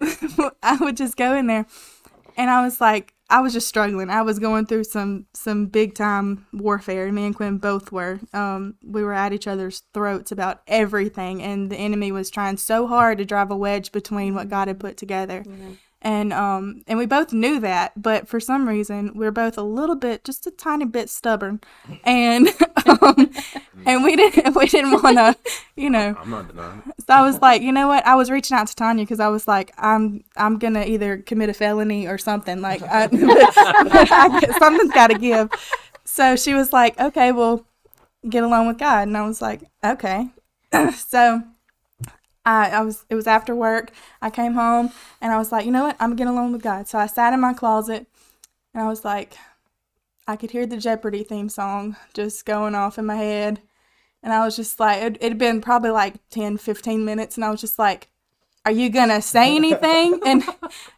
I 0.62 0.76
would 0.80 0.96
just 0.96 1.16
go 1.16 1.34
in 1.34 1.48
there, 1.48 1.66
and 2.36 2.48
I 2.48 2.62
was 2.62 2.80
like, 2.80 3.14
I 3.32 3.40
was 3.40 3.54
just 3.54 3.66
struggling. 3.66 4.10
I 4.10 4.20
was 4.20 4.38
going 4.38 4.66
through 4.66 4.84
some 4.84 5.26
some 5.32 5.66
big 5.66 5.94
time 5.94 6.46
warfare. 6.52 7.10
Me 7.10 7.24
and 7.24 7.34
Quinn 7.34 7.56
both 7.56 7.90
were. 7.90 8.20
Um, 8.34 8.74
we 8.84 9.02
were 9.02 9.14
at 9.14 9.32
each 9.32 9.46
other's 9.46 9.84
throats 9.94 10.30
about 10.30 10.60
everything, 10.68 11.42
and 11.42 11.70
the 11.70 11.76
enemy 11.76 12.12
was 12.12 12.28
trying 12.30 12.58
so 12.58 12.86
hard 12.86 13.16
to 13.18 13.24
drive 13.24 13.50
a 13.50 13.56
wedge 13.56 13.90
between 13.90 14.34
what 14.34 14.50
God 14.50 14.68
had 14.68 14.78
put 14.78 14.98
together. 14.98 15.44
And 16.04 16.32
um, 16.32 16.82
and 16.88 16.98
we 16.98 17.06
both 17.06 17.32
knew 17.32 17.60
that, 17.60 17.92
but 18.00 18.26
for 18.26 18.40
some 18.40 18.68
reason 18.68 19.12
we 19.14 19.24
are 19.24 19.30
both 19.30 19.56
a 19.56 19.62
little 19.62 19.94
bit, 19.94 20.24
just 20.24 20.48
a 20.48 20.50
tiny 20.50 20.84
bit 20.84 21.08
stubborn, 21.08 21.60
and 22.02 22.48
um, 22.86 23.30
and 23.86 24.02
we 24.02 24.16
didn't 24.16 24.54
we 24.56 24.66
didn't 24.66 25.00
want 25.00 25.16
to, 25.18 25.36
you 25.76 25.88
know, 25.88 26.16
I'm 26.18 26.30
not 26.30 26.48
denying 26.48 26.82
it. 26.86 26.94
so 27.06 27.14
I 27.14 27.22
was 27.22 27.40
like, 27.40 27.62
you 27.62 27.70
know 27.70 27.86
what? 27.86 28.04
I 28.04 28.16
was 28.16 28.32
reaching 28.32 28.56
out 28.56 28.66
to 28.66 28.74
Tanya 28.74 29.04
because 29.04 29.20
I 29.20 29.28
was 29.28 29.46
like, 29.46 29.72
I'm 29.78 30.24
I'm 30.36 30.58
gonna 30.58 30.84
either 30.84 31.18
commit 31.18 31.50
a 31.50 31.54
felony 31.54 32.08
or 32.08 32.18
something. 32.18 32.60
Like, 32.60 32.82
I, 32.82 33.04
I, 33.12 34.56
something's 34.58 34.92
got 34.92 35.08
to 35.08 35.18
give. 35.18 35.50
So 36.04 36.34
she 36.34 36.52
was 36.52 36.72
like, 36.72 36.98
okay, 36.98 37.30
well, 37.30 37.64
get 38.28 38.42
along 38.42 38.66
with 38.66 38.78
God, 38.78 39.06
and 39.06 39.16
I 39.16 39.24
was 39.24 39.40
like, 39.40 39.62
okay. 39.84 40.30
so 40.96 41.42
I 42.44 42.70
I 42.70 42.80
was 42.82 43.04
it 43.08 43.14
was 43.14 43.26
after 43.26 43.54
work. 43.54 43.92
I 44.20 44.30
came 44.30 44.54
home 44.54 44.90
and 45.20 45.32
I 45.32 45.38
was 45.38 45.52
like, 45.52 45.64
you 45.64 45.72
know 45.72 45.84
what? 45.84 45.96
I'm 46.00 46.10
gonna 46.10 46.18
get 46.18 46.26
along 46.28 46.52
with 46.52 46.62
God. 46.62 46.88
So 46.88 46.98
I 46.98 47.06
sat 47.06 47.32
in 47.32 47.40
my 47.40 47.54
closet 47.54 48.06
and 48.74 48.82
I 48.82 48.88
was 48.88 49.04
like, 49.04 49.36
I 50.26 50.36
could 50.36 50.50
hear 50.52 50.66
the 50.66 50.76
Jeopardy 50.76 51.24
theme 51.24 51.48
song 51.48 51.96
just 52.14 52.46
going 52.46 52.74
off 52.74 52.98
in 52.98 53.06
my 53.06 53.16
head. 53.16 53.60
And 54.22 54.32
I 54.32 54.44
was 54.44 54.54
just 54.54 54.78
like, 54.78 55.02
it 55.02 55.22
had 55.22 55.36
been 55.36 55.60
probably 55.60 55.90
like 55.90 56.14
10, 56.30 56.58
15 56.58 57.04
minutes. 57.04 57.36
And 57.36 57.44
I 57.44 57.50
was 57.50 57.60
just 57.60 57.78
like, 57.78 58.08
are 58.64 58.70
you 58.70 58.88
going 58.88 59.08
to 59.08 59.20
say 59.20 59.56
anything? 59.56 60.20
and, 60.26 60.44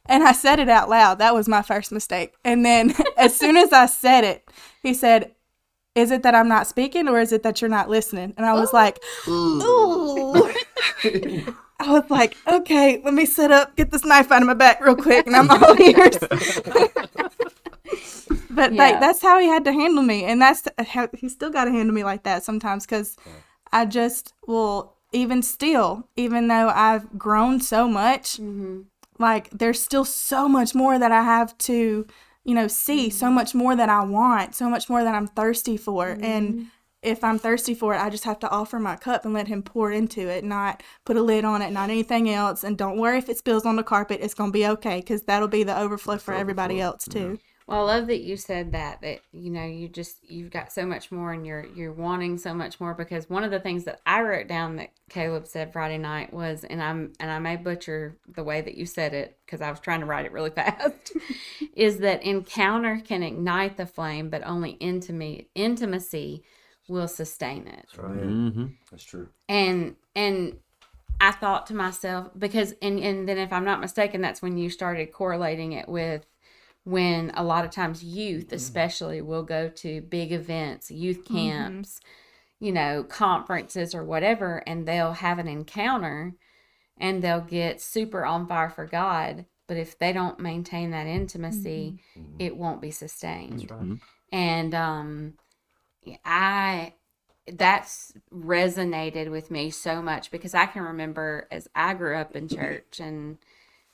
and 0.07 0.22
I 0.22 0.32
said 0.32 0.59
it 0.59 0.68
out 0.68 0.90
loud. 0.90 1.18
That 1.18 1.34
was 1.34 1.49
my 1.49 1.62
first 1.62 1.90
mistake. 1.90 2.34
And 2.45 2.64
then 2.64 2.95
as 3.16 3.34
soon 3.34 3.57
as 3.57 3.72
I 3.72 3.86
said 3.86 4.24
it, 4.24 4.49
he 4.82 4.92
said, 4.92 5.34
is 5.95 6.11
it 6.11 6.22
that 6.24 6.34
I'm 6.34 6.49
not 6.49 6.66
speaking 6.66 7.09
or 7.09 7.20
is 7.20 7.32
it 7.32 7.42
that 7.45 7.61
you're 7.61 7.70
not 7.70 7.88
listening? 7.88 8.34
And 8.36 8.45
I 8.47 8.55
was 8.55 8.72
like, 8.72 8.99
ooh. 9.28 10.34
I 11.80 11.90
was 11.90 12.09
like, 12.09 12.36
okay, 12.47 13.01
let 13.05 13.14
me 13.14 13.26
sit 13.26 13.51
up, 13.51 13.76
get 13.76 13.90
this 13.90 14.05
knife 14.05 14.30
out 14.32 14.42
of 14.42 14.47
my 14.47 14.55
back 14.55 14.80
real 14.80 14.97
quick, 14.97 15.26
and 15.26 15.36
I'm 15.36 15.51
all 15.51 15.80
ears. 15.80 16.16
but 18.51 18.72
Yeah. 18.72 18.78
like 18.78 19.01
that's 19.01 19.20
how 19.20 19.38
he 19.38 19.47
had 19.47 19.64
to 19.64 19.72
handle 19.72 20.03
me, 20.03 20.24
and 20.24 20.40
that's 20.40 20.66
how 20.78 21.09
he 21.14 21.28
still 21.28 21.51
got 21.51 21.64
to 21.64 21.70
handle 21.72 21.95
me 21.95 22.05
like 22.05 22.22
that 22.22 22.45
sometimes 22.45 22.86
because 22.86 23.16
I 23.72 23.86
just 23.86 24.32
will 24.47 24.95
even 25.12 25.42
still, 25.42 26.09
even 26.16 26.49
though 26.49 26.68
I've 26.68 27.18
grown 27.18 27.61
so 27.61 27.88
much, 27.88 28.34
mm-hmm. 28.38 28.82
like 29.18 29.51
there's 29.51 29.82
still 29.82 30.05
so 30.05 30.49
much 30.49 30.74
more 30.74 30.99
that 30.99 31.12
I 31.12 31.22
have 31.22 31.57
to, 31.59 32.07
you 32.45 32.55
know, 32.55 32.68
see, 32.68 33.11
so 33.11 33.30
much 33.30 33.55
more 33.55 33.74
that 33.74 33.88
I 33.88 34.05
want, 34.05 34.55
so 34.55 34.68
much 34.68 34.88
more 34.88 35.03
that 35.03 35.14
I'm 35.14 35.26
thirsty 35.26 35.76
for, 35.76 36.18
and 36.20 36.68
if 37.03 37.22
I'm 37.22 37.38
thirsty 37.38 37.74
for 37.74 37.95
it, 37.95 38.01
I 38.01 38.09
just 38.11 38.24
have 38.24 38.38
to 38.40 38.51
offer 38.51 38.78
my 38.78 38.97
cup 38.97 39.24
and 39.24 39.34
let 39.34 39.49
him 39.49 39.62
pour 39.62 39.92
into 39.92 40.28
it, 40.28 40.42
not 40.45 40.82
put 41.05 41.16
a 41.16 41.22
lid 41.22 41.45
on 41.45 41.61
it, 41.62 41.70
not 41.70 41.90
anything 41.90 42.30
else. 42.30 42.64
And 42.64 42.78
don't 42.78 42.97
worry 42.99 43.18
if 43.18 43.28
it 43.28 43.36
spills 43.38 43.66
on 43.66 43.76
the 43.76 43.82
carpet, 43.82 44.20
it's 44.22 44.34
going 44.34 44.51
to 44.51 44.53
be 44.59 44.66
okay 44.68 45.01
because 45.01 45.22
that'll 45.22 45.49
be 45.49 45.64
the 45.64 45.78
overflow 45.78 46.16
for 46.18 46.32
everybody 46.34 46.80
else 46.80 47.07
too. 47.07 47.38
Well, 47.66 47.88
I 47.88 47.94
love 47.94 48.08
that 48.08 48.20
you 48.20 48.36
said 48.36 48.72
that. 48.72 49.00
That 49.00 49.20
you 49.32 49.50
know, 49.50 49.64
you 49.64 49.88
just 49.88 50.18
you've 50.28 50.50
got 50.50 50.70
so 50.70 50.84
much 50.84 51.10
more, 51.10 51.32
and 51.32 51.46
you're 51.46 51.64
you're 51.64 51.92
wanting 51.92 52.36
so 52.36 52.52
much 52.52 52.78
more. 52.78 52.92
Because 52.92 53.30
one 53.30 53.42
of 53.42 53.50
the 53.50 53.60
things 53.60 53.84
that 53.84 54.00
I 54.04 54.20
wrote 54.20 54.48
down 54.48 54.76
that 54.76 54.90
Caleb 55.08 55.46
said 55.46 55.72
Friday 55.72 55.96
night 55.96 56.32
was, 56.34 56.64
and 56.64 56.82
I'm 56.82 57.14
and 57.18 57.30
I 57.30 57.38
may 57.38 57.56
butcher 57.56 58.18
the 58.28 58.44
way 58.44 58.60
that 58.60 58.76
you 58.76 58.84
said 58.84 59.14
it 59.14 59.38
because 59.46 59.62
I 59.62 59.70
was 59.70 59.80
trying 59.80 60.00
to 60.00 60.06
write 60.06 60.26
it 60.26 60.32
really 60.32 60.50
fast, 60.54 61.12
is 61.74 61.98
that 61.98 62.22
encounter 62.22 63.00
can 63.02 63.22
ignite 63.22 63.78
the 63.78 63.86
flame, 63.86 64.28
but 64.28 64.42
only 64.44 64.72
intimacy 64.72 65.48
intimacy 65.54 66.42
will 66.86 67.08
sustain 67.08 67.66
it 67.66 67.86
Mm-hmm. 67.96 68.66
That's 68.90 69.04
true. 69.04 69.28
and 69.48 69.96
and 70.14 70.58
I 71.18 71.32
thought 71.32 71.66
to 71.68 71.74
myself 71.74 72.28
because 72.36 72.74
and 72.82 72.98
and 73.00 73.26
then 73.26 73.38
if 73.38 73.54
I'm 73.54 73.64
not 73.64 73.80
mistaken, 73.80 74.20
that's 74.20 74.42
when 74.42 74.58
you 74.58 74.68
started 74.68 75.12
correlating 75.12 75.72
it 75.72 75.88
with 75.88 76.26
when 76.85 77.30
a 77.35 77.43
lot 77.43 77.64
of 77.64 77.70
times 77.70 78.05
youth 78.05 78.47
mm-hmm. 78.47 78.57
especially 78.57 79.20
will 79.20 79.43
go 79.43 79.68
to 79.68 80.03
big 80.03 80.32
events, 80.32 80.91
youth 80.91 81.24
mm-hmm. 81.24 81.37
camps, 81.37 82.01
you 82.61 82.72
know, 82.72 83.03
conferences 83.03 83.95
or 83.95 84.05
whatever, 84.05 84.62
and 84.66 84.87
they'll 84.87 85.14
have 85.14 85.39
an 85.39 85.49
encounter 85.49 86.35
and 86.99 87.22
they'll 87.22 87.41
get 87.41 87.80
super 87.80 88.24
on 88.24 88.47
fire 88.47 88.70
for 88.70 88.87
God. 88.87 89.47
But 89.66 89.78
if 89.78 89.99
they 89.99 90.12
don't 90.12 90.39
maintain 90.39 90.91
that 90.91 91.07
intimacy, 91.07 92.01
mm-hmm. 92.16 92.37
it 92.39 92.57
won't 92.57 92.82
be 92.82 92.91
sustained. 92.91 93.70
And 94.30 94.74
um 94.74 95.35
i 96.24 96.93
that's 97.53 98.12
resonated 98.32 99.30
with 99.30 99.51
me 99.51 99.70
so 99.70 100.01
much 100.01 100.30
because 100.30 100.55
i 100.55 100.66
can 100.66 100.82
remember 100.82 101.47
as 101.51 101.68
i 101.74 101.95
grew 101.95 102.16
up 102.16 102.35
in 102.35 102.49
church 102.49 103.01
and 103.01 103.39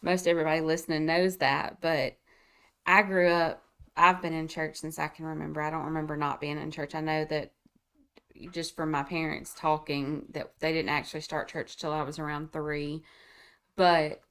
most 0.02 0.26
everybody 0.26 0.60
listening 0.60 1.06
knows 1.06 1.38
that 1.38 1.80
but 1.80 2.16
i 2.86 3.02
grew 3.02 3.28
up 3.28 3.62
i've 3.96 4.22
been 4.22 4.32
in 4.32 4.48
church 4.48 4.76
since 4.76 4.98
i 4.98 5.08
can 5.08 5.24
remember 5.24 5.60
i 5.60 5.70
don't 5.70 5.84
remember 5.84 6.16
not 6.16 6.40
being 6.40 6.58
in 6.58 6.70
church 6.70 6.94
i 6.94 7.00
know 7.00 7.24
that 7.24 7.52
just 8.52 8.74
from 8.74 8.90
my 8.90 9.02
parents 9.02 9.54
talking 9.56 10.24
that 10.30 10.52
they 10.60 10.72
didn't 10.72 10.88
actually 10.88 11.20
start 11.20 11.48
church 11.48 11.76
till 11.76 11.92
i 11.92 12.02
was 12.02 12.18
around 12.18 12.52
three 12.52 13.02
but 13.76 14.22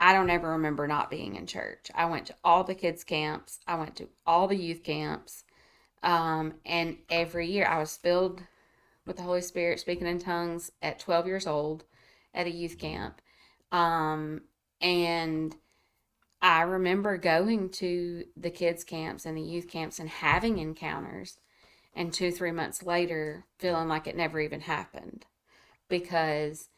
I 0.00 0.14
don't 0.14 0.30
ever 0.30 0.52
remember 0.52 0.88
not 0.88 1.10
being 1.10 1.36
in 1.36 1.46
church. 1.46 1.90
I 1.94 2.06
went 2.06 2.26
to 2.26 2.34
all 2.42 2.64
the 2.64 2.74
kids' 2.74 3.04
camps. 3.04 3.60
I 3.66 3.74
went 3.74 3.96
to 3.96 4.08
all 4.26 4.48
the 4.48 4.56
youth 4.56 4.82
camps. 4.82 5.44
Um, 6.02 6.54
and 6.64 6.96
every 7.10 7.50
year 7.50 7.66
I 7.66 7.78
was 7.78 7.98
filled 7.98 8.42
with 9.06 9.18
the 9.18 9.22
Holy 9.22 9.42
Spirit, 9.42 9.78
speaking 9.78 10.06
in 10.06 10.18
tongues 10.18 10.72
at 10.80 10.98
12 10.98 11.26
years 11.26 11.46
old 11.46 11.84
at 12.32 12.46
a 12.46 12.50
youth 12.50 12.78
camp. 12.78 13.20
Um, 13.72 14.42
and 14.80 15.54
I 16.42 16.62
remember 16.62 17.16
going 17.18 17.68
to 17.70 18.24
the 18.36 18.50
kids' 18.50 18.84
camps 18.84 19.26
and 19.26 19.36
the 19.36 19.42
youth 19.42 19.68
camps 19.68 19.98
and 19.98 20.08
having 20.08 20.58
encounters. 20.58 21.38
And 21.94 22.12
two, 22.12 22.30
three 22.30 22.52
months 22.52 22.82
later, 22.82 23.44
feeling 23.58 23.88
like 23.88 24.06
it 24.06 24.16
never 24.16 24.40
even 24.40 24.60
happened 24.60 25.26
because 25.88 26.68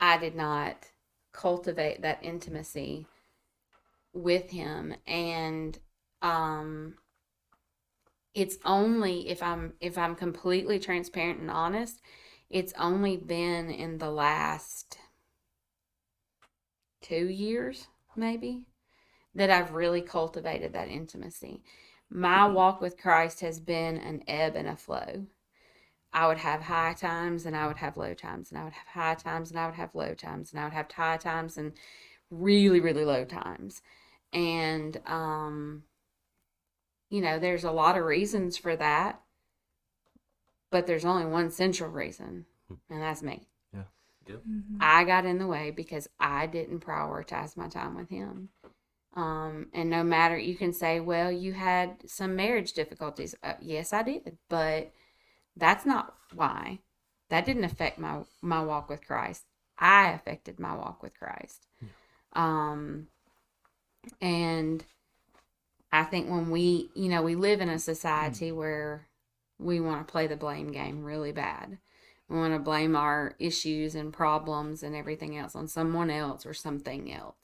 I 0.00 0.16
did 0.16 0.34
not 0.34 0.86
cultivate 1.32 2.02
that 2.02 2.18
intimacy 2.22 3.06
with 4.12 4.50
him 4.50 4.94
and 5.06 5.78
um 6.20 6.94
it's 8.34 8.58
only 8.64 9.28
if 9.28 9.42
i'm 9.42 9.72
if 9.80 9.96
i'm 9.96 10.14
completely 10.14 10.78
transparent 10.78 11.40
and 11.40 11.50
honest 11.50 12.00
it's 12.50 12.74
only 12.78 13.16
been 13.16 13.70
in 13.70 13.96
the 13.96 14.10
last 14.10 14.98
2 17.00 17.26
years 17.28 17.88
maybe 18.14 18.66
that 19.34 19.50
I've 19.50 19.72
really 19.72 20.02
cultivated 20.02 20.72
that 20.72 20.88
intimacy. 20.88 21.62
My 22.10 22.38
mm-hmm. 22.38 22.54
walk 22.54 22.80
with 22.80 22.98
Christ 22.98 23.40
has 23.40 23.58
been 23.58 23.96
an 23.96 24.22
ebb 24.28 24.54
and 24.56 24.68
a 24.68 24.76
flow. 24.76 25.26
I 26.12 26.26
would 26.26 26.38
have 26.38 26.62
high 26.62 26.92
times 26.92 27.46
and 27.46 27.56
I 27.56 27.66
would 27.66 27.78
have 27.78 27.96
low 27.96 28.12
times 28.12 28.50
and 28.50 28.58
I 28.58 28.64
would 28.64 28.74
have 28.74 28.88
high 28.88 29.14
times 29.14 29.50
and 29.50 29.58
I 29.58 29.66
would 29.66 29.76
have 29.76 29.94
low 29.94 30.14
times 30.14 30.52
and 30.52 30.60
I 30.60 30.64
would 30.64 30.74
have 30.74 30.90
high 30.90 31.16
times 31.16 31.56
and 31.56 31.72
really 32.30 32.80
really 32.80 33.04
low 33.04 33.24
times. 33.24 33.80
And 34.32 35.00
um 35.06 35.84
you 37.08 37.22
know 37.22 37.38
there's 37.38 37.64
a 37.64 37.72
lot 37.72 37.96
of 37.96 38.04
reasons 38.04 38.58
for 38.58 38.76
that 38.76 39.22
but 40.70 40.86
there's 40.86 41.04
only 41.04 41.26
one 41.26 41.50
central 41.50 41.90
reason 41.90 42.44
hmm. 42.68 42.74
and 42.90 43.00
that's 43.00 43.22
me. 43.22 43.48
Yeah. 43.72 43.84
yep. 44.28 44.42
Mm-hmm. 44.46 44.76
I 44.82 45.04
got 45.04 45.24
in 45.24 45.38
the 45.38 45.46
way 45.46 45.70
because 45.70 46.08
I 46.20 46.46
didn't 46.46 46.80
prioritize 46.80 47.56
my 47.56 47.68
time 47.68 47.94
with 47.94 48.10
him 48.10 48.50
um 49.14 49.66
and 49.74 49.90
no 49.90 50.02
matter 50.02 50.38
you 50.38 50.54
can 50.56 50.72
say 50.72 51.00
well 51.00 51.30
you 51.30 51.52
had 51.52 51.96
some 52.08 52.34
marriage 52.34 52.72
difficulties 52.72 53.34
uh, 53.42 53.54
yes 53.60 53.92
I 53.92 54.02
did 54.02 54.38
but 54.48 54.92
that's 55.56 55.84
not 55.84 56.14
why. 56.34 56.80
That 57.28 57.46
didn't 57.46 57.64
affect 57.64 57.98
my 57.98 58.22
my 58.40 58.62
walk 58.62 58.88
with 58.88 59.06
Christ. 59.06 59.44
I 59.78 60.10
affected 60.12 60.58
my 60.58 60.74
walk 60.74 61.02
with 61.02 61.18
Christ. 61.18 61.66
Um 62.34 63.08
and 64.20 64.84
I 65.92 66.04
think 66.04 66.30
when 66.30 66.50
we, 66.50 66.90
you 66.94 67.08
know, 67.08 67.22
we 67.22 67.34
live 67.34 67.60
in 67.60 67.68
a 67.68 67.78
society 67.78 68.50
where 68.50 69.08
we 69.58 69.78
want 69.78 70.06
to 70.06 70.10
play 70.10 70.26
the 70.26 70.36
blame 70.36 70.72
game 70.72 71.04
really 71.04 71.32
bad. 71.32 71.78
We 72.28 72.38
want 72.38 72.54
to 72.54 72.58
blame 72.58 72.96
our 72.96 73.34
issues 73.38 73.94
and 73.94 74.12
problems 74.12 74.82
and 74.82 74.96
everything 74.96 75.36
else 75.36 75.54
on 75.54 75.68
someone 75.68 76.10
else 76.10 76.46
or 76.46 76.54
something 76.54 77.12
else. 77.12 77.36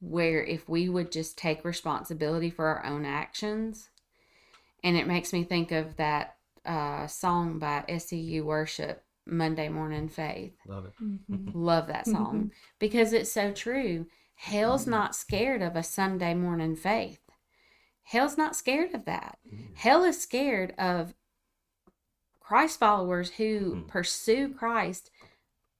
Where 0.00 0.44
if 0.44 0.68
we 0.68 0.88
would 0.88 1.10
just 1.10 1.38
take 1.38 1.64
responsibility 1.64 2.50
for 2.50 2.66
our 2.66 2.84
own 2.84 3.04
actions, 3.04 3.88
and 4.84 4.96
it 4.96 5.06
makes 5.06 5.32
me 5.32 5.42
think 5.42 5.72
of 5.72 5.96
that 5.96 6.36
uh, 6.64 7.06
song 7.06 7.58
by 7.58 7.84
SEU 7.98 8.44
Worship, 8.44 9.02
Monday 9.24 9.68
Morning 9.68 10.08
Faith. 10.08 10.54
Love 10.66 10.86
it. 10.86 10.92
Mm-hmm. 11.02 11.50
Love 11.54 11.86
that 11.88 12.06
song 12.06 12.36
mm-hmm. 12.36 12.46
because 12.78 13.12
it's 13.12 13.32
so 13.32 13.52
true. 13.52 14.06
Hell's 14.34 14.82
mm-hmm. 14.82 14.90
not 14.90 15.16
scared 15.16 15.62
of 15.62 15.76
a 15.76 15.82
Sunday 15.82 16.34
morning 16.34 16.76
faith. 16.76 17.20
Hell's 18.02 18.38
not 18.38 18.54
scared 18.54 18.94
of 18.94 19.04
that. 19.06 19.38
Hell 19.74 20.04
is 20.04 20.20
scared 20.20 20.74
of 20.78 21.14
Christ 22.38 22.78
followers 22.78 23.30
who 23.30 23.82
pursue 23.88 24.50
Christ 24.50 25.10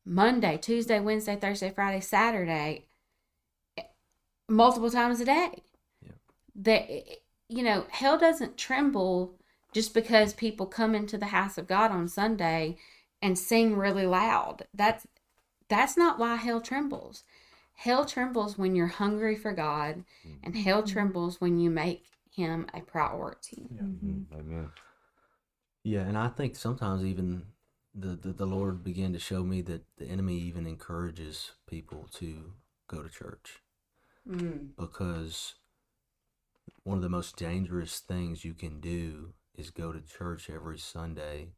Monday, 0.05 0.57
Tuesday, 0.57 0.99
Wednesday, 0.99 1.37
Thursday, 1.37 1.71
Friday, 1.71 2.01
Saturday, 2.01 2.87
multiple 4.49 4.91
times 4.91 5.21
a 5.21 5.25
day. 5.25 5.63
Yeah. 6.03 6.13
That 6.55 6.89
you 7.49 7.63
know, 7.63 7.87
hell 7.91 8.19
doesn't 8.19 8.57
tremble 8.57 9.35
just 9.73 9.95
because 9.95 10.33
people 10.35 10.67
come 10.67 10.95
into 10.95 11.19
the 11.19 11.27
house 11.27 11.59
of 11.59 11.67
God 11.67 11.91
on 11.91 12.09
Sunday 12.09 12.79
and 13.23 13.39
sing 13.39 13.77
really 13.77 14.07
loud. 14.07 14.67
That's 14.75 15.07
that's 15.69 15.97
not 15.97 16.19
why 16.19 16.37
hell 16.37 16.61
trembles. 16.61 17.25
Hell 17.75 18.07
trembles 18.07 18.57
when 18.57 18.75
you're 18.75 18.87
hungry 18.87 19.37
for 19.37 19.53
God, 19.53 20.05
mm-hmm. 20.27 20.45
and 20.45 20.57
hell 20.57 20.83
trembles 20.83 21.41
when 21.41 21.59
you 21.59 21.69
make 21.69 22.05
him 22.31 22.67
a 22.73 22.81
priority. 22.81 23.69
Mm-hmm. 23.75 24.07
Mm-hmm. 24.09 24.35
Amen. 24.35 24.71
Yeah, 25.83 26.01
and 26.01 26.17
I 26.17 26.29
think 26.29 26.57
sometimes 26.57 27.05
even 27.05 27.43
the, 27.95 28.17
the 28.17 28.33
the 28.33 28.47
Lord 28.47 28.83
began 28.83 29.13
to 29.13 29.19
show 29.19 29.43
me 29.43 29.61
that 29.63 29.85
the 29.99 30.07
enemy 30.07 30.39
even 30.39 30.67
encourages 30.67 31.53
people 31.67 32.09
to 32.15 32.53
go 32.89 33.03
to 33.03 33.09
church 33.09 33.61
Mm. 34.29 34.71
because 34.77 35.55
one 36.83 36.99
of 36.99 37.03
the 37.03 37.09
most 37.09 37.37
dangerous 37.37 38.01
things 38.01 38.45
you 38.45 38.55
can 38.55 38.81
do 38.81 39.35
is 39.55 39.71
go 39.71 39.93
to 39.93 40.01
church 40.01 40.51
every 40.51 40.79
Sunday 40.79 41.53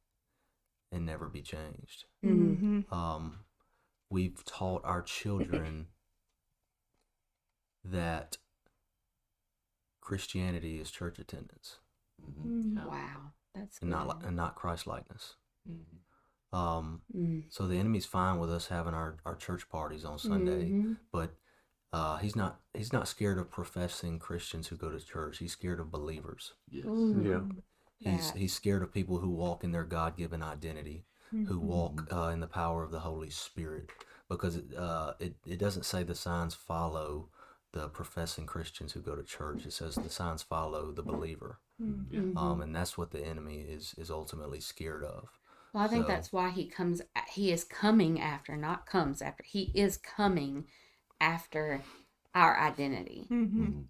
and 0.93 1.05
never 1.07 1.29
be 1.29 1.43
changed. 1.43 2.05
Mm. 2.25 2.85
Mhm. 2.89 2.93
Um, 2.93 3.45
we've 4.11 4.45
taught 4.45 4.85
our 4.85 5.03
children 5.03 5.89
that 7.85 8.39
Christianity 10.01 10.81
is 10.81 10.91
church 10.91 11.19
attendance 11.19 11.79
Wow, 12.21 13.33
that's 13.55 13.79
and 13.81 13.91
not 13.91 14.09
good. 14.09 14.23
li- 14.23 14.27
and 14.29 14.37
not 14.37 14.57
Christ 14.57 14.87
likeness. 14.87 15.37
Mm-hmm. 15.69 16.57
Um, 16.57 17.03
Mm. 17.15 17.45
so 17.53 17.67
the 17.69 17.77
enemy's 17.77 18.07
fine 18.07 18.39
with 18.39 18.51
us 18.51 18.69
having 18.69 18.95
our, 18.95 19.19
our 19.25 19.37
church 19.37 19.69
parties 19.69 20.05
on 20.05 20.19
Sunday, 20.19 20.71
Mhm. 20.71 20.97
but 21.13 21.35
uh, 21.93 22.17
he's 22.19 22.37
not 22.37 22.61
he's 22.75 22.93
not 22.93 23.09
scared 23.09 23.39
of 23.39 23.51
professing 23.51 24.19
Christians 24.19 24.69
who 24.69 24.77
go 24.77 24.91
to 24.91 25.01
church. 25.01 25.39
He's 25.39 25.53
scared 25.53 25.81
of 25.81 25.91
believers. 25.91 26.53
Yes. 26.71 26.85
Ooh, 26.87 27.23
Yeah. 27.25 28.13
He's 28.13 28.31
that. 28.33 28.39
he's 28.39 28.53
scared 28.55 28.83
of 28.83 28.93
people 28.93 29.19
who 29.19 29.31
walk 29.31 29.65
in 29.65 29.73
their 29.73 29.85
God 29.85 30.17
given 30.17 30.43
identity, 30.43 31.05
who 31.33 31.59
walk 31.59 32.07
uh, 32.13 32.29
in 32.29 32.41
the 32.41 32.47
power 32.47 32.85
of 32.85 32.93
the 32.93 33.01
Holy 33.01 33.31
Spirit, 33.31 33.91
because 34.29 34.55
it, 34.57 34.67
uh, 34.77 35.15
it 35.19 35.35
it 35.47 35.59
doesn't 35.59 35.85
say 35.85 36.03
the 36.05 36.15
signs 36.15 36.55
follow 36.55 37.29
the 37.73 37.89
professing 37.89 38.47
Christians 38.47 38.93
who 38.93 39.01
go 39.01 39.17
to 39.17 39.23
church. 39.25 39.67
It 39.67 39.73
says 39.73 39.97
the 39.97 40.09
signs 40.11 40.43
follow 40.43 40.93
the 40.93 41.03
believer, 41.03 41.59
Mhm. 41.83 42.37
um, 42.37 42.61
and 42.63 42.75
that's 42.75 42.97
what 42.97 43.11
the 43.11 43.25
enemy 43.25 43.63
is 43.63 43.95
is 43.99 44.11
ultimately 44.11 44.61
scared 44.61 45.03
of. 45.05 45.29
Well, 45.73 45.83
I 45.85 45.89
think 45.89 46.05
So- 46.07 46.13
that's 46.13 46.33
why 46.33 46.51
he 46.51 46.67
comes. 46.69 47.03
He 47.33 47.51
is 47.51 47.65
coming 47.65 48.21
after, 48.21 48.57
not 48.57 48.87
comes 48.87 49.21
after. 49.21 49.43
He 49.43 49.73
is 49.75 49.97
coming 49.99 50.67
after 51.21 51.83
our 52.35 52.59
identity. 52.59 53.27
Mhm. 53.31 53.89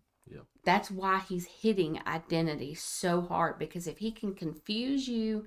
That's 0.64 0.90
why 0.90 1.20
he's 1.20 1.46
hitting 1.46 2.00
identity 2.06 2.74
so 2.74 3.22
hard 3.22 3.58
because 3.58 3.86
if 3.86 3.98
he 3.98 4.12
can 4.12 4.34
confuse 4.34 5.08
you 5.08 5.44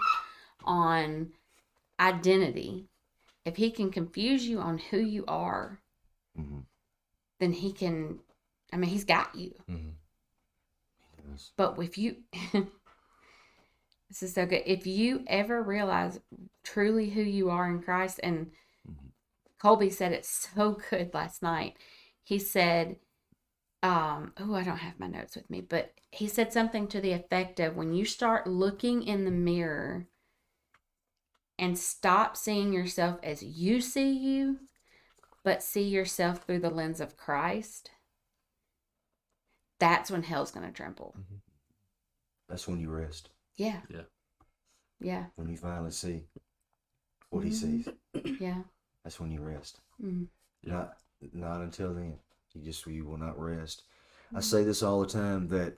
on 0.64 1.34
identity, 2.00 2.88
if 3.46 3.58
he 3.58 3.70
can 3.72 3.92
confuse 3.92 4.48
you 4.48 4.60
on 4.60 4.78
who 4.80 4.98
you 4.98 5.24
are, 5.28 5.80
Mhm. 6.38 6.66
then 7.40 7.54
he 7.54 7.72
can. 7.72 8.24
I 8.74 8.78
mean, 8.78 8.90
he's 8.90 9.04
got 9.06 9.36
you. 9.36 9.54
Mhm. 9.68 9.96
Yes. 11.30 11.52
But 11.56 11.78
if 11.80 11.98
you, 11.98 12.24
this 14.10 14.24
is 14.24 14.34
so 14.34 14.46
good. 14.46 14.64
If 14.66 14.88
you 14.88 15.24
ever 15.28 15.62
realize 15.62 16.20
truly 16.64 17.10
who 17.10 17.22
you 17.22 17.50
are 17.50 17.70
in 17.70 17.82
Christ, 17.82 18.20
and 18.24 18.52
Colby 19.62 19.91
said 19.91 20.12
it 20.12 20.26
so 20.26 20.80
good 20.89 21.14
last 21.14 21.43
night. 21.43 21.78
He 22.24 22.39
said, 22.39 22.95
um, 23.84 24.34
oh, 24.39 24.55
I 24.55 24.64
don't 24.64 24.78
have 24.78 24.99
my 24.99 25.05
notes 25.05 25.36
with 25.36 25.47
me, 25.51 25.62
but 25.62 25.93
he 26.09 26.28
said 26.28 26.51
something 26.51 26.88
to 26.88 26.99
the 26.99 27.12
effect 27.12 27.59
of 27.59 27.76
when 27.76 27.93
you 27.93 28.03
start 28.03 28.47
looking 28.47 29.03
in 29.03 29.24
the 29.24 29.30
mirror 29.30 30.07
and 31.59 31.78
stop 31.78 32.36
seeing 32.36 32.74
yourself 32.74 33.20
as 33.22 33.43
you 33.43 33.82
see 33.82 34.12
you, 34.12 34.62
but 35.43 35.62
see 35.62 35.84
yourself 35.84 36.43
through 36.43 36.59
the 36.59 36.72
lens 36.72 36.99
of 36.99 37.16
Christ, 37.16 37.91
that's 39.78 40.09
when 40.09 40.24
hell's 40.24 40.49
going 40.49 40.66
to 40.66 40.74
tremble. 40.74 41.16
That's 42.49 42.68
when 42.68 42.80
you 42.80 42.89
rest. 42.89 43.30
Yeah. 43.57 43.82
Yeah. 43.91 44.01
Yeah. 44.99 45.26
When 45.36 45.49
you 45.49 45.57
finally 45.57 45.91
see 45.91 46.24
what 47.30 47.43
he 47.43 47.51
Mhm. 47.51 47.53
sees. 47.53 48.39
Yeah. 48.41 48.64
That's 49.04 49.20
when 49.20 49.32
you 49.32 49.41
rest. 49.41 49.80
Mm. 50.04 50.28
Not 50.64 50.97
not 51.34 51.62
until 51.62 51.93
then. 51.93 52.20
You 52.54 52.62
just 52.64 52.86
you 52.86 53.06
will 53.06 53.18
not 53.18 53.39
rest. 53.39 53.84
I 54.34 54.39
say 54.39 54.64
this 54.64 54.82
all 54.82 55.02
the 55.02 55.08
time 55.08 55.49
that 55.49 55.78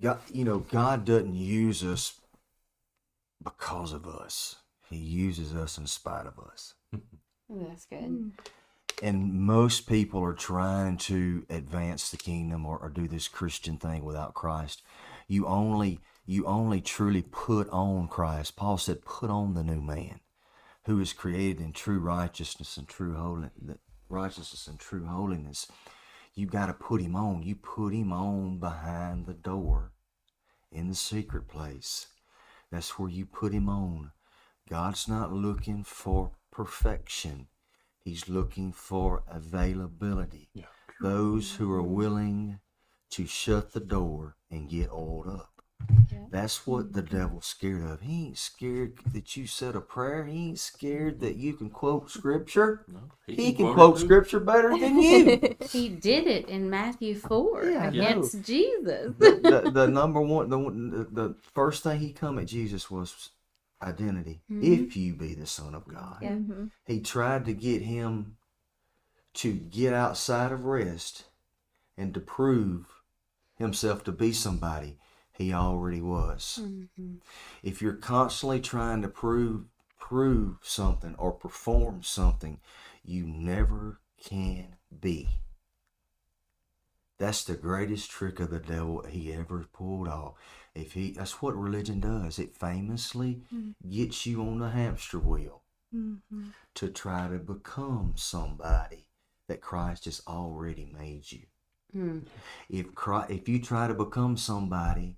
God, 0.00 0.18
you 0.32 0.44
know, 0.44 0.58
God 0.58 1.04
doesn't 1.04 1.34
use 1.34 1.82
us 1.82 2.20
because 3.42 3.92
of 3.92 4.06
us. 4.06 4.56
He 4.88 4.96
uses 4.96 5.54
us 5.54 5.76
in 5.78 5.86
spite 5.86 6.26
of 6.26 6.38
us. 6.38 6.74
That's 7.48 7.86
good. 7.86 8.32
And 9.02 9.32
most 9.34 9.88
people 9.88 10.22
are 10.22 10.34
trying 10.34 10.96
to 10.98 11.44
advance 11.48 12.10
the 12.10 12.16
kingdom 12.16 12.66
or, 12.66 12.78
or 12.78 12.88
do 12.88 13.08
this 13.08 13.28
Christian 13.28 13.78
thing 13.78 14.04
without 14.04 14.34
Christ. 14.34 14.82
You 15.26 15.46
only 15.46 16.00
you 16.26 16.46
only 16.46 16.80
truly 16.80 17.22
put 17.22 17.68
on 17.70 18.08
Christ. 18.08 18.56
Paul 18.56 18.78
said, 18.78 19.04
"Put 19.04 19.30
on 19.30 19.54
the 19.54 19.64
new 19.64 19.80
man, 19.80 20.20
who 20.86 21.00
is 21.00 21.12
created 21.12 21.60
in 21.60 21.72
true 21.72 21.98
righteousness 21.98 22.76
and 22.76 22.88
true 22.88 23.14
holiness, 23.14 23.78
righteousness 24.08 24.66
and 24.66 24.78
true 24.78 25.06
holiness." 25.06 25.66
You 26.34 26.46
got 26.46 26.66
to 26.66 26.74
put 26.74 27.00
him 27.00 27.16
on. 27.16 27.42
You 27.42 27.56
put 27.56 27.92
him 27.92 28.12
on 28.12 28.58
behind 28.58 29.26
the 29.26 29.34
door, 29.34 29.92
in 30.70 30.88
the 30.88 30.94
secret 30.94 31.48
place. 31.48 32.06
That's 32.70 32.98
where 32.98 33.10
you 33.10 33.26
put 33.26 33.52
him 33.52 33.68
on. 33.68 34.12
God's 34.68 35.08
not 35.08 35.32
looking 35.32 35.82
for 35.82 36.32
perfection. 36.52 37.48
He's 37.98 38.28
looking 38.28 38.72
for 38.72 39.24
availability. 39.28 40.48
Yeah. 40.54 40.66
Those 41.00 41.56
who 41.56 41.72
are 41.72 41.82
willing 41.82 42.60
to 43.10 43.26
shut 43.26 43.72
the 43.72 43.80
door 43.80 44.36
and 44.50 44.70
get 44.70 44.90
oiled 44.92 45.26
up. 45.26 45.49
Yeah. 46.12 46.18
That's 46.30 46.66
what 46.66 46.92
the 46.92 47.02
devil's 47.02 47.46
scared 47.46 47.82
of. 47.84 48.00
He 48.00 48.26
ain't 48.26 48.38
scared 48.38 48.98
that 49.12 49.36
you 49.36 49.46
said 49.46 49.74
a 49.74 49.80
prayer. 49.80 50.24
He 50.24 50.48
ain't 50.48 50.58
scared 50.58 51.20
that 51.20 51.36
you 51.36 51.54
can 51.54 51.70
quote 51.70 52.10
scripture. 52.10 52.84
No, 52.88 53.00
He 53.26 53.52
can 53.52 53.66
it 53.68 53.74
quote 53.74 53.96
too. 53.98 54.04
scripture 54.04 54.40
better 54.40 54.70
than 54.76 54.98
you. 55.00 55.56
He 55.70 55.88
did 55.88 56.26
it 56.26 56.48
in 56.48 56.70
Matthew 56.70 57.14
4 57.16 57.64
Yeah, 57.64 57.82
I 57.84 57.86
against 57.88 58.42
Jesus. 58.42 59.14
the, 59.18 59.62
the, 59.64 59.70
the 59.74 59.86
number 59.88 60.20
one, 60.20 60.48
the, 60.50 60.58
the 60.58 61.04
the 61.10 61.34
first 61.54 61.82
thing 61.82 62.00
he 62.00 62.12
come 62.12 62.38
at 62.38 62.46
Jesus 62.46 62.90
was 62.90 63.30
identity. 63.82 64.40
Mm-hmm. 64.50 64.84
If 64.86 64.96
you 64.96 65.14
be 65.14 65.34
the 65.34 65.46
Son 65.46 65.74
of 65.74 65.86
God, 65.88 66.18
Yeah. 66.22 66.30
Mm-hmm. 66.32 66.66
he 66.86 67.00
tried 67.00 67.44
to 67.46 67.52
get 67.54 67.82
him 67.82 68.36
to 69.34 69.52
get 69.52 69.94
outside 69.94 70.52
of 70.52 70.64
rest 70.64 71.24
and 71.96 72.12
to 72.14 72.20
prove 72.20 72.86
himself 73.56 74.02
to 74.04 74.12
be 74.12 74.32
somebody 74.32 74.98
he 75.40 75.54
already 75.54 76.02
was. 76.02 76.58
Mhm. 76.60 77.20
If 77.62 77.80
you're 77.80 77.94
constantly 77.94 78.60
trying 78.60 79.00
to 79.02 79.08
prove 79.08 79.66
prove 79.98 80.58
something 80.62 81.14
or 81.16 81.30
perform 81.32 82.02
something, 82.02 82.60
you 83.04 83.24
never 83.26 84.00
can 84.18 84.76
be. 85.00 85.28
That's 87.18 87.44
the 87.44 87.54
greatest 87.54 88.10
trick 88.10 88.40
of 88.40 88.50
the 88.50 88.58
devil 88.58 89.04
he 89.04 89.32
ever 89.32 89.64
pulled 89.72 90.08
off. 90.08 90.34
If 90.74 90.92
he 90.92 91.12
that's 91.12 91.40
what 91.40 91.56
religion 91.56 92.00
does. 92.00 92.38
It 92.38 92.56
famously 92.56 93.42
gets 93.88 94.26
you 94.26 94.42
on 94.42 94.58
the 94.58 94.70
hamster 94.70 95.18
wheel 95.18 95.62
Mhm. 95.94 96.52
to 96.74 96.90
try 96.90 97.28
to 97.28 97.38
become 97.38 98.16
somebody 98.16 99.06
that 99.46 99.62
Christ 99.62 100.04
has 100.04 100.20
already 100.26 100.84
made 100.84 101.32
you. 101.32 101.46
Mm. 101.94 102.26
If 102.68 102.94
Christ, 102.94 103.30
if 103.30 103.48
you 103.48 103.60
try 103.60 103.88
to 103.88 103.94
become 103.94 104.36
somebody, 104.36 105.16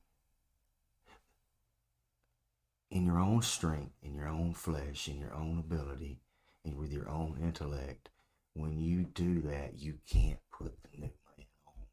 in 2.93 3.07
your 3.07 3.19
own 3.19 3.41
strength, 3.41 3.95
in 4.03 4.15
your 4.15 4.29
own 4.29 4.53
flesh, 4.53 5.09
in 5.09 5.19
your 5.19 5.35
own 5.35 5.59
ability, 5.59 6.21
and 6.63 6.77
with 6.77 6.93
your 6.93 7.09
own 7.09 7.39
intellect, 7.43 8.11
when 8.53 8.79
you 8.79 9.05
do 9.05 9.41
that, 9.41 9.79
you 9.79 9.95
can't 10.07 10.39
put 10.53 10.75
the 10.83 10.99
new 10.99 11.11
man 11.39 11.47
on. 11.67 11.87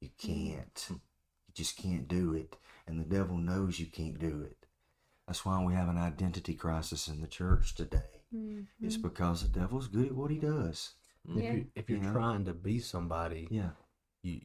You 0.00 0.08
mm. 0.08 0.18
can't. 0.18 0.86
You 0.90 1.54
just 1.54 1.78
can't 1.78 2.08
do 2.08 2.34
it. 2.34 2.56
And 2.88 2.98
the 2.98 3.04
devil 3.04 3.36
knows 3.36 3.78
you 3.78 3.86
can't 3.86 4.18
do 4.18 4.42
it. 4.42 4.66
That's 5.28 5.44
why 5.44 5.62
we 5.62 5.74
have 5.74 5.88
an 5.88 5.96
identity 5.96 6.54
crisis 6.54 7.06
in 7.06 7.20
the 7.20 7.28
church 7.28 7.76
today. 7.76 8.22
It's 8.82 8.96
mm-hmm. 8.96 9.02
because 9.02 9.42
the 9.42 9.60
devil's 9.60 9.88
good 9.88 10.06
at 10.06 10.14
what 10.14 10.32
he 10.32 10.38
does. 10.38 10.94
If, 11.28 11.42
you, 11.42 11.66
if 11.74 11.88
you're 11.88 11.98
You 11.98 12.04
know? 12.04 12.12
trying 12.12 12.44
to 12.44 12.52
be 12.52 12.80
somebody, 12.80 13.48
Yeah. 13.50 13.70
you, 14.22 14.40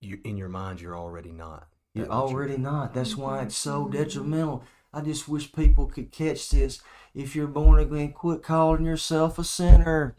you 0.00 0.18
in 0.24 0.36
your 0.36 0.48
mind 0.48 0.80
you're 0.80 0.96
already 0.96 1.32
not. 1.32 1.68
You're 1.94 2.10
already 2.10 2.56
not. 2.56 2.94
That's 2.94 3.16
why 3.16 3.38
mm-hmm. 3.38 3.46
it's 3.46 3.56
so 3.56 3.88
detrimental. 3.88 4.64
I 4.92 5.00
just 5.00 5.28
wish 5.28 5.52
people 5.52 5.86
could 5.86 6.10
catch 6.12 6.50
this. 6.50 6.80
If 7.14 7.34
you're 7.34 7.46
born 7.46 7.80
again, 7.80 8.12
quit 8.12 8.42
calling 8.42 8.84
yourself 8.84 9.38
a 9.38 9.44
sinner. 9.44 10.14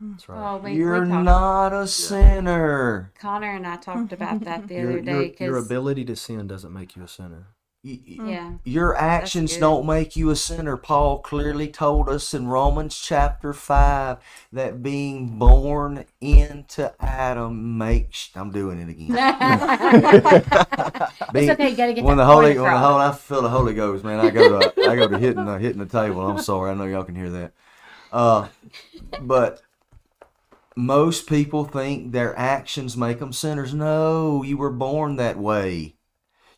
That's 0.00 0.28
right. 0.28 0.54
Oh, 0.54 0.58
we, 0.58 0.74
You're 0.74 1.02
we 1.02 1.08
not 1.08 1.72
a 1.72 1.86
sinner. 1.88 3.12
Connor 3.18 3.56
and 3.56 3.66
I 3.66 3.76
talked 3.76 4.12
about 4.12 4.40
that 4.44 4.68
the 4.68 4.80
other 4.80 4.92
your, 4.92 5.00
day 5.00 5.12
your 5.12 5.52
because 5.52 5.66
ability 5.66 6.04
to 6.06 6.16
sin 6.16 6.46
doesn't 6.46 6.72
make 6.72 6.94
you 6.94 7.02
a 7.02 7.08
sinner. 7.08 7.48
Yeah, 7.88 8.52
Your 8.64 8.94
actions 8.96 9.56
don't 9.56 9.86
make 9.86 10.14
you 10.16 10.30
a 10.30 10.36
sinner. 10.36 10.76
Paul 10.76 11.20
clearly 11.20 11.68
told 11.68 12.08
us 12.08 12.34
in 12.34 12.48
Romans 12.48 12.98
chapter 12.98 13.52
5 13.52 14.18
that 14.52 14.82
being 14.82 15.38
born 15.38 16.04
into 16.20 16.92
Adam 17.00 17.78
makes. 17.78 18.30
I'm 18.34 18.50
doing 18.50 18.80
it 18.80 18.88
again. 18.90 19.08
it's 21.34 21.50
okay. 21.50 21.70
You 21.70 21.76
gotta 21.76 21.94
get 21.94 22.04
when 22.04 22.16
the 22.18 22.26
Holy, 22.26 22.58
when 22.58 22.72
the. 22.72 22.78
Holy, 22.78 23.04
I 23.04 23.12
feel 23.12 23.42
the 23.42 23.48
Holy 23.48 23.74
Ghost, 23.74 24.04
man. 24.04 24.20
I 24.20 24.30
go 24.30 24.60
to, 24.60 24.88
I 24.88 24.96
go 24.96 25.08
to 25.08 25.18
hitting, 25.18 25.44
the, 25.44 25.58
hitting 25.58 25.78
the 25.78 25.86
table. 25.86 26.20
I'm 26.28 26.42
sorry. 26.42 26.70
I 26.70 26.74
know 26.74 26.84
y'all 26.84 27.04
can 27.04 27.14
hear 27.16 27.30
that. 27.30 27.52
Uh, 28.12 28.48
but 29.22 29.62
most 30.76 31.26
people 31.26 31.64
think 31.64 32.12
their 32.12 32.38
actions 32.38 32.96
make 32.96 33.18
them 33.18 33.32
sinners. 33.32 33.74
No, 33.74 34.42
you 34.42 34.56
were 34.56 34.70
born 34.70 35.16
that 35.16 35.36
way. 35.38 35.94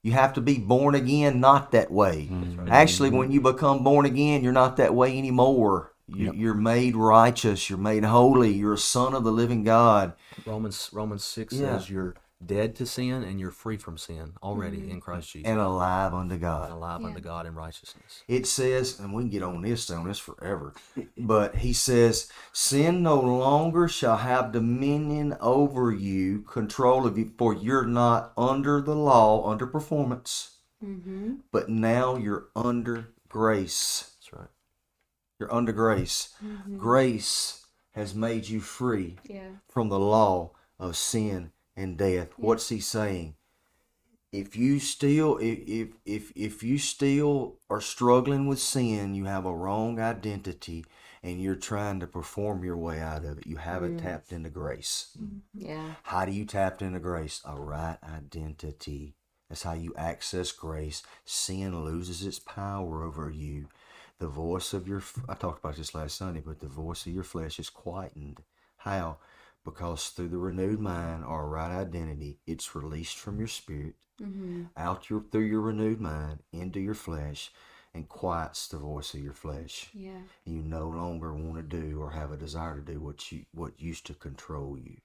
You 0.03 0.13
have 0.13 0.33
to 0.35 0.41
be 0.41 0.57
born 0.59 0.95
again, 0.95 1.41
not 1.41 1.73
that 1.73 1.91
way. 1.91 2.31
Actually, 2.69 3.11
when 3.11 3.31
you 3.31 3.41
become 3.41 3.85
born 3.85 4.07
again, 4.07 4.43
you're 4.43 4.53
not 4.53 4.77
that 4.79 4.95
way 4.95 5.17
anymore. 5.19 5.93
You, 6.07 6.27
Yep. 6.27 6.35
You're 6.37 6.55
made 6.55 6.97
righteous. 6.97 7.71
You're 7.71 7.79
made 7.79 8.05
holy. 8.05 8.53
You're 8.53 8.73
a 8.73 8.79
son 8.79 9.15
of 9.15 9.23
the 9.25 9.31
living 9.31 9.63
God. 9.63 10.15
Romans 10.45 10.91
Romans 10.93 11.23
six 11.23 11.55
Yeah. 11.55 11.79
says 11.79 11.89
you're 11.91 12.15
dead 12.45 12.75
to 12.77 12.87
sin 12.87 13.23
and 13.23 13.39
you're 13.39 13.51
free 13.51 13.77
from 13.77 13.99
sin 13.99 14.33
already 14.43 14.91
in 14.91 15.01
Christ 15.01 15.33
Jesus 15.33 15.49
And 15.49 15.61
alive 15.61 16.15
unto 16.15 16.35
and 16.35 16.41
God. 16.41 16.71
alive 16.71 17.01
Yeah. 17.03 17.09
unto 17.09 17.21
God 17.21 17.47
in 17.47 17.55
righteousness. 17.55 18.23
it 18.29 18.47
says, 18.47 18.99
and 18.99 19.13
we 19.13 19.25
can 19.25 19.31
get 19.31 19.43
on 19.43 19.63
this 19.63 19.91
on 19.91 20.07
this 20.07 20.19
forever, 20.19 20.73
but 21.19 21.57
he 21.57 21.73
says, 21.73 22.31
sin 22.53 23.03
no 23.03 23.21
longer 23.21 23.89
shall 23.89 24.19
have 24.19 24.53
dominion 24.53 25.37
over 25.41 25.93
you, 25.93 26.41
control 26.43 27.07
of 27.07 27.19
you, 27.19 27.33
for 27.37 27.53
you're 27.55 27.85
not 27.87 28.33
under 28.37 28.81
the 28.81 28.97
law, 28.97 29.47
under 29.51 29.67
performance, 29.67 30.57
mm-hmm. 30.83 31.35
but 31.53 31.69
now 31.69 32.17
you're 32.17 32.49
under 32.57 33.09
grace. 33.29 34.13
That's 34.19 34.33
right. 34.33 34.49
You're 35.39 35.53
under 35.53 35.73
grace. 35.73 36.31
Mm-hmm. 36.45 36.79
Grace 36.79 37.65
has 37.93 38.15
made 38.15 38.49
you 38.49 38.61
free 38.61 39.19
Yeah. 39.29 39.49
from 39.69 39.89
the 39.89 39.99
law 39.99 40.53
of 40.79 40.97
sin 40.97 41.53
and 41.77 41.97
death. 41.97 42.31
What's 42.37 42.69
he 42.69 42.81
saying? 42.81 43.35
If 44.33 44.57
you 44.57 44.79
still 44.79 45.39
if, 45.39 45.59
if 45.67 45.89
if 46.05 46.33
if 46.37 46.63
you 46.63 46.79
still 46.79 47.57
are 47.69 47.81
struggling 47.81 48.47
with 48.47 48.61
sin, 48.61 49.15
you 49.15 49.25
have 49.25 49.45
a 49.45 49.55
wrong 49.55 49.99
identity 49.99 50.85
and 51.23 51.41
you're 51.41 51.55
trying 51.57 52.01
to 52.01 52.07
perform 52.07 52.65
your 52.65 52.77
way 52.77 53.01
out 53.01 53.25
of 53.25 53.39
it. 53.39 53.47
You 53.47 53.57
haven't 53.57 53.99
tapped 53.99 54.33
into 54.33 54.49
grace. 54.49 55.17
Mm-hmm. 55.21 55.67
Yeah. 55.67 55.95
How 56.05 56.25
do 56.25 56.33
you 56.33 56.45
tap 56.45 56.81
into 56.81 57.01
grace? 57.01 57.43
A 57.45 57.57
right 57.57 57.99
identity. 58.03 59.15
That's 59.49 59.65
how 59.65 59.73
you 59.73 59.93
access 59.97 60.53
grace. 60.53 61.03
Sin 61.25 61.85
loses 61.85 62.25
its 62.25 62.39
power 62.39 63.03
over 63.03 63.31
you. 63.31 63.67
The 64.19 64.29
voice 64.29 64.73
of 64.73 64.87
your, 64.87 65.03
I 65.29 65.35
talked 65.35 65.59
about 65.59 65.77
this 65.77 65.95
last 65.95 66.17
Sunday, 66.17 66.43
but 66.45 66.61
the 66.61 66.69
voice 66.69 67.05
of 67.07 67.13
your 67.13 67.25
flesh 67.25 67.59
is 67.59 67.69
quietened. 67.69 68.43
How? 68.77 69.19
Because 69.65 70.09
through 70.09 70.29
the 70.29 70.39
renewed 70.39 70.81
mind 70.81 71.25
or 71.25 71.49
right 71.49 71.71
identity, 71.81 72.39
it's 72.47 72.75
released 72.75 73.17
from 73.19 73.39
your 73.39 73.49
spirit, 73.49 73.95
Mm-hmm. 74.23 74.65
out 74.77 75.09
your 75.09 75.25
through 75.33 75.47
your 75.47 75.63
renewed 75.63 75.99
mind 75.99 76.41
into 76.53 76.79
your 76.79 76.95
flesh, 76.95 77.51
and 77.95 78.07
quiets 78.09 78.69
the 78.69 78.77
voice 78.77 79.15
of 79.15 79.21
your 79.21 79.33
flesh. 79.33 79.89
Yeah. 79.95 80.21
You 80.45 80.63
no 80.63 80.89
longer 80.89 81.33
want 81.35 81.57
to 81.57 81.63
do 81.63 82.01
or 82.03 82.11
have 82.11 82.31
a 82.31 82.37
desire 82.37 82.77
to 82.77 82.93
do 82.93 83.01
what 83.01 83.33
you 83.33 83.47
what 83.53 83.81
used 83.81 84.07
to 84.07 84.15
control 84.15 84.79
you. 84.79 84.99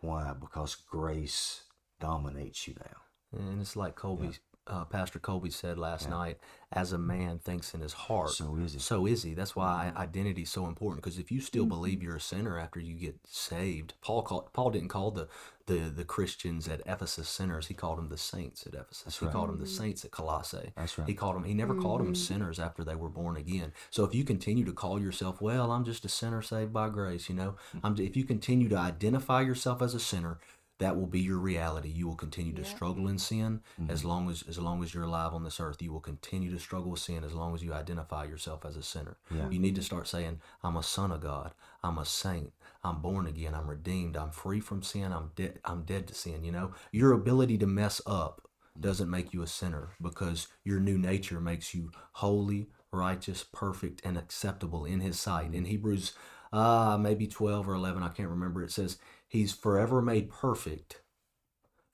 Why? 0.00 0.32
Because 0.32 0.74
grace 0.74 1.64
dominates 2.00 2.66
you 2.66 2.74
now. 2.80 3.38
And 3.38 3.60
it's 3.60 3.76
like 3.76 3.94
Colby, 3.94 4.30
uh, 4.66 4.84
Pastor 4.84 5.18
Colby 5.18 5.50
said 5.50 5.78
last 5.78 6.08
night, 6.08 6.38
as 6.70 6.92
a 6.92 6.98
man 6.98 7.38
thinks 7.38 7.74
in 7.74 7.80
his 7.80 7.92
heart, 7.92 8.30
So 8.30 8.56
is 8.56 8.74
it. 8.74 8.80
so 8.80 9.06
is 9.06 9.24
he. 9.24 9.34
That's 9.34 9.56
why 9.56 9.88
mm-hmm. 9.88 9.98
identity 9.98 10.42
is 10.42 10.50
so 10.50 10.66
important. 10.66 11.02
Because 11.02 11.18
if 11.18 11.32
you 11.32 11.40
still 11.40 11.66
believe 11.66 11.98
mm-hmm. 11.98 12.06
you're 12.06 12.16
a 12.16 12.20
sinner 12.20 12.58
after 12.58 12.78
you 12.78 12.94
get 12.94 13.16
saved, 13.28 13.94
Paul 14.00 14.22
called, 14.22 14.52
Paul 14.52 14.70
didn't 14.70 14.88
call 14.88 15.10
the, 15.10 15.28
the 15.66 15.92
the 15.94 16.04
Christians 16.04 16.68
at 16.68 16.80
Ephesus 16.86 17.28
sinners. 17.28 17.66
He 17.66 17.74
called 17.74 17.98
them 17.98 18.08
the 18.08 18.16
saints 18.16 18.64
at 18.66 18.74
Ephesus. 18.74 19.18
he 19.18 19.26
right. 19.26 19.32
called 19.32 19.48
them 19.48 19.58
the 19.58 19.66
saints 19.66 20.04
at 20.04 20.12
Colossae. 20.12 20.72
That's 20.76 20.96
right. 20.96 21.08
He 21.08 21.14
called 21.14 21.36
them. 21.36 21.44
He 21.44 21.54
never 21.54 21.74
called 21.74 22.00
them 22.00 22.08
mm-hmm. 22.08 22.14
sinners 22.14 22.58
after 22.60 22.84
they 22.84 22.94
were 22.94 23.10
born 23.10 23.36
again. 23.36 23.72
So 23.90 24.04
if 24.04 24.14
you 24.14 24.24
continue 24.24 24.64
to 24.64 24.72
call 24.72 25.00
yourself, 25.00 25.40
well, 25.40 25.72
I'm 25.72 25.84
just 25.84 26.04
a 26.04 26.08
sinner 26.08 26.40
saved 26.40 26.72
by 26.72 26.88
grace, 26.88 27.28
you 27.28 27.34
know, 27.34 27.56
I'm, 27.82 27.98
if 27.98 28.16
you 28.16 28.24
continue 28.24 28.68
to 28.68 28.78
identify 28.78 29.40
yourself 29.40 29.82
as 29.82 29.94
a 29.94 30.00
sinner, 30.00 30.38
that 30.78 30.96
will 30.96 31.06
be 31.06 31.20
your 31.20 31.38
reality. 31.38 31.88
You 31.88 32.08
will 32.08 32.16
continue 32.16 32.52
to 32.54 32.62
struggle 32.64 33.06
in 33.08 33.18
sin 33.18 33.60
as 33.88 34.04
long 34.04 34.28
as 34.30 34.42
as 34.48 34.58
long 34.58 34.82
as 34.82 34.92
you're 34.92 35.04
alive 35.04 35.32
on 35.32 35.44
this 35.44 35.60
earth. 35.60 35.80
You 35.80 35.92
will 35.92 36.00
continue 36.00 36.50
to 36.50 36.58
struggle 36.58 36.90
with 36.90 37.00
sin 37.00 37.22
as 37.24 37.34
long 37.34 37.54
as 37.54 37.62
you 37.62 37.72
identify 37.72 38.24
yourself 38.24 38.64
as 38.64 38.76
a 38.76 38.82
sinner. 38.82 39.16
You 39.50 39.58
need 39.60 39.74
to 39.76 39.82
start 39.82 40.08
saying, 40.08 40.40
"I'm 40.62 40.76
a 40.76 40.82
son 40.82 41.12
of 41.12 41.20
God. 41.20 41.54
I'm 41.84 41.98
a 41.98 42.04
saint. 42.04 42.52
I'm 42.82 43.00
born 43.00 43.26
again. 43.26 43.54
I'm 43.54 43.68
redeemed. 43.70 44.16
I'm 44.16 44.30
free 44.30 44.60
from 44.60 44.82
sin. 44.82 45.12
I'm 45.12 45.30
dead. 45.36 45.60
I'm 45.64 45.84
dead 45.84 46.08
to 46.08 46.14
sin." 46.14 46.42
You 46.42 46.52
know, 46.52 46.72
your 46.90 47.12
ability 47.12 47.58
to 47.58 47.66
mess 47.66 48.00
up 48.06 48.48
doesn't 48.80 49.10
make 49.10 49.32
you 49.32 49.42
a 49.42 49.46
sinner 49.46 49.90
because 50.00 50.48
your 50.64 50.80
new 50.80 50.98
nature 50.98 51.40
makes 51.40 51.74
you 51.74 51.92
holy, 52.14 52.68
righteous, 52.90 53.44
perfect, 53.44 54.00
and 54.04 54.16
acceptable 54.16 54.84
in 54.84 55.00
His 55.00 55.20
sight. 55.20 55.54
In 55.54 55.66
Hebrews, 55.66 56.12
uh, 56.52 56.98
maybe 57.00 57.26
12 57.26 57.68
or 57.68 57.74
11, 57.74 58.02
I 58.02 58.08
can't 58.08 58.28
remember, 58.28 58.62
it 58.62 58.72
says, 58.72 58.98
He's 59.32 59.54
forever 59.54 60.02
made 60.02 60.28
perfect 60.28 61.00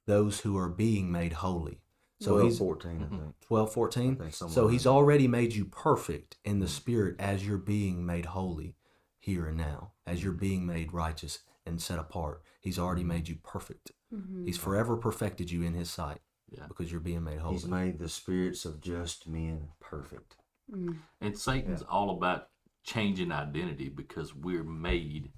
those 0.06 0.40
who 0.40 0.58
are 0.58 0.68
being 0.68 1.12
made 1.12 1.34
holy. 1.34 1.82
So 2.20 2.32
12, 2.32 2.48
he's 2.48 2.58
14, 2.58 2.90
I 2.90 2.94
mm-hmm. 2.94 3.16
think. 3.16 3.34
12, 3.46 3.72
14. 3.72 4.30
So 4.32 4.62
around 4.64 4.72
he's 4.72 4.86
already 4.88 5.28
made 5.28 5.54
you 5.54 5.64
perfect 5.66 6.36
in 6.44 6.58
the 6.58 6.66
mm-hmm. 6.66 6.74
spirit 6.74 7.16
as 7.20 7.46
you're 7.46 7.56
being 7.58 8.04
made 8.04 8.24
holy 8.26 8.74
here 9.20 9.46
and 9.46 9.56
now, 9.56 9.92
as 10.04 10.24
you're 10.24 10.32
being 10.32 10.66
made 10.66 10.92
righteous 10.92 11.38
and 11.64 11.80
set 11.80 12.00
apart. 12.00 12.42
He's 12.60 12.76
already 12.76 13.04
made 13.04 13.28
you 13.28 13.36
perfect. 13.44 13.92
Mm-hmm. 14.12 14.46
He's 14.46 14.58
forever 14.58 14.96
perfected 14.96 15.52
you 15.52 15.62
in 15.62 15.74
his 15.74 15.90
sight 15.90 16.18
Yeah. 16.50 16.66
because 16.66 16.90
you're 16.90 17.00
being 17.00 17.22
made 17.22 17.38
holy. 17.38 17.54
He's 17.54 17.66
made 17.66 18.00
the 18.00 18.08
spirits 18.08 18.64
of 18.64 18.80
just 18.80 19.28
men 19.28 19.68
perfect. 19.78 20.34
Mm. 20.74 20.96
And 21.20 21.38
Satan's 21.38 21.82
all 21.82 22.10
about 22.10 22.48
changing 22.82 23.30
identity 23.30 23.90
because 23.90 24.34
we're 24.34 24.64
made 24.64 25.30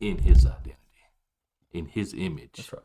in 0.00 0.18
his 0.18 0.44
identity, 0.44 0.76
in 1.72 1.86
his 1.86 2.14
image. 2.14 2.52
That's 2.56 2.72
right. 2.72 2.82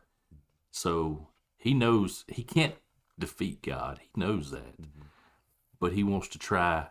So 0.71 1.27
he 1.57 1.73
knows 1.73 2.25
he 2.27 2.43
can't 2.43 2.75
defeat 3.17 3.61
God. 3.61 3.99
He 4.01 4.09
knows 4.19 4.51
that. 4.51 4.81
Mm-hmm. 4.81 5.01
But 5.79 5.93
he 5.93 6.03
wants 6.03 6.27
to 6.29 6.39
try 6.39 6.87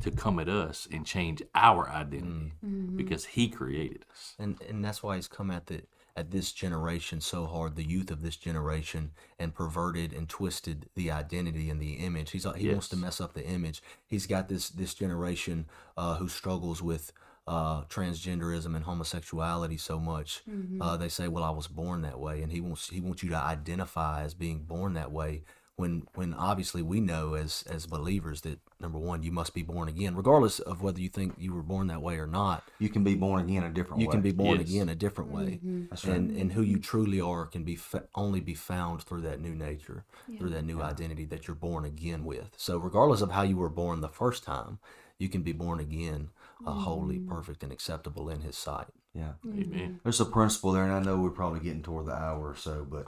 to 0.00 0.10
come 0.10 0.38
at 0.38 0.48
us 0.48 0.86
and 0.92 1.04
change 1.04 1.42
our 1.54 1.88
identity 1.88 2.52
mm. 2.64 2.68
mm-hmm. 2.68 2.96
because 2.96 3.24
he 3.24 3.48
created 3.48 4.04
us. 4.12 4.34
and 4.38 4.60
and 4.68 4.84
that's 4.84 5.02
why 5.02 5.16
he's 5.16 5.26
come 5.26 5.50
at 5.50 5.66
the 5.66 5.82
at 6.14 6.30
this 6.30 6.52
generation 6.52 7.20
so 7.20 7.46
hard 7.46 7.74
the 7.74 7.82
youth 7.82 8.10
of 8.10 8.22
this 8.22 8.36
generation 8.36 9.10
and 9.40 9.54
perverted 9.54 10.12
and 10.12 10.28
twisted 10.28 10.88
the 10.94 11.10
identity 11.10 11.68
and 11.68 11.80
the 11.80 11.94
image 11.94 12.30
he's 12.30 12.46
he 12.56 12.68
wants 12.68 12.88
to 12.88 12.96
mess 12.96 13.20
up 13.20 13.34
the 13.34 13.44
image 13.44 13.82
he's 14.06 14.26
got 14.26 14.48
this 14.48 14.68
this 14.70 14.94
generation 14.94 15.66
uh, 15.96 16.16
who 16.16 16.28
struggles 16.28 16.80
with 16.80 17.12
uh, 17.46 17.82
transgenderism 17.84 18.76
and 18.76 18.84
homosexuality 18.84 19.76
so 19.76 19.98
much 19.98 20.42
uh, 20.80 20.96
they 20.96 21.08
say 21.08 21.26
well 21.28 21.44
i 21.44 21.50
was 21.50 21.66
born 21.66 22.02
that 22.02 22.20
way 22.20 22.40
and 22.42 22.52
he 22.52 22.60
wants 22.60 22.88
he 22.90 23.00
wants 23.00 23.22
you 23.22 23.30
to 23.30 23.36
identify 23.36 24.22
as 24.22 24.34
being 24.34 24.60
born 24.62 24.94
that 24.94 25.10
way 25.10 25.42
when 25.76 26.06
when 26.14 26.34
obviously 26.34 26.82
we 26.82 27.00
know 27.00 27.34
as 27.34 27.64
as 27.68 27.86
believers 27.86 28.42
that 28.42 28.60
number 28.78 28.98
one 28.98 29.22
you 29.24 29.32
must 29.32 29.54
be 29.54 29.62
born 29.62 29.88
again 29.88 30.14
regardless 30.14 30.60
of 30.60 30.82
whether 30.82 31.00
you 31.00 31.08
think 31.08 31.34
you 31.36 31.52
were 31.52 31.62
born 31.62 31.88
that 31.88 32.00
way 32.02 32.16
or 32.18 32.26
not 32.26 32.62
You 32.78 32.88
can 32.90 33.02
be 33.02 33.14
born 33.16 33.42
again 33.44 33.64
a 33.64 33.70
different 33.70 33.96
way. 33.98 34.02
you 34.02 34.08
way. 34.08 34.12
can 34.12 34.20
be 34.22 34.32
born 34.32 34.60
Yes. 34.60 34.68
again 34.68 34.88
a 34.88 34.94
different 34.94 35.30
way 35.32 35.60
That's 35.90 36.04
right. 36.04 36.16
and 36.18 36.36
and 36.36 36.52
who 36.52 36.62
you 36.62 36.78
truly 36.78 37.20
are 37.20 37.46
can 37.46 37.64
be 37.64 37.74
fa- 37.76 38.04
only 38.14 38.40
be 38.40 38.54
found 38.54 39.02
through 39.02 39.22
that 39.22 39.40
new 39.40 39.54
nature 39.54 40.04
through 40.38 40.50
that 40.50 40.64
new 40.64 40.80
identity 40.80 41.24
that 41.26 41.48
you're 41.48 41.56
born 41.56 41.84
again 41.84 42.24
with 42.24 42.50
so 42.56 42.76
regardless 42.78 43.20
of 43.22 43.32
how 43.32 43.42
you 43.42 43.56
were 43.56 43.68
born 43.70 44.00
the 44.00 44.08
first 44.08 44.44
time 44.44 44.78
you 45.18 45.28
can 45.28 45.42
be 45.42 45.52
born 45.52 45.80
again 45.80 46.28
uh, 46.66 46.72
holy 46.72 47.18
perfect 47.18 47.62
and 47.62 47.72
acceptable 47.72 48.28
in 48.30 48.40
his 48.40 48.56
sight 48.56 48.88
yeah. 49.14 49.32
Amen. 49.46 50.00
There's 50.02 50.20
a 50.20 50.24
principle 50.24 50.72
there, 50.72 50.84
and 50.84 50.92
I 50.92 51.00
know 51.00 51.18
we're 51.18 51.30
probably 51.30 51.60
getting 51.60 51.82
toward 51.82 52.06
the 52.06 52.14
hour 52.14 52.50
or 52.50 52.56
so, 52.56 52.86
but 52.88 53.06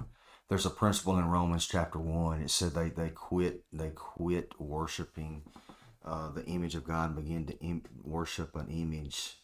there's 0.48 0.66
a 0.66 0.70
principle 0.70 1.18
in 1.18 1.26
Romans 1.26 1.66
chapter 1.66 1.98
one. 1.98 2.42
It 2.42 2.50
said 2.50 2.72
they 2.72 2.90
they 2.90 3.08
quit 3.08 3.64
they 3.72 3.90
quit 3.90 4.52
worshiping 4.60 5.42
uh, 6.04 6.30
the 6.30 6.44
image 6.44 6.74
of 6.74 6.84
God 6.84 7.16
and 7.16 7.24
began 7.24 7.46
to 7.46 7.58
Im- 7.60 7.84
worship 8.02 8.54
an 8.54 8.68
image 8.68 9.38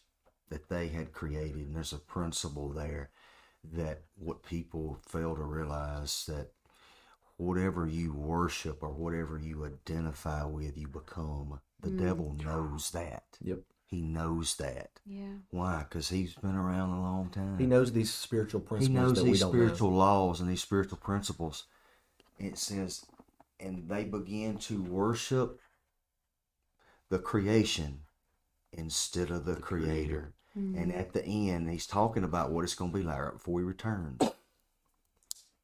that 0.49 0.69
they 0.69 0.89
had 0.89 1.13
created. 1.13 1.65
And 1.65 1.75
there's 1.75 1.93
a 1.93 1.97
principle 1.97 2.69
there 2.69 3.09
that 3.73 4.03
what 4.15 4.43
people 4.43 4.99
fail 5.07 5.35
to 5.35 5.43
realize 5.43 6.25
that 6.27 6.51
whatever 7.37 7.87
you 7.87 8.13
worship 8.13 8.83
or 8.83 8.89
whatever 8.89 9.39
you 9.39 9.65
identify 9.65 10.43
with, 10.43 10.77
you 10.77 10.87
become. 10.87 11.59
The 11.81 11.89
devil 11.89 12.35
knows 12.43 12.91
that. 12.91 13.23
yep 13.41 13.61
He 13.91 14.01
knows 14.01 14.55
that. 14.55 14.89
Yeah. 15.05 15.33
Why? 15.49 15.85
Because 15.87 16.09
he's 16.09 16.33
been 16.35 16.55
around 16.55 16.91
a 16.91 17.01
long 17.01 17.29
time. 17.29 17.59
he 17.59 17.65
knows 17.65 17.91
these 17.91 18.11
spiritual 18.13 18.61
principles. 18.61 18.87
He 18.87 18.93
principles 18.93 19.17
knows 19.17 19.17
that 19.17 19.23
we 19.25 19.31
these 19.31 19.39
don't 19.41 19.51
spiritual 19.51 19.91
know 19.91 19.97
laws 19.97 20.39
and 20.39 20.49
these 20.49 20.61
spiritual 20.61 20.97
principles. 20.97 21.65
It 22.39 22.57
says, 22.57 23.05
and 23.59 23.89
they 23.89 24.05
began 24.05 24.57
to 24.59 24.81
worship 24.81 25.59
the 27.09 27.19
creation 27.19 27.99
instead 28.71 29.29
of 29.29 29.43
the, 29.43 29.57
creator. 29.57 30.33
And 30.55 30.75
mm-hmm. 30.75 30.99
at 30.99 31.13
the 31.13 31.23
end, 31.25 31.69
he's 31.69 31.85
talking 31.85 32.23
about 32.23 32.51
what 32.51 32.63
it's 32.63 32.75
going 32.75 32.91
to 32.91 32.97
be 32.97 33.03
like 33.03 33.19
right 33.19 33.33
before 33.33 33.59
he 33.59 33.65
returns. 33.65 34.21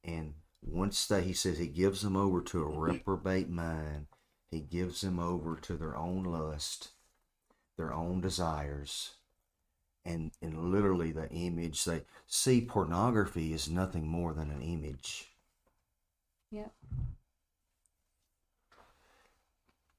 And 0.04 0.34
once 0.62 1.08
they, 1.08 1.22
he 1.24 1.34
says, 1.34 1.58
he 1.58 1.68
gives 1.68 2.02
them 2.02 2.16
over 2.16 2.42
to 2.42 2.64
a 2.64 2.70
reprobate 2.80 3.50
mind. 3.50 4.08
He 4.50 4.60
gives 4.62 5.02
them 5.02 5.20
over 5.20 5.58
to 5.58 5.76
their 5.76 5.96
own 5.96 6.24
lust, 6.24 6.90
their 7.78 7.94
own 7.94 8.22
desires, 8.22 9.12
and 10.06 10.32
and 10.42 10.72
literally 10.72 11.12
the 11.12 11.30
image 11.30 11.86
they 11.86 12.02
see. 12.26 12.62
Pornography 12.62 13.54
is 13.54 13.70
nothing 13.70 14.08
more 14.08 14.34
than 14.34 14.50
an 14.50 14.62
image. 14.62 15.32
Yep. 16.52 16.72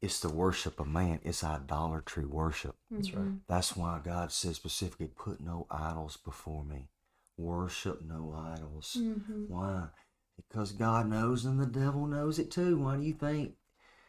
It's 0.01 0.21
the 0.21 0.29
worship 0.29 0.79
of 0.79 0.87
man. 0.87 1.21
It's 1.25 1.43
idolatry 1.43 2.25
worship. 2.25 2.77
that's 2.91 3.13
right 3.13 3.25
mm-hmm. 3.25 3.37
That's 3.49 3.77
why 3.77 4.01
God 4.05 4.31
says 4.31 4.57
specifically, 4.57 5.09
"Put 5.09 5.41
no 5.41 5.67
idols 5.71 6.17
before 6.17 6.65
me. 6.65 6.89
Worship 7.37 8.03
no 8.03 8.35
idols." 8.37 8.97
Mm-hmm. 8.99 9.45
Why? 9.49 9.89
Because 10.37 10.71
God 10.71 11.09
knows 11.09 11.45
and 11.45 11.61
the 11.61 11.67
devil 11.67 12.07
knows 12.07 12.39
it 12.39 12.51
too. 12.51 12.79
Why 12.79 12.97
do 12.97 13.03
you 13.03 13.13
think 13.13 13.55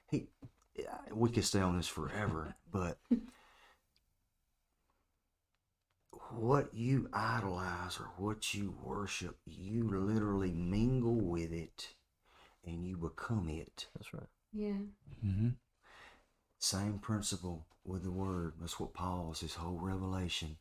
he? 0.10 0.28
We 1.12 1.30
could 1.32 1.44
stay 1.44 1.60
on 1.60 1.76
this 1.76 1.88
forever, 1.88 2.56
but 2.72 3.00
what 6.32 6.74
you 6.74 7.10
idolize 7.14 8.00
or 8.00 8.10
what 8.18 8.54
you 8.54 8.76
worship, 8.84 9.38
you 9.46 9.90
literally 9.90 10.52
mingle 10.52 11.20
with 11.20 11.52
it, 11.52 11.90
and 12.66 12.86
you 12.86 12.98
become 12.98 13.50
it. 13.50 13.88
that's 13.96 14.14
right 14.14 14.28
Yeah. 14.54 14.82
Mm-hmm. 15.26 15.50
Same 16.60 17.00
principle 17.00 17.66
with 17.86 18.04
the 18.04 18.12
word. 18.12 18.54
That's 18.60 18.80
what 18.80 18.94
Paul's 18.94 19.42
his 19.42 19.56
whole 19.56 19.80
revelation. 19.80 20.58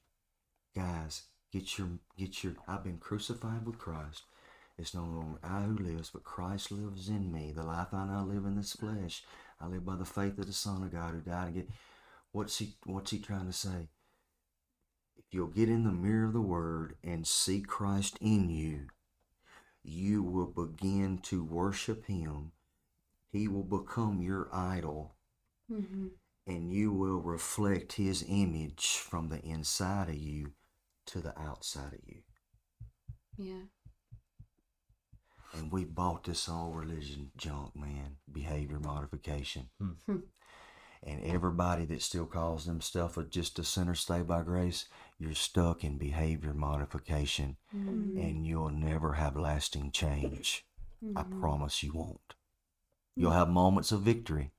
Guys, 0.76 1.24
get 1.52 1.78
your 1.78 1.88
get 2.16 2.44
your 2.44 2.54
I've 2.66 2.84
been 2.84 2.98
crucified 2.98 3.66
with 3.66 3.78
Christ. 3.78 4.22
It's 4.78 4.94
no 4.94 5.02
longer 5.02 5.40
I 5.42 5.62
who 5.62 5.76
lives, 5.76 6.10
but 6.10 6.22
Christ 6.22 6.70
lives 6.70 7.08
in 7.08 7.32
me. 7.32 7.52
The 7.54 7.64
life 7.64 7.88
I 7.92 8.06
now 8.06 8.24
live 8.24 8.44
in 8.44 8.56
this 8.56 8.74
flesh, 8.74 9.24
I 9.60 9.66
live 9.66 9.84
by 9.84 9.96
the 9.96 10.04
faith 10.04 10.38
of 10.38 10.46
the 10.46 10.52
Son 10.52 10.84
of 10.84 10.92
God 10.92 11.14
who 11.14 11.20
died 11.20 11.48
again. 11.48 11.68
What's 12.30 12.58
he 12.58 12.76
what's 12.84 13.10
he 13.10 13.18
trying 13.18 13.46
to 13.46 13.52
say? 13.52 13.88
If 15.18 15.24
you'll 15.32 15.48
get 15.48 15.68
in 15.68 15.84
the 15.84 15.92
mirror 15.92 16.26
of 16.26 16.32
the 16.32 16.40
word 16.40 16.96
and 17.04 17.26
see 17.26 17.60
Christ 17.60 18.16
in 18.20 18.48
you, 18.50 18.88
you 19.82 20.22
will 20.22 20.46
begin 20.46 21.18
to 21.24 21.44
worship 21.44 22.06
him. 22.06 22.52
He 23.30 23.48
will 23.48 23.64
become 23.64 24.22
your 24.22 24.48
idol 24.52 25.14
Mm-hmm. 25.72 26.06
and 26.46 26.72
you 26.72 26.92
will 26.92 27.20
reflect 27.20 27.92
his 27.94 28.24
image 28.28 28.96
from 28.96 29.28
the 29.28 29.40
inside 29.42 30.08
of 30.08 30.16
you 30.16 30.52
to 31.06 31.20
the 31.20 31.38
outside 31.38 31.92
of 31.92 32.00
you. 32.06 32.22
Yeah. 33.36 33.62
And 35.54 35.72
we 35.72 35.84
bought 35.84 36.24
this 36.24 36.48
all 36.48 36.70
religion 36.72 37.30
junk, 37.36 37.74
man. 37.76 38.16
Behavior 38.30 38.78
modification. 38.80 39.68
Hmm. 39.78 40.16
and 41.02 41.22
everybody 41.24 41.84
that 41.86 42.02
still 42.02 42.26
calls 42.26 42.66
themselves 42.66 43.16
a, 43.16 43.24
just 43.24 43.58
a 43.58 43.64
sinner 43.64 43.94
saved 43.94 44.28
by 44.28 44.42
grace, 44.42 44.86
you're 45.18 45.34
stuck 45.34 45.82
in 45.82 45.98
behavior 45.98 46.54
modification 46.54 47.56
mm-hmm. 47.74 48.18
and 48.18 48.46
you'll 48.46 48.70
never 48.70 49.14
have 49.14 49.36
lasting 49.36 49.90
change. 49.90 50.64
I 51.16 51.22
mm-hmm. 51.22 51.40
promise 51.40 51.82
you 51.82 51.92
won't. 51.92 52.34
You'll 53.16 53.30
mm-hmm. 53.30 53.38
have 53.38 53.48
moments 53.48 53.90
of 53.90 54.02
victory. 54.02 54.52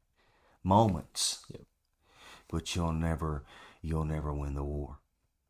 Moments. 0.64 1.46
Yep. 1.50 1.62
But 2.50 2.76
you'll 2.76 2.94
never 2.94 3.46
you'll 3.82 4.06
never 4.06 4.34
win 4.34 4.56
the 4.56 4.64
war. 4.64 4.98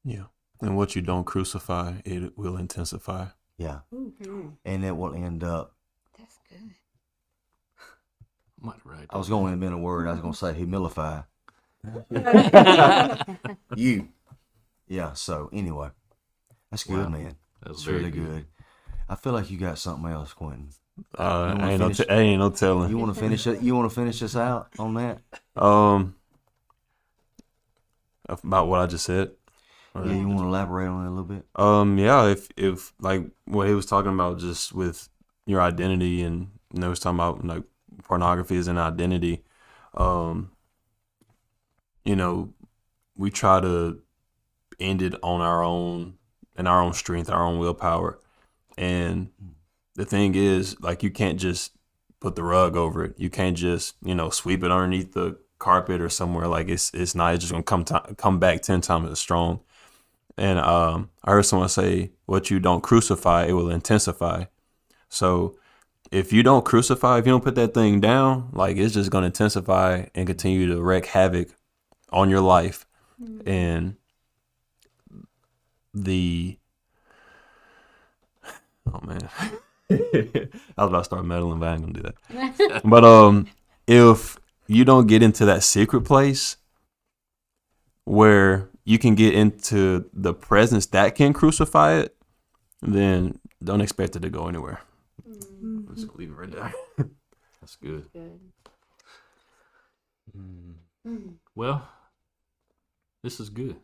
Yeah. 0.04 0.26
And 0.62 0.78
what 0.78 0.96
you 0.96 1.02
don't 1.02 1.24
crucify, 1.24 2.02
it 2.06 2.38
will 2.38 2.58
intensify. 2.58 3.28
Yeah. 3.58 3.80
Mm-hmm. 3.94 4.50
And 4.64 4.86
it 4.86 4.96
will 4.96 5.16
end 5.16 5.44
up 5.44 5.74
That's 6.18 6.38
good. 6.50 6.76
Might 8.62 8.86
write 8.86 9.08
I 9.10 9.18
was 9.18 9.30
going 9.30 9.48
to 9.48 9.54
invent 9.54 9.74
a 9.74 9.78
word. 9.78 10.08
I 10.08 10.12
was 10.12 10.22
going 10.22 10.34
to 10.34 10.38
say 10.38 10.54
humilify. 10.54 11.26
you. 13.76 14.10
Yeah. 14.90 15.14
So 15.14 15.50
anyway, 15.54 15.90
that's 16.72 16.84
good, 16.84 17.06
Wow. 17.06 17.10
man. 17.10 17.36
That's 17.62 17.78
It's 17.78 17.84
very 17.84 18.00
really 18.00 18.12
good. 18.12 18.26
good. 18.28 18.46
I 19.08 19.16
feel 19.16 19.32
like 19.34 19.50
you 19.50 19.58
got 19.58 19.78
something 19.78 20.12
else, 20.12 20.34
Quentin. 20.34 20.70
Uh, 21.18 21.22
You 21.54 21.60
wanna 21.62 21.68
ain't 21.72 21.80
no, 21.80 21.86
finish? 21.86 21.98
t- 21.98 22.06
ain't 22.10 22.40
no 22.40 22.50
telling. 22.50 22.90
You 22.90 22.98
want 22.98 23.14
to 23.14 23.20
finish 23.20 23.48
it? 23.48 23.62
You 23.62 23.74
want 23.76 23.90
to 23.90 23.96
finish 23.96 24.22
us 24.22 24.36
out 24.36 24.68
on 24.78 24.96
that? 24.96 25.22
Um, 25.56 26.16
about 28.28 28.68
what 28.68 28.82
I 28.82 28.86
just 28.88 29.06
said. 29.06 29.32
Or- 29.96 30.06
Yeah. 30.06 30.14
You 30.14 30.28
want 30.28 30.40
to 30.42 30.46
elaborate 30.46 30.88
on 30.88 31.04
it 31.06 31.08
a 31.08 31.12
little 31.12 31.24
bit? 31.24 31.46
Um, 31.56 31.98
yeah, 31.98 32.28
if 32.28 32.50
if 32.58 32.94
like 33.00 33.30
what 33.46 33.68
he 33.68 33.74
was 33.74 33.86
talking 33.86 34.14
about, 34.14 34.40
just 34.40 34.74
with 34.74 35.10
your 35.46 35.62
identity, 35.62 36.22
and 36.22 36.50
you 36.74 36.80
know, 36.80 36.88
he 36.88 36.90
was 36.92 37.00
talking 37.00 37.18
about 37.18 37.44
like 37.44 37.64
pornography 38.04 38.56
is 38.56 38.68
an 38.68 38.78
identity. 38.78 39.44
Um, 39.96 40.52
you 42.06 42.16
know, 42.16 42.54
we 43.16 43.32
try 43.32 43.60
to 43.62 44.00
end 44.80 45.02
it 45.02 45.16
on 45.24 45.42
our 45.42 45.64
own 45.64 46.16
and 46.56 46.68
our 46.68 46.82
own 46.82 46.94
strength, 46.94 47.30
our 47.30 47.44
own 47.44 47.60
willpower, 47.60 48.20
and 48.78 49.30
the 49.96 50.06
thing 50.06 50.36
is, 50.36 50.80
like, 50.80 51.04
you 51.04 51.10
can't 51.10 51.40
just 51.40 51.72
put 52.20 52.36
the 52.36 52.44
rug 52.44 52.76
over 52.76 53.06
it. 53.06 53.16
You 53.18 53.30
can't 53.30 53.58
just 53.58 53.96
you 54.04 54.16
know 54.16 54.30
sweep 54.30 54.64
it 54.64 54.72
underneath 54.72 55.14
the 55.14 55.38
carpet 55.58 56.02
or 56.02 56.10
somewhere. 56.10 56.48
Like 56.48 56.70
it's 56.70 56.92
it's 56.94 57.16
not. 57.16 57.34
It's 57.34 57.44
just 57.44 57.52
gonna 57.52 57.64
come 57.64 57.86
ti 57.86 57.96
come 58.18 58.40
back 58.40 58.62
ten 58.62 58.82
times 58.82 59.10
as 59.12 59.20
strong. 59.20 59.62
And 60.38 60.60
um, 60.60 61.10
I 61.24 61.32
heard 61.32 61.46
someone 61.46 61.70
say, 61.70 62.12
"What 62.26 62.50
you 62.50 62.60
don't 62.60 62.82
crucify, 62.82 63.46
it 63.46 63.54
will 63.54 63.70
intensify." 63.70 64.46
So, 65.10 65.58
if 66.12 66.32
you 66.32 66.44
don't 66.44 66.66
crucify, 66.66 67.20
if 67.20 67.26
you 67.26 67.32
don't 67.32 67.44
put 67.44 67.56
that 67.56 67.74
thing 67.74 68.00
down, 68.00 68.50
like 68.54 68.78
it's 68.78 68.94
just 68.94 69.12
going 69.12 69.24
to 69.24 69.28
intensify 69.28 70.06
and 70.16 70.28
continue 70.28 70.68
to 70.68 70.82
wreak 70.82 71.08
havoc 71.08 71.50
on 72.12 72.30
your 72.30 72.42
life. 72.42 72.86
And 73.46 73.96
the 75.94 76.58
oh 78.94 79.00
man, 79.06 79.30
I 79.90 80.50
was 80.78 80.88
about 80.88 81.00
to 81.00 81.04
start 81.04 81.26
meddling, 81.26 81.60
but 81.60 81.70
I 81.70 81.74
ain't 81.74 81.82
gonna 81.82 81.94
do 81.94 82.02
that. 82.04 82.82
but 82.86 83.04
um, 83.04 83.48
if 83.88 84.38
you 84.68 84.86
don't 84.86 85.08
get 85.08 85.24
into 85.24 85.46
that 85.46 85.64
secret 85.64 86.02
place 86.02 86.58
where 88.06 88.70
you 88.84 88.98
can 88.98 89.16
get 89.16 89.34
into 89.34 90.10
the 90.14 90.34
presence 90.34 90.88
that 90.88 91.16
can 91.16 91.34
crucify 91.34 92.00
it, 92.00 92.16
then 92.82 93.40
don't 93.64 93.82
expect 93.82 94.16
it 94.16 94.22
to 94.22 94.30
go 94.30 94.48
anywhere. 94.48 94.80
Let's 95.88 96.06
leave 96.16 96.30
it 96.30 96.34
right 96.34 96.52
there. 96.52 96.74
That's 97.62 97.76
good. 97.76 98.06
Good. 98.14 98.40
Mm. 100.38 101.34
Well, 101.56 101.88
this 103.24 103.40
is 103.40 103.50
good. 103.50 103.76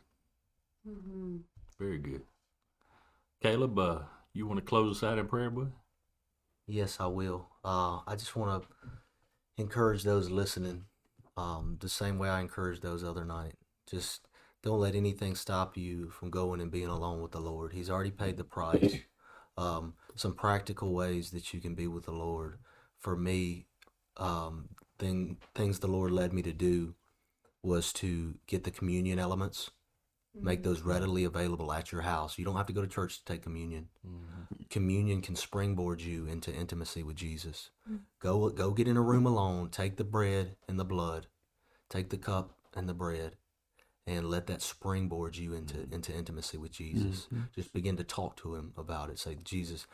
Mm-hmm. 0.87 1.37
Very 1.79 1.97
good. 1.97 2.23
Caleb, 3.41 3.77
uh, 3.77 3.99
you 4.33 4.47
want 4.47 4.59
to 4.59 4.65
close 4.65 4.97
us 4.97 5.03
out 5.03 5.17
in 5.17 5.27
prayer, 5.27 5.49
boy? 5.49 5.67
Yes, 6.67 6.97
I 6.99 7.07
will. 7.07 7.47
Uh, 7.63 7.99
I 8.07 8.15
just 8.15 8.35
want 8.35 8.63
to 8.63 8.69
encourage 9.57 10.03
those 10.03 10.29
listening 10.29 10.85
um, 11.37 11.77
the 11.79 11.89
same 11.89 12.17
way 12.17 12.29
I 12.29 12.41
encouraged 12.41 12.81
those 12.81 13.03
other 13.03 13.25
night. 13.25 13.53
Just 13.89 14.27
don't 14.63 14.79
let 14.79 14.95
anything 14.95 15.35
stop 15.35 15.77
you 15.77 16.09
from 16.09 16.29
going 16.29 16.61
and 16.61 16.71
being 16.71 16.87
alone 16.87 17.21
with 17.21 17.31
the 17.31 17.39
Lord. 17.39 17.73
He's 17.73 17.89
already 17.89 18.11
paid 18.11 18.37
the 18.37 18.43
price. 18.43 18.97
Um, 19.57 19.93
some 20.15 20.33
practical 20.33 20.93
ways 20.93 21.31
that 21.31 21.53
you 21.53 21.61
can 21.61 21.75
be 21.75 21.87
with 21.87 22.03
the 22.03 22.11
Lord. 22.11 22.57
For 22.99 23.15
me, 23.15 23.67
um, 24.17 24.67
thing 24.99 25.37
things 25.53 25.79
the 25.79 25.87
Lord 25.87 26.11
led 26.11 26.33
me 26.33 26.41
to 26.41 26.51
do 26.51 26.95
was 27.63 27.93
to 27.93 28.35
get 28.47 28.65
the 28.65 28.71
communion 28.71 29.17
elements, 29.17 29.71
make 30.39 30.63
those 30.63 30.79
mm-hmm. 30.79 30.89
readily 30.89 31.23
available 31.23 31.71
at 31.71 31.91
your 31.91 32.01
house. 32.01 32.37
You 32.37 32.45
don't 32.45 32.57
have 32.57 32.67
to 32.67 32.73
go 32.73 32.81
to 32.81 32.87
church 32.87 33.19
to 33.19 33.25
take 33.25 33.43
communion. 33.43 33.87
Mm-hmm. 34.05 34.63
Communion 34.69 35.21
can 35.21 35.35
springboard 35.35 36.01
you 36.01 36.25
into 36.25 36.53
intimacy 36.53 37.03
with 37.03 37.15
Jesus. 37.15 37.69
Mm-hmm. 37.87 38.03
Go 38.19 38.49
go 38.49 38.71
get 38.71 38.87
in 38.87 38.97
a 38.97 39.01
room 39.01 39.25
alone, 39.25 39.69
take 39.69 39.97
the 39.97 40.03
bread 40.03 40.55
and 40.67 40.79
the 40.79 40.85
blood, 40.85 41.27
take 41.89 42.09
the 42.09 42.17
cup 42.17 42.53
and 42.75 42.89
the 42.89 42.93
bread, 42.93 43.37
and 44.07 44.29
let 44.29 44.47
that 44.47 44.61
springboard 44.61 45.35
you 45.37 45.53
into 45.53 45.87
into 45.91 46.13
intimacy 46.13 46.57
with 46.57 46.71
Jesus. 46.71 47.27
Just 47.55 47.73
begin 47.73 47.97
to 47.97 48.03
talk 48.03 48.35
to 48.37 48.55
him 48.55 48.73
about 48.77 49.09
it. 49.09 49.19
Say, 49.19 49.37
Jesus, 49.43 49.87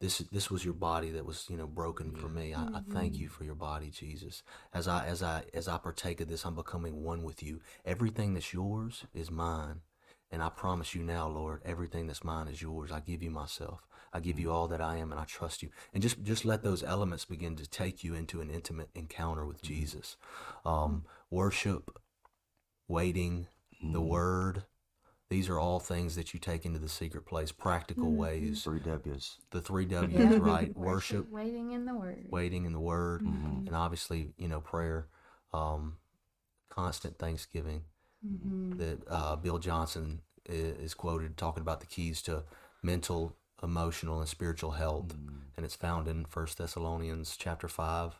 this 0.00 0.18
this 0.30 0.50
was 0.50 0.64
your 0.64 0.74
body 0.74 1.10
that 1.10 1.26
was 1.26 1.46
you 1.48 1.56
know 1.56 1.66
broken 1.66 2.12
for 2.12 2.28
me. 2.28 2.54
I, 2.54 2.62
I 2.62 2.80
thank 2.92 3.16
you 3.16 3.26
mm-hmm. 3.26 3.34
for 3.34 3.44
your 3.44 3.54
body, 3.54 3.90
Jesus. 3.90 4.42
As 4.72 4.86
I 4.86 5.06
as 5.06 5.22
I 5.22 5.44
as 5.52 5.66
I 5.68 5.78
partake 5.78 6.20
of 6.20 6.28
this, 6.28 6.44
I'm 6.44 6.54
becoming 6.54 7.02
one 7.02 7.22
with 7.22 7.42
you. 7.42 7.60
Everything 7.84 8.34
that's 8.34 8.52
yours 8.52 9.04
is 9.12 9.30
mine. 9.30 9.80
And 10.30 10.42
I 10.42 10.50
promise 10.50 10.94
you 10.94 11.02
now, 11.02 11.26
Lord, 11.26 11.62
everything 11.64 12.06
that's 12.06 12.22
mine 12.22 12.48
is 12.48 12.60
yours. 12.60 12.92
I 12.92 13.00
give 13.00 13.22
you 13.22 13.30
myself. 13.30 13.86
I 14.12 14.20
give 14.20 14.38
you 14.38 14.48
mm-hmm. 14.48 14.56
all 14.56 14.68
that 14.68 14.80
I 14.80 14.96
am 14.96 15.10
and 15.10 15.20
I 15.20 15.24
trust 15.24 15.62
you. 15.62 15.70
And 15.92 16.02
just 16.02 16.22
just 16.22 16.44
let 16.44 16.62
those 16.62 16.82
elements 16.82 17.24
begin 17.24 17.56
to 17.56 17.66
take 17.66 18.04
you 18.04 18.14
into 18.14 18.40
an 18.40 18.50
intimate 18.50 18.90
encounter 18.94 19.46
with 19.46 19.62
mm-hmm. 19.62 19.74
Jesus. 19.74 20.16
Um, 20.64 21.04
worship, 21.30 21.98
waiting, 22.86 23.48
the 23.82 24.00
word. 24.00 24.64
These 25.30 25.48
are 25.50 25.58
all 25.58 25.78
things 25.78 26.16
that 26.16 26.32
you 26.32 26.40
take 26.40 26.64
into 26.64 26.78
the 26.78 26.88
secret 26.88 27.26
place, 27.26 27.52
practical 27.52 28.12
ways. 28.12 28.62
Three 28.64 28.80
W's. 28.80 29.36
The 29.50 29.60
three 29.60 29.84
W's, 29.84 30.38
right? 30.38 30.74
Worship, 30.76 31.30
waiting 31.30 31.72
in 31.72 31.84
the 31.84 31.94
word. 31.94 32.26
waiting 32.30 32.64
in 32.64 32.72
the 32.72 32.80
word, 32.80 33.20
and 33.20 33.74
obviously, 33.74 34.30
you 34.38 34.48
know, 34.48 34.60
prayer, 34.60 35.06
um, 35.52 35.96
constant 36.70 37.18
thanksgiving. 37.18 37.82
That 38.78 38.98
uh, 39.08 39.36
Bill 39.36 39.58
Johnson 39.58 40.22
is 40.46 40.94
quoted 40.94 41.36
talking 41.36 41.60
about 41.60 41.80
the 41.80 41.86
keys 41.86 42.22
to 42.22 42.44
mental, 42.82 43.36
emotional, 43.62 44.20
and 44.20 44.28
spiritual 44.28 44.72
health, 44.72 45.14
and 45.56 45.64
it's 45.64 45.76
found 45.76 46.08
in 46.08 46.24
First 46.24 46.56
Thessalonians 46.58 47.36
chapter 47.38 47.68
5 47.68 48.14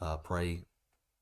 Uh, 0.00 0.16
pray, 0.16 0.62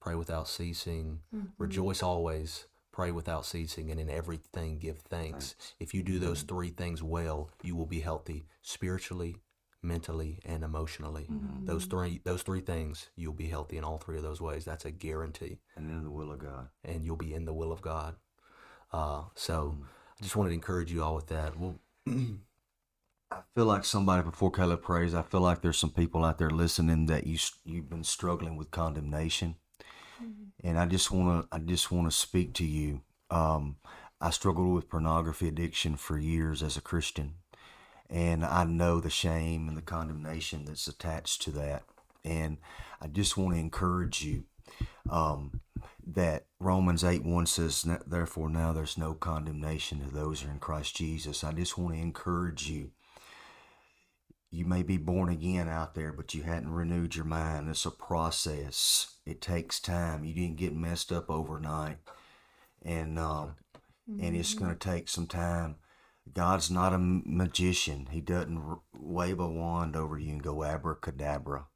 pray 0.00 0.14
without 0.14 0.46
ceasing. 0.48 1.20
Rejoice 1.58 2.02
always. 2.04 2.66
Pray 2.92 3.10
without 3.10 3.46
ceasing, 3.46 3.90
and 3.90 3.98
in 3.98 4.10
everything 4.10 4.78
give 4.78 4.98
thanks. 4.98 5.54
If 5.80 5.94
you 5.94 6.02
do 6.02 6.18
those 6.18 6.38
mm-hmm. 6.38 6.54
three 6.54 6.68
things 6.70 7.02
well, 7.02 7.50
you 7.62 7.74
will 7.74 7.86
be 7.86 8.00
healthy 8.00 8.44
spiritually, 8.60 9.36
mentally, 9.82 10.40
and 10.44 10.62
emotionally. 10.62 11.26
Mm-hmm. 11.30 11.64
Those 11.64 11.86
three, 11.86 12.20
those 12.24 12.42
three 12.42 12.60
things, 12.60 13.08
you'll 13.16 13.32
be 13.32 13.48
healthy 13.48 13.78
in 13.78 13.84
all 13.84 13.98
three 13.98 14.18
of 14.18 14.22
those 14.22 14.40
ways. 14.40 14.64
That's 14.64 14.84
a 14.84 14.90
guarantee, 14.90 15.58
And 15.74 15.90
in 15.90 16.04
the 16.04 16.10
will 16.10 16.30
of 16.30 16.38
God. 16.38 16.68
and 16.84 17.04
you'll 17.04 17.16
be 17.16 17.34
in 17.34 17.46
the 17.46 17.54
will 17.54 17.72
of 17.72 17.80
God. 17.80 18.16
Uh, 18.92 19.22
so, 19.34 19.74
mm-hmm. 19.74 19.84
I 20.20 20.22
just 20.22 20.36
wanted 20.36 20.50
to 20.50 20.54
encourage 20.54 20.92
you 20.92 21.02
all 21.02 21.14
with 21.14 21.28
that. 21.28 21.58
Well, 21.58 21.80
I 23.32 23.40
feel 23.54 23.64
like 23.64 23.84
somebody 23.84 24.22
before 24.22 24.50
Caleb 24.50 24.82
prays. 24.82 25.14
I 25.14 25.22
feel 25.22 25.40
like 25.40 25.62
there's 25.62 25.78
some 25.78 25.90
people 25.90 26.24
out 26.24 26.38
there 26.38 26.50
listening 26.50 27.06
that 27.06 27.26
you 27.26 27.38
you've 27.64 27.88
been 27.88 28.04
struggling 28.04 28.56
with 28.56 28.70
condemnation, 28.70 29.56
and 30.62 30.78
I 30.78 30.86
just 30.86 31.10
want 31.10 31.50
to 31.50 31.56
I 31.56 31.58
just 31.58 31.90
want 31.90 32.10
to 32.10 32.16
speak 32.16 32.54
to 32.54 32.64
you. 32.64 33.02
Um, 33.30 33.76
I 34.20 34.30
struggled 34.30 34.74
with 34.74 34.88
pornography 34.88 35.48
addiction 35.48 35.96
for 35.96 36.18
years 36.18 36.62
as 36.62 36.76
a 36.76 36.80
Christian, 36.82 37.34
and 38.08 38.44
I 38.44 38.64
know 38.64 39.00
the 39.00 39.10
shame 39.10 39.68
and 39.68 39.76
the 39.76 39.82
condemnation 39.82 40.64
that's 40.64 40.86
attached 40.86 41.42
to 41.42 41.50
that. 41.52 41.84
And 42.24 42.58
I 43.00 43.08
just 43.08 43.36
want 43.36 43.54
to 43.54 43.60
encourage 43.60 44.22
you 44.22 44.44
um, 45.10 45.60
that 46.06 46.46
Romans 46.60 47.04
8 47.04 47.24
1 47.24 47.46
says, 47.46 47.86
Therefore, 48.06 48.48
now 48.48 48.72
there's 48.72 48.98
no 48.98 49.14
condemnation 49.14 50.00
to 50.00 50.14
those 50.14 50.40
who 50.42 50.48
are 50.48 50.52
in 50.52 50.58
Christ 50.58 50.96
Jesus. 50.96 51.42
I 51.42 51.52
just 51.52 51.78
want 51.78 51.94
to 51.94 52.00
encourage 52.00 52.68
you. 52.68 52.90
You 54.54 54.66
may 54.66 54.82
be 54.82 54.98
born 54.98 55.30
again 55.30 55.66
out 55.66 55.94
there, 55.94 56.12
but 56.12 56.34
you 56.34 56.42
hadn't 56.42 56.74
renewed 56.74 57.16
your 57.16 57.24
mind. 57.24 57.70
It's 57.70 57.86
a 57.86 57.90
process, 57.90 59.16
it 59.24 59.40
takes 59.40 59.80
time. 59.80 60.24
You 60.24 60.34
didn't 60.34 60.58
get 60.58 60.76
messed 60.76 61.10
up 61.10 61.30
overnight. 61.30 61.96
And, 62.82 63.18
um, 63.18 63.54
and 64.06 64.36
it's 64.36 64.52
going 64.52 64.70
to 64.70 64.78
take 64.78 65.08
some 65.08 65.26
time. 65.26 65.76
God's 66.30 66.70
not 66.70 66.92
a 66.92 66.98
magician, 66.98 68.08
He 68.10 68.20
doesn't 68.20 68.58
r- 68.58 68.80
wave 68.92 69.40
a 69.40 69.48
wand 69.48 69.96
over 69.96 70.18
you 70.18 70.32
and 70.32 70.42
go 70.42 70.62
abracadabra. 70.62 71.66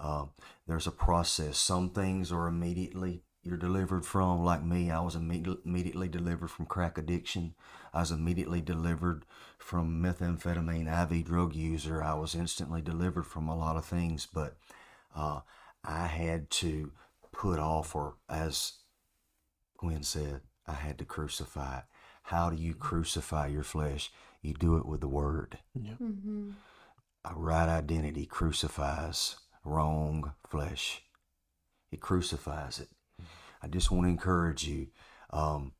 Um, 0.00 0.30
there's 0.66 0.88
a 0.88 0.92
process. 0.92 1.56
Some 1.56 1.90
things 1.90 2.32
are 2.32 2.48
immediately 2.48 3.22
you're 3.42 3.56
delivered 3.56 4.04
from. 4.04 4.44
Like 4.44 4.62
me, 4.62 4.90
I 4.90 5.00
was 5.00 5.16
imme- 5.16 5.64
immediately 5.64 6.08
delivered 6.08 6.50
from 6.50 6.66
crack 6.66 6.98
addiction. 6.98 7.54
I 7.92 8.00
was 8.00 8.10
immediately 8.10 8.60
delivered 8.60 9.24
from 9.58 10.02
methamphetamine 10.02 10.86
IV 11.10 11.24
drug 11.24 11.54
user. 11.54 12.02
I 12.02 12.14
was 12.14 12.34
instantly 12.34 12.82
delivered 12.82 13.26
from 13.26 13.48
a 13.48 13.56
lot 13.56 13.76
of 13.76 13.84
things, 13.84 14.26
but 14.26 14.56
uh, 15.14 15.40
I 15.82 16.06
had 16.06 16.50
to 16.50 16.92
put 17.32 17.58
off, 17.58 17.94
or 17.94 18.16
as 18.28 18.74
Gwen 19.78 20.02
said, 20.02 20.42
I 20.66 20.72
had 20.74 20.98
to 20.98 21.04
crucify 21.04 21.78
it. 21.78 21.84
How 22.24 22.50
do 22.50 22.56
you 22.56 22.74
crucify 22.74 23.46
your 23.48 23.62
flesh? 23.64 24.12
You 24.42 24.54
do 24.54 24.76
it 24.76 24.86
with 24.86 25.00
the 25.00 25.08
word. 25.08 25.58
A 27.24 27.34
right 27.34 27.68
identity 27.68 28.26
crucifies 28.26 29.36
wrong 29.64 30.32
flesh. 30.48 31.02
It 31.90 32.00
crucifies 32.00 32.78
it. 32.78 32.88
I 33.62 33.68
just 33.68 33.90
want 33.90 34.04
to 34.04 34.10
encourage 34.10 34.64
you. 34.64 34.88
Um, 35.30 35.72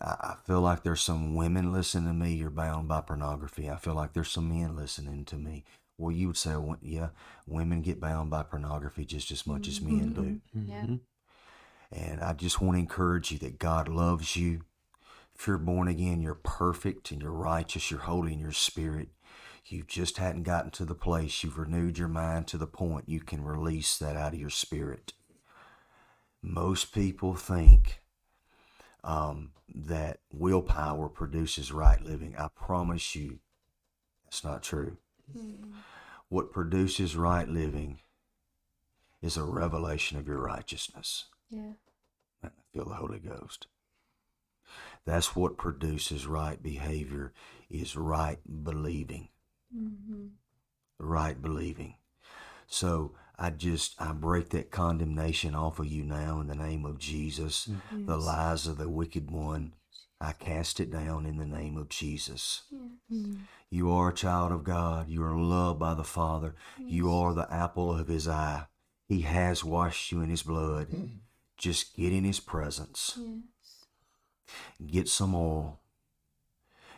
I, 0.00 0.10
I 0.20 0.34
feel 0.44 0.60
like 0.60 0.82
there's 0.82 1.00
some 1.00 1.34
women 1.34 1.72
listening 1.72 2.08
to 2.08 2.14
me. 2.14 2.34
You're 2.34 2.50
bound 2.50 2.88
by 2.88 3.00
pornography. 3.00 3.70
I 3.70 3.76
feel 3.76 3.94
like 3.94 4.12
there's 4.12 4.30
some 4.30 4.48
men 4.48 4.76
listening 4.76 5.24
to 5.26 5.36
me. 5.36 5.64
Well, 5.96 6.12
you 6.12 6.28
would 6.28 6.36
say, 6.36 6.54
well, 6.56 6.78
yeah, 6.80 7.08
women 7.46 7.82
get 7.82 8.00
bound 8.00 8.30
by 8.30 8.44
pornography 8.44 9.04
just 9.04 9.30
as 9.32 9.46
much 9.46 9.66
as 9.66 9.80
men 9.80 10.12
do. 10.12 10.20
Mm-hmm. 10.20 10.58
Mm-hmm. 10.58 10.70
Yeah. 10.70 10.82
Mm-hmm. 10.82 10.96
And 11.90 12.20
I 12.20 12.34
just 12.34 12.60
want 12.60 12.76
to 12.76 12.80
encourage 12.80 13.32
you 13.32 13.38
that 13.38 13.58
God 13.58 13.88
loves 13.88 14.36
you. 14.36 14.62
If 15.38 15.46
you're 15.46 15.58
born 15.58 15.88
again, 15.88 16.20
you're 16.20 16.34
perfect 16.34 17.10
and 17.10 17.22
you're 17.22 17.30
righteous, 17.30 17.90
you're 17.90 18.00
holy 18.00 18.32
in 18.32 18.40
your 18.40 18.52
spirit. 18.52 19.08
You 19.64 19.84
just 19.86 20.18
hadn't 20.18 20.44
gotten 20.44 20.70
to 20.72 20.84
the 20.84 20.94
place 20.94 21.42
you've 21.42 21.58
renewed 21.58 21.98
your 21.98 22.08
mind 22.08 22.46
to 22.48 22.58
the 22.58 22.66
point 22.66 23.08
you 23.08 23.20
can 23.20 23.44
release 23.44 23.98
that 23.98 24.16
out 24.16 24.32
of 24.32 24.40
your 24.40 24.50
spirit. 24.50 25.12
Most 26.42 26.92
people 26.92 27.34
think 27.34 28.00
um, 29.04 29.50
that 29.74 30.20
willpower 30.32 31.08
produces 31.08 31.72
right 31.72 32.00
living. 32.02 32.34
I 32.38 32.48
promise 32.48 33.14
you, 33.14 33.38
that's 34.24 34.44
not 34.44 34.62
true. 34.62 34.96
What 36.28 36.52
produces 36.52 37.16
right 37.16 37.48
living 37.48 38.00
is 39.22 39.36
a 39.36 39.44
revelation 39.44 40.18
of 40.18 40.28
your 40.28 40.38
righteousness. 40.40 41.24
Yeah. 41.50 41.72
I 42.44 42.48
feel 42.72 42.84
the 42.84 42.94
Holy 42.94 43.18
Ghost. 43.18 43.66
That's 45.04 45.34
what 45.34 45.56
produces 45.56 46.26
right 46.26 46.62
behavior 46.62 47.32
is 47.70 47.96
right 47.96 48.38
believing. 48.64 49.28
Right 50.98 51.40
believing. 51.40 51.94
So 52.66 53.12
I 53.38 53.50
just 53.50 53.94
I 54.00 54.12
break 54.12 54.50
that 54.50 54.70
condemnation 54.70 55.54
off 55.54 55.78
of 55.78 55.86
you 55.86 56.02
now 56.02 56.40
in 56.40 56.48
the 56.48 56.56
name 56.56 56.84
of 56.84 56.98
Jesus. 56.98 57.68
Mm-hmm. 57.68 58.06
The 58.06 58.16
lies 58.16 58.66
of 58.66 58.78
the 58.78 58.88
wicked 58.88 59.30
one, 59.30 59.74
I 60.20 60.32
cast 60.32 60.80
it 60.80 60.90
down 60.90 61.24
in 61.24 61.38
the 61.38 61.46
name 61.46 61.76
of 61.76 61.88
Jesus. 61.88 62.62
Mm-hmm. 62.74 63.34
You 63.70 63.92
are 63.92 64.08
a 64.08 64.14
child 64.14 64.50
of 64.50 64.64
God. 64.64 65.08
You 65.08 65.22
are 65.22 65.36
loved 65.36 65.78
by 65.78 65.94
the 65.94 66.04
Father. 66.04 66.56
You 66.78 67.12
are 67.12 67.32
the 67.32 67.52
apple 67.52 67.96
of 67.96 68.08
his 68.08 68.26
eye. 68.26 68.66
He 69.06 69.20
has 69.20 69.62
washed 69.62 70.10
you 70.10 70.20
in 70.20 70.30
his 70.30 70.42
blood. 70.42 70.88
Mm-hmm. 70.88 71.18
Just 71.56 71.96
get 71.96 72.12
in 72.12 72.24
his 72.24 72.40
presence. 72.40 73.18
Get 74.84 75.08
some 75.08 75.34
oil. 75.34 75.80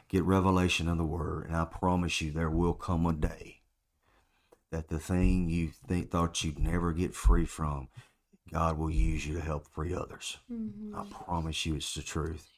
Get 0.09 0.25
revelation 0.25 0.89
of 0.89 0.99
the 0.99 1.05
word. 1.05 1.47
And 1.47 1.57
I 1.57 1.65
promise 1.67 2.21
you, 2.21 2.31
there 2.31 2.51
will 2.51 2.75
come 2.75 3.07
a 3.07 3.13
day 3.13 3.60
that 4.71 4.89
the 4.89 4.99
thing 4.99 5.49
you 5.49 5.71
think 5.87 6.11
thought 6.11 6.43
you'd 6.45 6.59
never 6.59 6.93
get 6.93 7.15
free 7.15 7.45
from, 7.45 7.89
God 8.53 8.79
will 8.79 8.91
use 8.91 9.27
you 9.27 9.35
to 9.35 9.41
help 9.41 9.67
free 9.69 9.95
others. 9.95 10.39
I 10.95 11.05
promise 11.25 11.67
you, 11.67 11.77
it's 11.77 11.95
the 11.95 12.03
truth. 12.03 12.49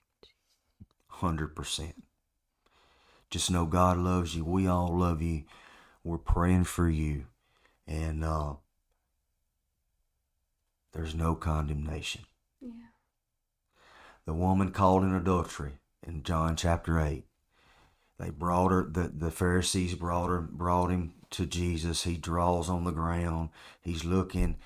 100%. 1.21 1.93
Just 3.31 3.51
know 3.51 3.65
God 3.65 3.97
loves 3.97 4.35
you. 4.37 4.45
We 4.45 4.67
all 4.67 4.89
love 4.97 5.23
you. 5.23 5.45
We're 6.05 6.19
praying 6.19 6.65
for 6.65 6.89
you. 6.89 7.27
And 7.87 8.25
uh, 8.25 8.55
there's 10.93 11.15
no 11.15 11.35
condemnation. 11.35 12.23
Yeah. 12.61 12.71
The 14.27 14.35
woman 14.35 14.71
called 14.71 15.03
in 15.03 15.15
adultery 15.15 15.73
in 16.07 16.23
John 16.23 16.57
chapter 16.57 17.01
8. 17.01 17.25
They 18.19 18.31
brought 18.31 18.71
her, 18.71 18.85
the, 18.85 19.09
the 19.09 19.31
Pharisees 19.31 19.95
brought 19.95 20.29
her, 20.29 20.41
brought 20.41 20.91
him 20.91 21.15
to 21.33 21.47
Jesus. 21.47 22.05
He 22.05 22.17
draws 22.17 22.69
on 22.69 22.85
the 22.85 22.91
ground. 22.91 23.51
He's 23.81 24.05
looking. 24.05 24.57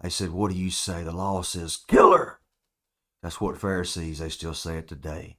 They 0.00 0.10
said, 0.10 0.30
What 0.30 0.50
do 0.50 0.56
you 0.56 0.70
say? 0.70 1.02
The 1.02 1.12
law 1.12 1.42
says, 1.42 1.76
Kill 1.76 2.16
her. 2.16 2.40
That's 3.22 3.40
what 3.40 3.58
Pharisees, 3.58 4.18
they 4.18 4.28
still 4.28 4.54
say 4.54 4.78
it 4.78 4.88
today. 4.88 5.38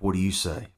What 0.00 0.14
do 0.14 0.18
you 0.18 0.32
say? 0.32 0.68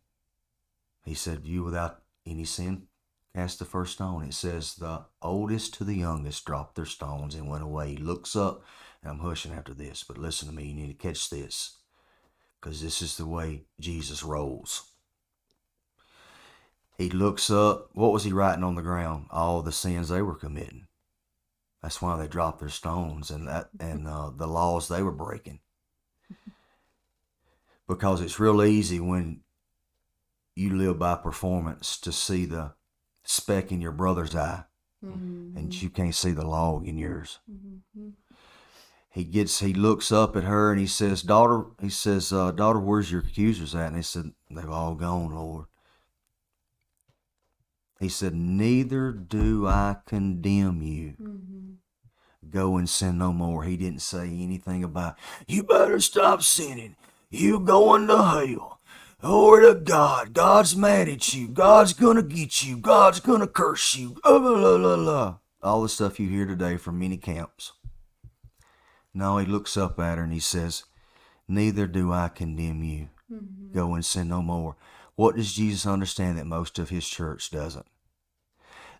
He 1.05 1.15
said, 1.15 1.45
You 1.45 1.65
without 1.65 2.03
any 2.27 2.45
sin 2.45 2.89
cast 3.35 3.59
the 3.59 3.65
first 3.65 3.95
stone. 3.95 4.25
It 4.25 4.35
says, 4.35 4.75
The 4.75 5.05
oldest 5.23 5.75
to 5.75 5.85
the 5.85 5.95
youngest 5.95 6.45
dropped 6.45 6.75
their 6.75 6.85
stones 6.85 7.35
and 7.35 7.49
went 7.49 7.65
away. 7.65 7.91
He 7.91 7.97
looks 7.97 8.37
up, 8.37 8.63
and 9.03 9.11
I'm 9.11 9.19
hushing 9.19 9.53
after 9.53 9.75
this, 9.75 10.05
but 10.07 10.19
listen 10.19 10.49
to 10.49 10.55
me. 10.55 10.65
You 10.65 10.75
need 10.75 10.99
to 10.99 11.09
catch 11.09 11.29
this 11.31 11.79
because 12.61 12.83
this 12.83 13.03
is 13.03 13.17
the 13.17 13.27
way 13.27 13.65
Jesus 13.79 14.23
rolls. 14.23 14.91
He 16.97 17.11
looks 17.11 17.51
up. 17.51 17.91
What 17.93 18.13
was 18.13 18.25
he 18.25 18.33
writing 18.33 18.65
on 18.65 18.75
the 18.75 18.83
ground? 18.83 19.27
All 19.31 19.63
the 19.63 19.73
sins 19.73 20.09
they 20.09 20.23
were 20.23 20.35
committing. 20.35 20.87
That's 21.83 22.01
why 22.01 22.17
they 22.17 22.27
dropped 22.27 22.61
their 22.61 22.69
stones 22.69 23.31
and 23.31 23.47
that 23.49 23.69
and 23.79 24.09
uh, 24.09 24.31
the 24.37 24.47
laws 24.47 24.89
they 24.89 25.03
were 25.03 25.13
breaking. 25.13 25.61
Because 27.87 28.21
it's 28.21 28.41
real 28.41 28.63
easy 28.65 28.99
when 28.99 29.41
you 30.57 30.75
live 30.75 30.99
by 30.99 31.15
performance 31.17 31.99
to 31.99 32.11
see 32.11 32.47
the 32.47 32.73
speck 33.25 33.71
in 33.71 33.81
your 33.81 33.93
brother's 33.93 34.35
eye, 34.35 34.65
and 35.03 35.83
you 35.83 35.91
can't 35.91 36.15
see 36.15 36.33
the 36.33 36.47
log 36.47 36.89
in 36.89 36.97
yours. 36.99 37.39
He 39.11 39.25
gets 39.25 39.61
he 39.61 39.73
looks 39.73 40.11
up 40.11 40.35
at 40.35 40.45
her 40.45 40.73
and 40.73 40.81
he 40.81 40.87
says, 40.87 41.23
"Daughter," 41.23 41.67
he 41.81 41.91
says, 41.91 42.33
uh, 42.33 42.51
"Daughter, 42.51 42.81
where's 42.81 43.13
your 43.13 43.21
accusers 43.21 43.75
at?" 43.75 43.89
And 43.89 43.97
he 43.97 44.03
said, 44.03 44.33
"They've 44.51 44.69
all 44.69 44.95
gone, 44.95 45.31
Lord." 45.35 45.67
He 47.99 48.09
said, 48.09 48.35
Neither 48.35 49.13
do 49.13 49.67
I 49.67 49.97
condemn 50.07 50.83
you. 50.83 51.15
Mm-hmm. 51.21 52.51
Go 52.51 52.77
and 52.77 52.89
sin 52.89 53.19
no 53.19 53.33
more. 53.33 53.65
He 53.65 53.77
didn't 53.77 54.03
say 54.03 54.29
anything 54.29 54.85
about, 54.85 55.17
You 55.47 55.63
better 55.63 56.01
stop 56.01 56.43
sinning. 56.43 56.97
You 57.31 57.59
going 57.61 58.07
to 58.09 58.17
hell. 58.17 58.81
Glory 59.21 59.67
to 59.67 59.81
God. 59.81 60.35
God's 60.35 60.77
mad 60.77 61.09
at 61.09 61.35
you. 61.35 61.49
God's 61.49 61.93
going 61.93 62.17
to 62.17 62.23
get 62.23 62.63
you. 62.63 62.77
God's 62.77 63.21
going 63.21 63.41
to 63.41 63.47
curse 63.47 63.97
you. 63.97 64.17
La, 64.25 64.37
la, 64.37 64.77
la, 64.77 64.95
la. 64.95 65.37
All 65.63 65.83
the 65.83 65.89
stuff 65.89 66.21
you 66.21 66.29
hear 66.29 66.47
today 66.47 66.77
from 66.77 66.99
many 66.99 67.17
camps. 67.17 67.73
No, 69.13 69.39
he 69.39 69.47
looks 69.47 69.77
up 69.77 69.99
at 69.99 70.19
her 70.19 70.25
and 70.25 70.33
he 70.33 70.39
says, 70.39 70.85
Neither 71.49 71.87
do 71.87 72.13
I 72.13 72.29
condemn 72.29 72.85
you. 72.85 73.09
Mm-hmm. 73.33 73.73
Go 73.73 73.95
and 73.95 74.05
sin 74.05 74.29
no 74.29 74.43
more. 74.43 74.77
What 75.17 75.37
does 75.37 75.55
Jesus 75.55 75.87
understand 75.87 76.39
that 76.39 76.47
most 76.47 76.79
of 76.79 76.91
his 76.91 77.09
church 77.09 77.51
doesn't? 77.51 77.87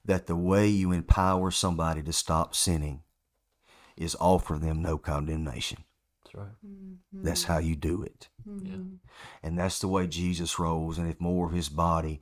That 0.05 0.27
the 0.27 0.37
way 0.37 0.67
you 0.67 0.93
empower 0.93 1.51
somebody 1.51 2.03
to 2.03 2.13
stop 2.13 2.55
sinning 2.55 3.03
is 3.97 4.17
offer 4.19 4.55
them 4.55 4.83
no 4.83 4.99
condemnation. 4.99 5.85
That's 6.25 6.35
right. 6.35 6.55
Mm-hmm. 6.67 7.23
That's 7.23 7.45
how 7.45 7.59
you 7.59 7.77
do 7.77 8.03
it. 8.03 8.29
Mm-hmm. 8.49 8.67
Yeah. 8.67 8.99
And 9.43 9.59
that's 9.59 9.79
the 9.79 9.89
way 9.89 10.07
Jesus 10.07 10.59
rolls. 10.59 10.99
And 10.99 11.11
if 11.11 11.21
more 11.21 11.47
of 11.47 11.53
his 11.53 11.69
body 11.69 12.21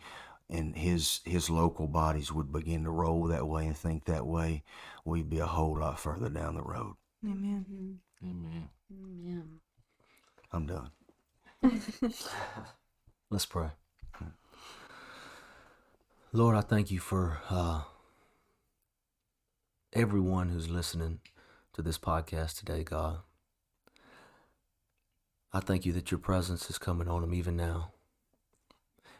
and 0.50 0.76
his 0.76 1.20
his 1.24 1.48
local 1.48 1.86
bodies 1.86 2.32
would 2.32 2.52
begin 2.52 2.84
to 2.84 2.90
roll 2.90 3.24
that 3.24 3.46
way 3.46 3.66
and 3.66 3.76
think 3.76 4.04
that 4.04 4.26
way, 4.26 4.62
we'd 5.04 5.30
be 5.30 5.38
a 5.38 5.46
whole 5.46 5.78
lot 5.78 6.00
further 6.00 6.28
down 6.28 6.54
the 6.54 6.62
road. 6.62 6.96
Amen. 7.24 7.98
Amen. 8.22 8.68
Amen. 8.92 9.60
I'm 10.52 10.66
done. 10.66 10.90
Let's 13.30 13.46
pray. 13.46 13.70
Lord, 16.36 16.56
I 16.56 16.62
thank 16.62 16.90
you 16.90 16.98
for 16.98 17.38
uh, 17.48 17.82
everyone 19.92 20.48
who's 20.48 20.68
listening 20.68 21.20
to 21.74 21.80
this 21.80 21.96
podcast 21.96 22.58
today, 22.58 22.82
God. 22.82 23.18
I 25.52 25.60
thank 25.60 25.86
you 25.86 25.92
that 25.92 26.10
your 26.10 26.18
presence 26.18 26.68
is 26.68 26.76
coming 26.76 27.06
on 27.06 27.20
them 27.20 27.34
even 27.34 27.54
now, 27.54 27.92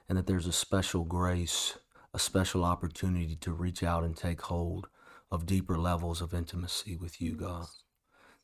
and 0.08 0.18
that 0.18 0.26
there's 0.26 0.48
a 0.48 0.52
special 0.52 1.04
grace, 1.04 1.78
a 2.12 2.18
special 2.18 2.64
opportunity 2.64 3.36
to 3.36 3.52
reach 3.52 3.84
out 3.84 4.02
and 4.02 4.16
take 4.16 4.40
hold 4.40 4.88
of 5.30 5.46
deeper 5.46 5.78
levels 5.78 6.20
of 6.20 6.34
intimacy 6.34 6.96
with 6.96 7.22
you, 7.22 7.36
God. 7.36 7.66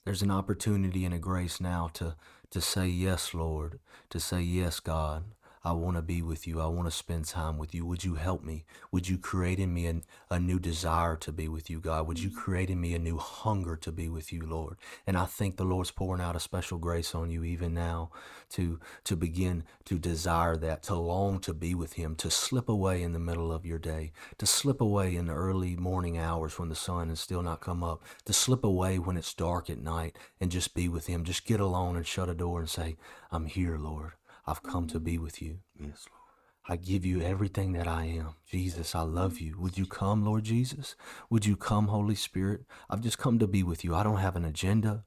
There's 0.04 0.22
an 0.22 0.30
opportunity 0.30 1.04
and 1.04 1.12
a 1.12 1.18
grace 1.18 1.60
now 1.60 1.90
to 1.94 2.14
to 2.50 2.60
say 2.60 2.86
yes, 2.86 3.34
Lord, 3.34 3.80
to 4.10 4.20
say 4.20 4.42
yes, 4.42 4.78
God. 4.78 5.24
I 5.62 5.72
want 5.72 5.96
to 5.96 6.02
be 6.02 6.22
with 6.22 6.46
you. 6.46 6.58
I 6.60 6.66
want 6.66 6.86
to 6.86 6.90
spend 6.90 7.26
time 7.26 7.58
with 7.58 7.74
you. 7.74 7.84
Would 7.84 8.02
you 8.02 8.14
help 8.14 8.42
me? 8.42 8.64
Would 8.92 9.08
you 9.08 9.18
create 9.18 9.58
in 9.58 9.74
me 9.74 9.86
a, 9.86 10.00
a 10.30 10.40
new 10.40 10.58
desire 10.58 11.16
to 11.16 11.32
be 11.32 11.48
with 11.48 11.68
you, 11.68 11.80
God? 11.80 12.06
Would 12.06 12.18
you 12.18 12.30
mm-hmm. 12.30 12.40
create 12.40 12.70
in 12.70 12.80
me 12.80 12.94
a 12.94 12.98
new 12.98 13.18
hunger 13.18 13.76
to 13.76 13.92
be 13.92 14.08
with 14.08 14.32
you, 14.32 14.46
Lord? 14.46 14.76
And 15.06 15.18
I 15.18 15.26
think 15.26 15.56
the 15.56 15.64
Lord's 15.64 15.90
pouring 15.90 16.22
out 16.22 16.34
a 16.34 16.40
special 16.40 16.78
grace 16.78 17.14
on 17.14 17.30
you 17.30 17.44
even 17.44 17.74
now 17.74 18.10
to 18.50 18.80
to 19.04 19.16
begin 19.16 19.64
to 19.84 19.98
desire 19.98 20.56
that, 20.56 20.82
to 20.84 20.94
long 20.94 21.40
to 21.40 21.52
be 21.52 21.74
with 21.74 21.94
him, 21.94 22.14
to 22.16 22.30
slip 22.30 22.68
away 22.68 23.02
in 23.02 23.12
the 23.12 23.18
middle 23.18 23.52
of 23.52 23.66
your 23.66 23.78
day, 23.78 24.12
to 24.38 24.46
slip 24.46 24.80
away 24.80 25.14
in 25.14 25.26
the 25.26 25.34
early 25.34 25.76
morning 25.76 26.16
hours 26.16 26.58
when 26.58 26.70
the 26.70 26.74
sun 26.74 27.10
has 27.10 27.20
still 27.20 27.42
not 27.42 27.60
come 27.60 27.84
up, 27.84 28.02
to 28.24 28.32
slip 28.32 28.64
away 28.64 28.98
when 28.98 29.18
it's 29.18 29.34
dark 29.34 29.68
at 29.68 29.78
night 29.78 30.16
and 30.40 30.50
just 30.50 30.74
be 30.74 30.88
with 30.88 31.06
him. 31.06 31.22
Just 31.22 31.44
get 31.44 31.60
alone 31.60 31.96
and 31.96 32.06
shut 32.06 32.30
a 32.30 32.34
door 32.34 32.60
and 32.60 32.70
say, 32.70 32.96
I'm 33.30 33.44
here, 33.46 33.76
Lord. 33.76 34.12
I've 34.50 34.64
come 34.64 34.88
to 34.88 34.98
be 34.98 35.16
with 35.16 35.40
you. 35.40 35.60
Yes, 35.78 36.06
Lord. 36.10 36.20
I 36.68 36.76
give 36.76 37.06
you 37.06 37.22
everything 37.22 37.72
that 37.74 37.86
I 37.86 38.06
am. 38.06 38.34
Jesus, 38.48 38.94
I 38.96 39.02
love 39.02 39.38
you. 39.38 39.56
Would 39.60 39.78
you 39.78 39.86
come, 39.86 40.24
Lord 40.24 40.42
Jesus? 40.42 40.96
Would 41.30 41.46
you 41.46 41.56
come, 41.56 41.86
Holy 41.86 42.16
Spirit? 42.16 42.62
I've 42.88 43.00
just 43.00 43.16
come 43.16 43.38
to 43.38 43.46
be 43.46 43.62
with 43.62 43.84
you. 43.84 43.94
I 43.94 44.02
don't 44.02 44.18
have 44.18 44.34
an 44.34 44.44
agenda. 44.44 45.04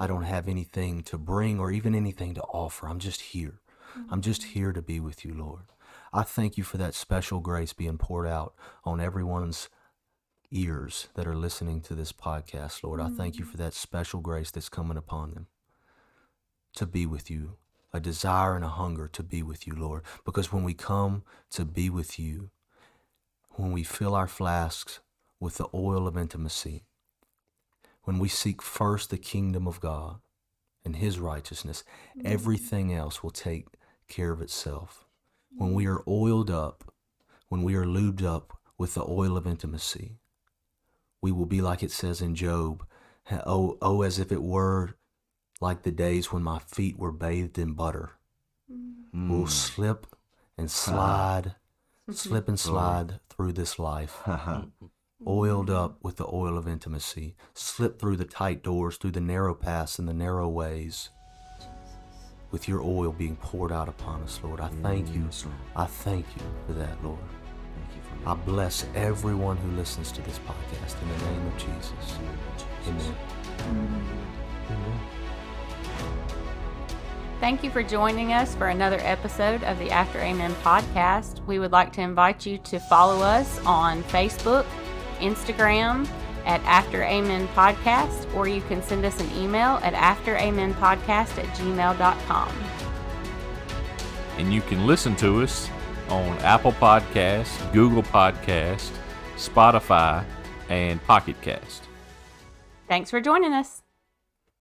I 0.00 0.06
don't 0.06 0.24
have 0.24 0.48
anything 0.48 1.02
to 1.04 1.18
bring 1.18 1.60
or 1.60 1.70
even 1.70 1.94
anything 1.94 2.34
to 2.34 2.42
offer. 2.42 2.88
I'm 2.88 2.98
just 2.98 3.20
here. 3.20 3.60
I'm 4.10 4.22
just 4.22 4.42
mm-hmm. 4.42 4.52
here 4.52 4.72
to 4.72 4.82
be 4.82 4.98
with 4.98 5.24
you, 5.24 5.34
Lord. 5.34 5.64
I 6.12 6.22
thank 6.22 6.56
you 6.56 6.64
for 6.64 6.78
that 6.78 6.94
special 6.94 7.40
grace 7.40 7.74
being 7.74 7.98
poured 7.98 8.26
out 8.26 8.54
on 8.84 9.00
everyone's 9.00 9.68
ears 10.50 11.08
that 11.14 11.26
are 11.26 11.36
listening 11.36 11.82
to 11.82 11.94
this 11.94 12.12
podcast, 12.12 12.82
Lord. 12.82 13.00
I 13.00 13.10
thank 13.10 13.36
you 13.36 13.44
mm-hmm. 13.44 13.50
for 13.52 13.56
that 13.58 13.74
special 13.74 14.20
grace 14.20 14.50
that's 14.50 14.70
coming 14.70 14.96
upon 14.96 15.34
them 15.34 15.48
to 16.76 16.86
be 16.86 17.06
with 17.06 17.30
you, 17.30 17.56
a 17.92 18.00
desire 18.00 18.56
and 18.56 18.64
a 18.64 18.68
hunger 18.68 19.08
to 19.08 19.22
be 19.22 19.42
with 19.42 19.66
you, 19.66 19.74
Lord. 19.74 20.02
Because 20.24 20.52
when 20.52 20.64
we 20.64 20.74
come 20.74 21.22
to 21.50 21.64
be 21.64 21.88
with 21.88 22.18
you, 22.18 22.50
when 23.50 23.72
we 23.72 23.82
fill 23.82 24.14
our 24.14 24.28
flasks 24.28 25.00
with 25.40 25.56
the 25.56 25.68
oil 25.72 26.06
of 26.06 26.16
intimacy, 26.16 26.84
when 28.02 28.18
we 28.18 28.28
seek 28.28 28.62
first 28.62 29.10
the 29.10 29.18
kingdom 29.18 29.66
of 29.66 29.80
God 29.80 30.20
and 30.84 30.96
his 30.96 31.18
righteousness, 31.18 31.84
mm-hmm. 32.16 32.26
everything 32.26 32.92
else 32.92 33.22
will 33.22 33.30
take 33.30 33.66
care 34.08 34.32
of 34.32 34.40
itself. 34.40 35.06
When 35.56 35.72
we 35.72 35.86
are 35.86 36.02
oiled 36.06 36.50
up, 36.50 36.92
when 37.48 37.62
we 37.62 37.74
are 37.76 37.84
lubed 37.84 38.22
up 38.22 38.58
with 38.78 38.94
the 38.94 39.04
oil 39.08 39.36
of 39.36 39.46
intimacy, 39.46 40.18
we 41.22 41.32
will 41.32 41.46
be 41.46 41.60
like 41.60 41.82
it 41.82 41.90
says 41.90 42.20
in 42.20 42.34
Job, 42.34 42.84
oh, 43.30 43.78
oh, 43.80 44.02
as 44.02 44.18
if 44.18 44.30
it 44.30 44.42
were 44.42 44.95
like 45.60 45.82
the 45.82 45.90
days 45.90 46.32
when 46.32 46.42
my 46.42 46.58
feet 46.58 46.98
were 46.98 47.12
bathed 47.12 47.58
in 47.58 47.72
butter. 47.72 48.12
Mm. 48.70 49.30
We'll 49.30 49.46
slip 49.46 50.06
and 50.58 50.70
slide, 50.70 51.54
slip 52.10 52.48
and 52.48 52.58
slide 52.58 53.20
through 53.30 53.52
this 53.52 53.78
life, 53.78 54.22
oiled 55.26 55.70
up 55.70 55.98
with 56.02 56.16
the 56.16 56.26
oil 56.26 56.58
of 56.58 56.68
intimacy, 56.68 57.36
slip 57.54 57.98
through 57.98 58.16
the 58.16 58.24
tight 58.24 58.62
doors, 58.62 58.96
through 58.96 59.12
the 59.12 59.20
narrow 59.20 59.54
paths 59.54 59.98
and 59.98 60.08
the 60.08 60.14
narrow 60.14 60.48
ways, 60.48 61.10
with 62.50 62.68
your 62.68 62.82
oil 62.82 63.12
being 63.12 63.36
poured 63.36 63.72
out 63.72 63.88
upon 63.88 64.22
us, 64.22 64.40
Lord. 64.42 64.60
I 64.60 64.68
thank 64.82 65.14
you. 65.14 65.28
I 65.74 65.86
thank 65.86 66.26
you 66.36 66.42
for 66.66 66.72
that, 66.74 67.02
Lord. 67.02 67.18
I 68.24 68.34
bless 68.34 68.84
everyone 68.94 69.56
who 69.56 69.76
listens 69.76 70.10
to 70.12 70.22
this 70.22 70.40
podcast 70.40 71.00
in 71.00 71.08
the 71.08 71.24
name 71.26 71.46
of 71.46 71.58
Jesus. 71.58 72.18
Amen. 72.88 74.25
Thank 77.38 77.62
you 77.62 77.70
for 77.70 77.82
joining 77.82 78.32
us 78.32 78.54
for 78.54 78.68
another 78.68 78.98
episode 79.02 79.62
of 79.64 79.78
the 79.78 79.90
After 79.90 80.18
Amen 80.18 80.54
podcast. 80.62 81.44
We 81.46 81.58
would 81.58 81.70
like 81.70 81.92
to 81.94 82.00
invite 82.00 82.46
you 82.46 82.56
to 82.58 82.80
follow 82.80 83.22
us 83.22 83.62
on 83.66 84.02
Facebook, 84.04 84.64
Instagram 85.18 86.08
at 86.46 86.62
After 86.62 87.02
Amen 87.02 87.46
Podcast, 87.48 88.34
or 88.34 88.48
you 88.48 88.62
can 88.62 88.82
send 88.82 89.04
us 89.04 89.20
an 89.20 89.30
email 89.36 89.78
at 89.82 89.92
afteramenpodcast 89.92 91.38
at 91.38 91.46
gmail.com. 91.58 92.48
And 94.38 94.52
you 94.52 94.62
can 94.62 94.86
listen 94.86 95.14
to 95.16 95.42
us 95.42 95.68
on 96.08 96.38
Apple 96.38 96.72
Podcast, 96.72 97.72
Google 97.72 98.02
Podcast, 98.02 98.90
Spotify, 99.36 100.24
and 100.70 101.02
Pocket 101.04 101.36
Cast. 101.42 101.82
Thanks 102.88 103.10
for 103.10 103.20
joining 103.20 103.52
us. 103.52 103.82